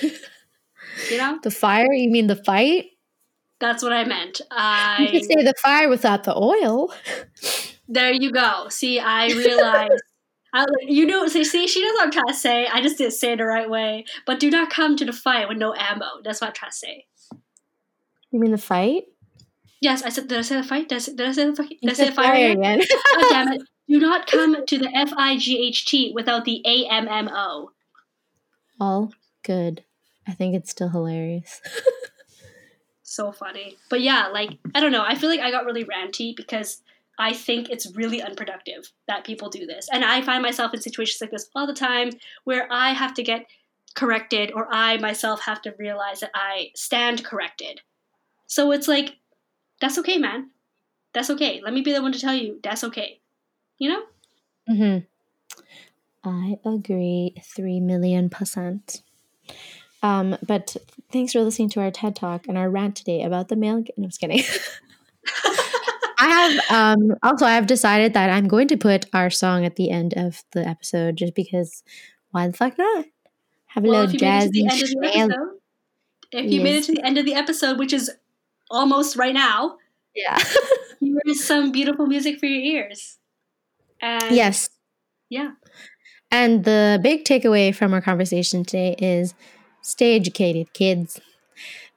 you 0.00 1.18
know, 1.18 1.38
The 1.42 1.50
fire? 1.50 1.92
You 1.92 2.10
mean 2.10 2.26
the 2.26 2.36
fight? 2.36 2.86
that's 3.60 3.80
what 3.80 3.92
I 3.92 4.02
meant. 4.04 4.40
You 4.40 4.46
I 4.50 5.08
could 5.12 5.22
say 5.24 5.44
the 5.44 5.54
fire 5.62 5.88
without 5.88 6.24
the 6.24 6.36
oil. 6.36 6.92
there 7.88 8.12
you 8.12 8.32
go. 8.32 8.66
See, 8.70 8.98
I 8.98 9.28
realized. 9.28 10.02
I, 10.54 10.66
you 10.82 11.06
know, 11.06 11.26
see, 11.28 11.44
see, 11.44 11.66
she 11.66 11.80
knows 11.80 11.92
what 11.94 12.04
I'm 12.04 12.10
trying 12.10 12.26
to 12.26 12.34
say. 12.34 12.66
I 12.66 12.82
just 12.82 12.98
didn't 12.98 13.14
say 13.14 13.32
it 13.32 13.36
the 13.38 13.46
right 13.46 13.70
way. 13.70 14.04
But 14.26 14.38
do 14.38 14.50
not 14.50 14.68
come 14.68 14.96
to 14.96 15.04
the 15.04 15.12
fight 15.12 15.48
with 15.48 15.56
no 15.56 15.74
ammo. 15.74 16.06
That's 16.24 16.42
what 16.42 16.48
I'm 16.48 16.52
trying 16.54 16.72
to 16.72 16.76
say. 16.76 17.06
You 18.32 18.40
mean 18.40 18.50
the 18.50 18.58
fight? 18.58 19.04
Yes, 19.82 20.04
I 20.04 20.10
said. 20.10 20.28
Did 20.28 20.38
I 20.38 20.42
say 20.42 20.56
the 20.56 20.62
fight? 20.62 20.88
Did 20.88 20.96
I 20.96 20.98
say, 21.00 21.14
did 21.16 21.28
I 21.28 21.32
say 21.32 21.44
the 21.44 21.56
fight? 21.56 21.76
Did 21.82 21.90
I 21.90 21.92
say 21.92 22.06
the 22.06 22.12
fire? 22.12 22.52
again? 22.52 22.58
again. 22.58 22.78
God 22.88 22.98
oh, 23.16 23.28
damn 23.30 23.52
it! 23.52 23.62
Do 23.88 23.98
not 23.98 24.28
come 24.28 24.64
to 24.64 24.78
the 24.78 24.88
F 24.94 25.12
I 25.16 25.36
G 25.36 25.66
H 25.66 25.86
T 25.86 26.12
without 26.14 26.44
the 26.44 26.62
A 26.64 26.86
M 26.88 27.08
M 27.08 27.28
O. 27.28 27.72
All 28.80 29.12
good. 29.42 29.82
I 30.26 30.32
think 30.34 30.54
it's 30.54 30.70
still 30.70 30.88
hilarious. 30.88 31.60
so 33.02 33.32
funny. 33.32 33.76
But 33.90 34.02
yeah, 34.02 34.28
like 34.28 34.56
I 34.72 34.80
don't 34.80 34.92
know. 34.92 35.04
I 35.04 35.16
feel 35.16 35.28
like 35.28 35.40
I 35.40 35.50
got 35.50 35.66
really 35.66 35.84
ranty 35.84 36.34
because 36.36 36.80
I 37.18 37.32
think 37.32 37.68
it's 37.68 37.90
really 37.96 38.22
unproductive 38.22 38.88
that 39.08 39.24
people 39.24 39.50
do 39.50 39.66
this, 39.66 39.88
and 39.92 40.04
I 40.04 40.22
find 40.22 40.44
myself 40.44 40.72
in 40.72 40.80
situations 40.80 41.20
like 41.20 41.32
this 41.32 41.50
all 41.56 41.66
the 41.66 41.74
time 41.74 42.10
where 42.44 42.68
I 42.70 42.92
have 42.92 43.14
to 43.14 43.24
get 43.24 43.46
corrected, 43.96 44.52
or 44.54 44.72
I 44.72 44.98
myself 44.98 45.40
have 45.40 45.60
to 45.62 45.74
realize 45.76 46.20
that 46.20 46.30
I 46.36 46.70
stand 46.76 47.24
corrected. 47.24 47.80
So 48.46 48.70
it's 48.70 48.86
like, 48.86 49.16
that's 49.82 49.98
okay, 49.98 50.16
man. 50.16 50.50
That's 51.12 51.28
okay. 51.28 51.60
Let 51.62 51.74
me 51.74 51.82
be 51.82 51.92
the 51.92 52.00
one 52.00 52.12
to 52.12 52.20
tell 52.20 52.34
you 52.34 52.60
that's 52.62 52.84
okay. 52.84 53.20
You 53.78 53.90
know? 53.90 54.02
Mm-hmm. 54.70 54.98
I 56.24 56.56
agree, 56.64 57.34
three 57.44 57.80
million 57.80 58.30
percent. 58.30 59.02
Um, 60.02 60.36
but 60.46 60.76
thanks 61.12 61.32
for 61.32 61.42
listening 61.42 61.68
to 61.70 61.80
our 61.80 61.90
TED 61.90 62.16
Talk 62.16 62.46
and 62.46 62.56
our 62.56 62.70
rant 62.70 62.96
today 62.96 63.24
about 63.24 63.48
the 63.48 63.56
male. 63.56 63.78
No, 63.78 63.84
I'm 63.98 64.04
just 64.04 64.20
kidding. 64.20 64.42
I 66.18 66.28
have 66.28 66.70
um, 66.70 67.16
also 67.24 67.44
I 67.44 67.54
have 67.54 67.66
decided 67.66 68.14
that 68.14 68.30
I'm 68.30 68.46
going 68.46 68.68
to 68.68 68.76
put 68.76 69.06
our 69.12 69.30
song 69.30 69.64
at 69.64 69.74
the 69.74 69.90
end 69.90 70.14
of 70.16 70.44
the 70.52 70.66
episode 70.66 71.16
just 71.16 71.34
because 71.34 71.82
why 72.30 72.46
the 72.46 72.52
fuck 72.52 72.78
not? 72.78 73.06
Have 73.66 73.84
a 73.84 73.88
Well, 73.88 74.00
little 74.02 74.14
if 74.14 74.20
you 74.22 74.28
made 74.28 74.44
it 74.44 74.52
to 74.52 74.52
the 74.52 74.66
end 74.66 74.82
of 74.82 74.90
the 75.00 75.18
episode, 75.18 75.58
if 76.32 76.52
you 76.52 76.60
made 76.60 76.76
it 76.76 76.84
to 76.84 76.92
the 76.92 77.04
end 77.04 77.18
of 77.18 77.24
the 77.24 77.34
episode, 77.34 77.78
which 77.78 77.92
is 77.92 78.10
almost 78.72 79.16
right 79.16 79.34
now, 79.34 79.76
Yeah. 80.14 80.38
here 81.00 81.18
is 81.26 81.44
some 81.44 81.72
beautiful 81.72 82.06
music 82.06 82.38
for 82.40 82.46
your 82.46 82.60
ears. 82.62 83.18
And 84.00 84.34
yes. 84.34 84.68
yeah, 85.28 85.52
And 86.30 86.64
the 86.64 86.98
big 87.02 87.24
takeaway 87.24 87.74
from 87.74 87.94
our 87.94 88.00
conversation 88.00 88.64
today 88.64 88.96
is 88.98 89.34
stay 89.82 90.16
educated, 90.16 90.72
kids. 90.72 91.20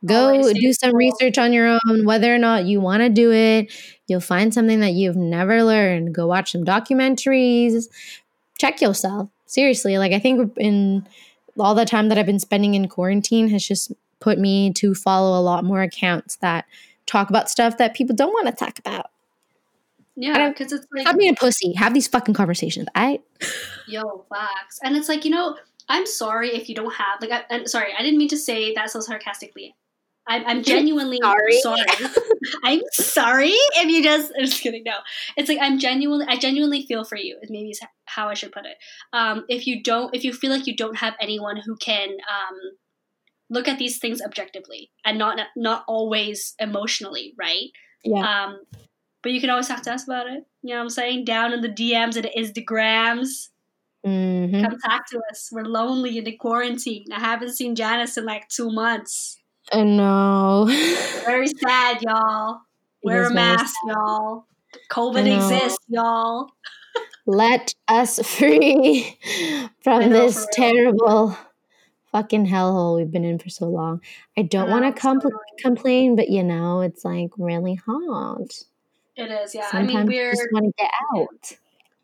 Go 0.06 0.54
do 0.54 0.74
some 0.74 0.92
cool. 0.92 1.00
research 1.00 1.38
on 1.40 1.52
your 1.52 1.80
own, 1.88 2.06
whether 2.06 2.34
or 2.34 2.38
not 2.38 2.66
you 2.66 2.80
want 2.80 3.02
to 3.02 3.10
do 3.10 3.32
it. 3.32 3.72
You'll 4.08 4.20
find 4.20 4.54
something 4.54 4.80
that 4.82 4.94
you've 4.94 5.16
never 5.16 5.64
learned. 5.64 6.14
Go 6.14 6.28
watch 6.28 6.52
some 6.52 6.64
documentaries. 6.64 7.88
Check 8.60 8.82
yourself. 8.82 9.30
Seriously, 9.48 9.98
like 9.98 10.12
I 10.12 10.20
think 10.20 10.54
in 10.58 11.08
all 11.58 11.74
the 11.74 11.86
time 11.86 12.10
that 12.10 12.18
I've 12.20 12.26
been 12.28 12.40
spending 12.40 12.76
in 12.76 12.88
quarantine 12.88 13.50
has 13.50 13.66
just 13.68 13.92
put 14.20 14.40
me 14.40 14.72
to 14.74 14.96
follow 14.96 15.40
a 15.40 15.42
lot 15.42 15.64
more 15.64 15.82
accounts 15.82 16.38
that 16.38 16.66
talk 17.06 17.30
about 17.30 17.50
stuff 17.50 17.78
that 17.78 17.94
people 17.94 18.16
don't 18.16 18.32
want 18.34 18.48
to 18.48 18.54
talk 18.54 18.80
about. 18.80 19.12
yeah, 20.16 20.50
because 20.50 20.72
it's 20.72 20.88
like 20.94 21.02
Stop 21.02 21.18
being 21.18 21.32
a 21.32 21.36
pussy. 21.36 21.74
Have 21.74 21.94
these 21.94 22.08
fucking 22.08 22.34
conversations. 22.34 22.88
I 22.96 23.20
yo 23.88 24.26
facts, 24.30 24.80
and 24.84 24.96
it's 24.96 25.10
like 25.10 25.26
you 25.26 25.32
know, 25.32 25.58
I'm 25.90 26.06
sorry 26.06 26.56
if 26.56 26.70
you 26.70 26.76
don't 26.76 26.94
have 26.94 27.22
like. 27.22 27.32
I, 27.32 27.44
I'm 27.54 27.68
sorry, 27.68 27.94
I 27.98 28.02
didn't 28.02 28.18
mean 28.18 28.30
to 28.30 28.38
say 28.38 28.74
that 28.74 28.90
so 28.90 29.00
sarcastically. 29.00 29.76
I'm, 30.28 30.44
I'm 30.48 30.64
genuinely 30.74 31.20
Sorry. 31.22 31.60
sorry. 31.62 31.86
I'm 32.64 32.82
sorry 32.92 33.52
if 33.52 33.88
you 33.88 34.04
just. 34.04 34.32
I'm 34.38 34.46
just 34.46 34.62
kidding. 34.62 34.84
No, 34.84 34.96
it's 35.38 35.50
like 35.50 35.60
I'm 35.62 35.78
genuinely. 35.78 36.26
I 36.28 36.38
genuinely 36.38 36.86
feel 36.86 37.04
for 37.04 37.18
you. 37.18 37.38
Is 37.42 37.52
maybe 37.52 37.70
is 37.70 37.80
how 38.06 38.28
I 38.30 38.34
should 38.34 38.52
put 38.52 38.66
it. 38.66 38.78
Um, 39.14 39.46
if 39.50 39.68
you 39.68 39.84
don't, 39.84 40.16
if 40.16 40.24
you 40.24 40.34
feel 40.34 40.50
like 40.52 40.66
you 40.66 40.76
don't 40.76 40.98
have 40.98 41.14
anyone 41.20 41.58
who 41.58 41.76
can 41.76 42.10
um, 42.10 42.58
look 43.50 43.68
at 43.68 43.78
these 43.80 44.00
things 44.00 44.22
objectively 44.22 44.92
and 45.06 45.18
not 45.18 45.40
not 45.56 45.84
always 45.88 46.54
emotionally, 46.60 47.34
right? 47.38 47.70
yeah. 48.04 48.46
Um, 48.46 48.60
but 49.24 49.32
you 49.32 49.42
can 49.42 49.50
always 49.50 49.68
talk 49.68 49.82
to 49.82 49.92
us 49.92 50.04
about 50.08 50.28
it. 50.28 50.44
You 50.62 50.70
know 50.72 50.76
what 50.76 50.82
I'm 50.84 50.90
saying? 50.92 51.26
Down 51.26 51.52
in 51.52 51.62
the 51.62 51.70
DMs 51.70 52.16
and 52.16 52.26
the 52.26 52.32
Instagrams. 52.38 53.48
Mhm. 54.06 54.62
Come 54.64 54.78
talk 54.80 55.08
to 55.10 55.20
us. 55.32 55.50
We're 55.52 55.64
lonely 55.64 56.20
in 56.20 56.26
the 56.26 56.34
quarantine. 56.38 57.06
I 57.12 57.20
haven't 57.20 57.54
seen 57.56 57.74
Janice 57.76 58.18
in 58.18 58.26
like 58.26 58.48
two 58.50 58.70
months. 58.70 59.40
I 59.72 59.82
know. 59.82 60.66
Very 61.26 61.48
sad, 61.48 62.04
y'all. 62.04 62.60
Wear 63.04 63.26
a 63.26 63.34
mask, 63.34 63.74
y'all. 63.88 64.46
COVID 64.92 65.26
exists, 65.26 65.84
y'all. 65.88 66.52
Let 67.26 67.74
us 67.88 68.20
free 68.28 69.18
from 69.84 70.02
know, 70.02 70.10
this 70.10 70.46
terrible. 70.54 71.30
real. 71.30 71.38
Fucking 72.16 72.48
hellhole 72.48 72.96
we've 72.96 73.12
been 73.12 73.26
in 73.26 73.38
for 73.38 73.50
so 73.50 73.66
long. 73.66 74.02
I 74.38 74.44
don't 74.44 74.70
want 74.70 74.86
to 74.86 75.02
compl- 75.02 75.32
complain, 75.60 76.16
but 76.16 76.30
you 76.30 76.44
know, 76.44 76.80
it's 76.80 77.04
like 77.04 77.32
really 77.38 77.76
hard. 77.76 78.54
It 79.18 79.32
is, 79.32 79.54
yeah. 79.54 79.70
Sometimes 79.70 79.96
I 79.96 80.04
mean, 80.04 80.08
we're. 80.08 80.32
just 80.32 80.48
want 80.54 80.66
to 80.66 80.74
get 80.78 80.92
out. 81.14 81.52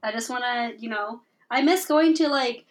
I 0.03 0.12
just 0.12 0.30
want 0.30 0.43
to, 0.43 0.82
you 0.82 0.89
know, 0.89 1.22
I 1.49 1.62
miss 1.62 1.86
going 1.86 2.14
to 2.16 2.28
like 2.28 2.66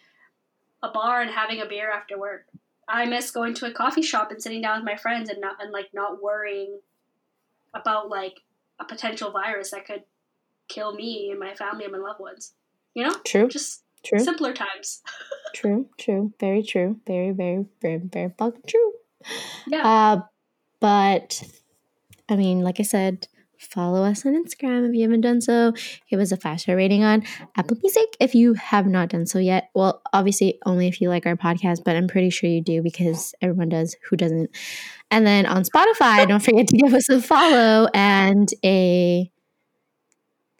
a 0.83 0.89
bar 0.89 1.21
and 1.21 1.31
having 1.31 1.61
a 1.61 1.65
beer 1.65 1.89
after 1.89 2.15
work. 2.15 2.45
I 2.87 3.05
miss 3.05 3.31
going 3.31 3.55
to 3.55 3.65
a 3.65 3.71
coffee 3.71 4.03
shop 4.03 4.29
and 4.29 4.41
sitting 4.41 4.61
down 4.61 4.81
with 4.81 4.85
my 4.85 4.97
friends 4.97 5.27
and 5.31 5.41
not 5.41 5.55
and 5.59 5.71
like 5.71 5.89
not 5.95 6.21
worrying 6.21 6.79
about 7.73 8.07
like 8.07 8.41
a 8.79 8.85
potential 8.85 9.31
virus 9.31 9.71
that 9.71 9.87
could 9.87 10.03
kill 10.67 10.93
me 10.93 11.31
and 11.31 11.39
my 11.39 11.55
family 11.55 11.85
and 11.85 11.93
my 11.93 11.99
loved 11.99 12.19
ones. 12.19 12.53
You 12.93 13.05
know, 13.05 13.15
True, 13.25 13.47
just 13.47 13.81
true, 14.03 14.19
simpler 14.19 14.53
times. 14.53 15.01
true, 15.53 15.87
true. 15.97 16.33
Very 16.39 16.63
true. 16.63 16.99
Very, 17.07 17.31
very, 17.31 17.65
very, 17.81 18.01
very 18.03 18.31
fucking 18.37 18.63
true. 18.67 18.93
Yeah. 19.67 19.87
Uh, 19.87 20.21
but 20.79 21.43
I 22.29 22.35
mean, 22.35 22.61
like 22.61 22.79
I 22.79 22.83
said, 22.83 23.27
follow 23.61 24.03
us 24.03 24.25
on 24.25 24.33
Instagram 24.33 24.89
if 24.89 24.95
you 24.95 25.03
haven't 25.03 25.21
done 25.21 25.39
so. 25.41 25.73
Give 26.09 26.19
us 26.19 26.31
a 26.31 26.37
five 26.37 26.59
star 26.59 26.75
rating 26.75 27.03
on 27.03 27.23
Apple 27.55 27.77
Music 27.81 28.17
if 28.19 28.33
you 28.33 28.53
have 28.55 28.87
not 28.87 29.09
done 29.09 29.25
so 29.25 29.39
yet. 29.39 29.69
Well, 29.75 30.01
obviously, 30.13 30.57
only 30.65 30.87
if 30.87 30.99
you 30.99 31.09
like 31.09 31.25
our 31.25 31.37
podcast, 31.37 31.83
but 31.85 31.95
I'm 31.95 32.07
pretty 32.07 32.29
sure 32.29 32.49
you 32.49 32.61
do 32.61 32.81
because 32.81 33.33
everyone 33.41 33.69
does. 33.69 33.95
Who 34.09 34.17
doesn't? 34.17 34.49
And 35.11 35.25
then 35.25 35.45
on 35.45 35.63
Spotify, 35.63 36.27
don't 36.27 36.43
forget 36.43 36.67
to 36.69 36.77
give 36.77 36.93
us 36.93 37.09
a 37.09 37.21
follow 37.21 37.87
and 37.93 38.49
a 38.63 39.31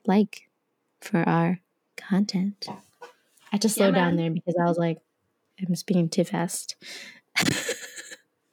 like 0.05 0.43
for 1.01 1.27
our 1.27 1.59
content. 1.97 2.67
I 3.51 3.57
just 3.57 3.77
Yeah, 3.77 3.85
slowed 3.85 3.95
down 3.95 4.15
there 4.15 4.31
because 4.31 4.55
I 4.59 4.65
was 4.65 4.77
like, 4.77 4.99
I'm 5.65 5.75
speaking 5.75 6.09
too 6.09 6.23
fast. 6.23 6.75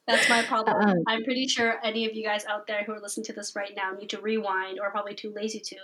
That's 0.07 0.29
my 0.29 0.41
problem. 0.47 0.75
Um, 0.75 0.97
I'm 1.07 1.23
pretty 1.23 1.47
sure 1.47 1.75
any 1.83 2.05
of 2.05 2.13
you 2.13 2.23
guys 2.23 2.45
out 2.45 2.67
there 2.67 2.83
who 2.83 2.93
are 2.93 2.99
listening 2.99 3.25
to 3.25 3.33
this 3.33 3.55
right 3.55 3.71
now 3.75 3.91
need 3.93 4.09
to 4.09 4.21
rewind 4.21 4.79
or 4.79 4.91
probably 4.91 5.15
too 5.15 5.31
lazy 5.35 5.59
to 5.59 5.77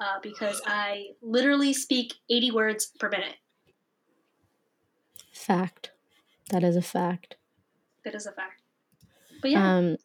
uh, 0.00 0.18
because 0.22 0.60
I 0.66 1.08
literally 1.22 1.72
speak 1.72 2.14
80 2.30 2.50
words 2.52 2.92
per 2.98 3.08
minute. 3.08 3.36
Fact. 5.32 5.92
That 6.50 6.64
is 6.64 6.76
a 6.76 6.82
fact. 6.82 7.36
It 8.04 8.14
is 8.14 8.26
a 8.26 8.32
fact. 8.32 8.62
But 9.42 9.50
yeah, 9.50 9.76
Um, 9.76 9.96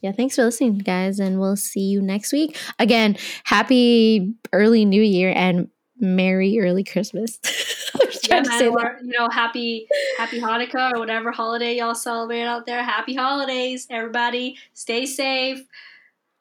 yeah, 0.00 0.12
thanks 0.12 0.34
for 0.36 0.42
listening, 0.44 0.78
guys, 0.78 1.20
and 1.20 1.38
we'll 1.38 1.56
see 1.56 1.80
you 1.80 2.02
next 2.02 2.32
week. 2.32 2.56
Again, 2.78 3.16
happy 3.44 4.34
early 4.52 4.84
New 4.84 5.02
Year 5.02 5.32
and 5.34 5.68
Merry 6.02 6.58
early 6.60 6.84
Christmas. 6.84 7.38
I 7.94 8.04
was 8.04 8.20
yeah, 8.24 8.28
trying 8.28 8.44
to 8.44 8.58
say 8.58 8.68
or, 8.68 8.98
you 9.02 9.12
know, 9.18 9.28
happy 9.30 9.86
happy 10.18 10.40
Hanukkah 10.40 10.92
or 10.92 10.98
whatever 10.98 11.30
holiday 11.30 11.76
y'all 11.76 11.94
celebrate 11.94 12.42
out 12.42 12.66
there. 12.66 12.82
Happy 12.82 13.14
holidays, 13.14 13.86
everybody. 13.88 14.56
Stay 14.74 15.06
safe. 15.06 15.58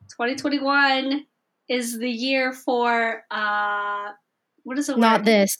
2021 0.10 1.26
is 1.70 2.00
the 2.00 2.10
year 2.10 2.52
for 2.52 3.24
uh 3.32 4.10
what 4.64 4.78
is 4.78 4.90
it? 4.90 4.98
Not 4.98 5.26
this. 5.26 5.58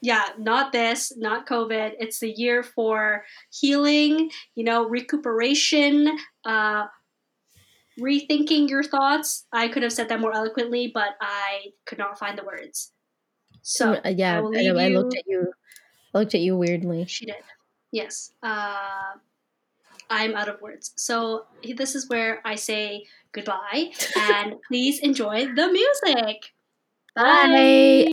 yeah, 0.00 0.28
not 0.38 0.72
this, 0.72 1.12
not 1.16 1.46
COVID. 1.46 1.94
It's 1.98 2.20
the 2.20 2.30
year 2.30 2.62
for 2.62 3.24
healing, 3.50 4.30
you 4.54 4.64
know, 4.64 4.88
recuperation, 4.88 6.18
uh, 6.44 6.86
rethinking 8.00 8.68
your 8.68 8.84
thoughts. 8.84 9.46
I 9.52 9.68
could 9.68 9.82
have 9.82 9.92
said 9.92 10.08
that 10.08 10.20
more 10.20 10.34
eloquently, 10.34 10.90
but 10.92 11.16
I 11.20 11.72
could 11.84 11.98
not 11.98 12.18
find 12.18 12.38
the 12.38 12.44
words. 12.44 12.92
So 13.68 14.00
Uh, 14.04 14.08
yeah, 14.16 14.34
I 14.34 14.38
I, 14.38 14.40
will 14.40 14.50
know, 14.52 14.58
leave 14.58 14.76
I 14.78 14.88
looked 14.88 15.14
at 15.16 15.24
you. 15.26 15.52
I 16.14 16.18
looked 16.18 16.34
at 16.34 16.40
you 16.40 16.56
weirdly. 16.56 17.04
she 17.06 17.26
did. 17.26 17.36
Yes. 17.92 18.32
Uh, 18.42 19.16
I'm 20.08 20.34
out 20.34 20.48
of 20.48 20.60
words. 20.62 20.92
So 20.96 21.46
this 21.76 21.94
is 21.94 22.08
where 22.08 22.40
I 22.44 22.54
say 22.56 23.04
goodbye 23.32 23.92
and 24.16 24.56
please 24.68 25.00
enjoy 25.00 25.46
the 25.52 25.68
music. 25.68 26.52
Bye. 27.14 28.08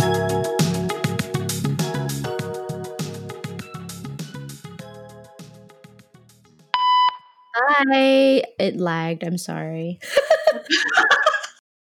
Bye. 7.54 8.44
It 8.60 8.78
lagged. 8.78 9.24
I'm 9.24 9.38
sorry. 9.38 10.00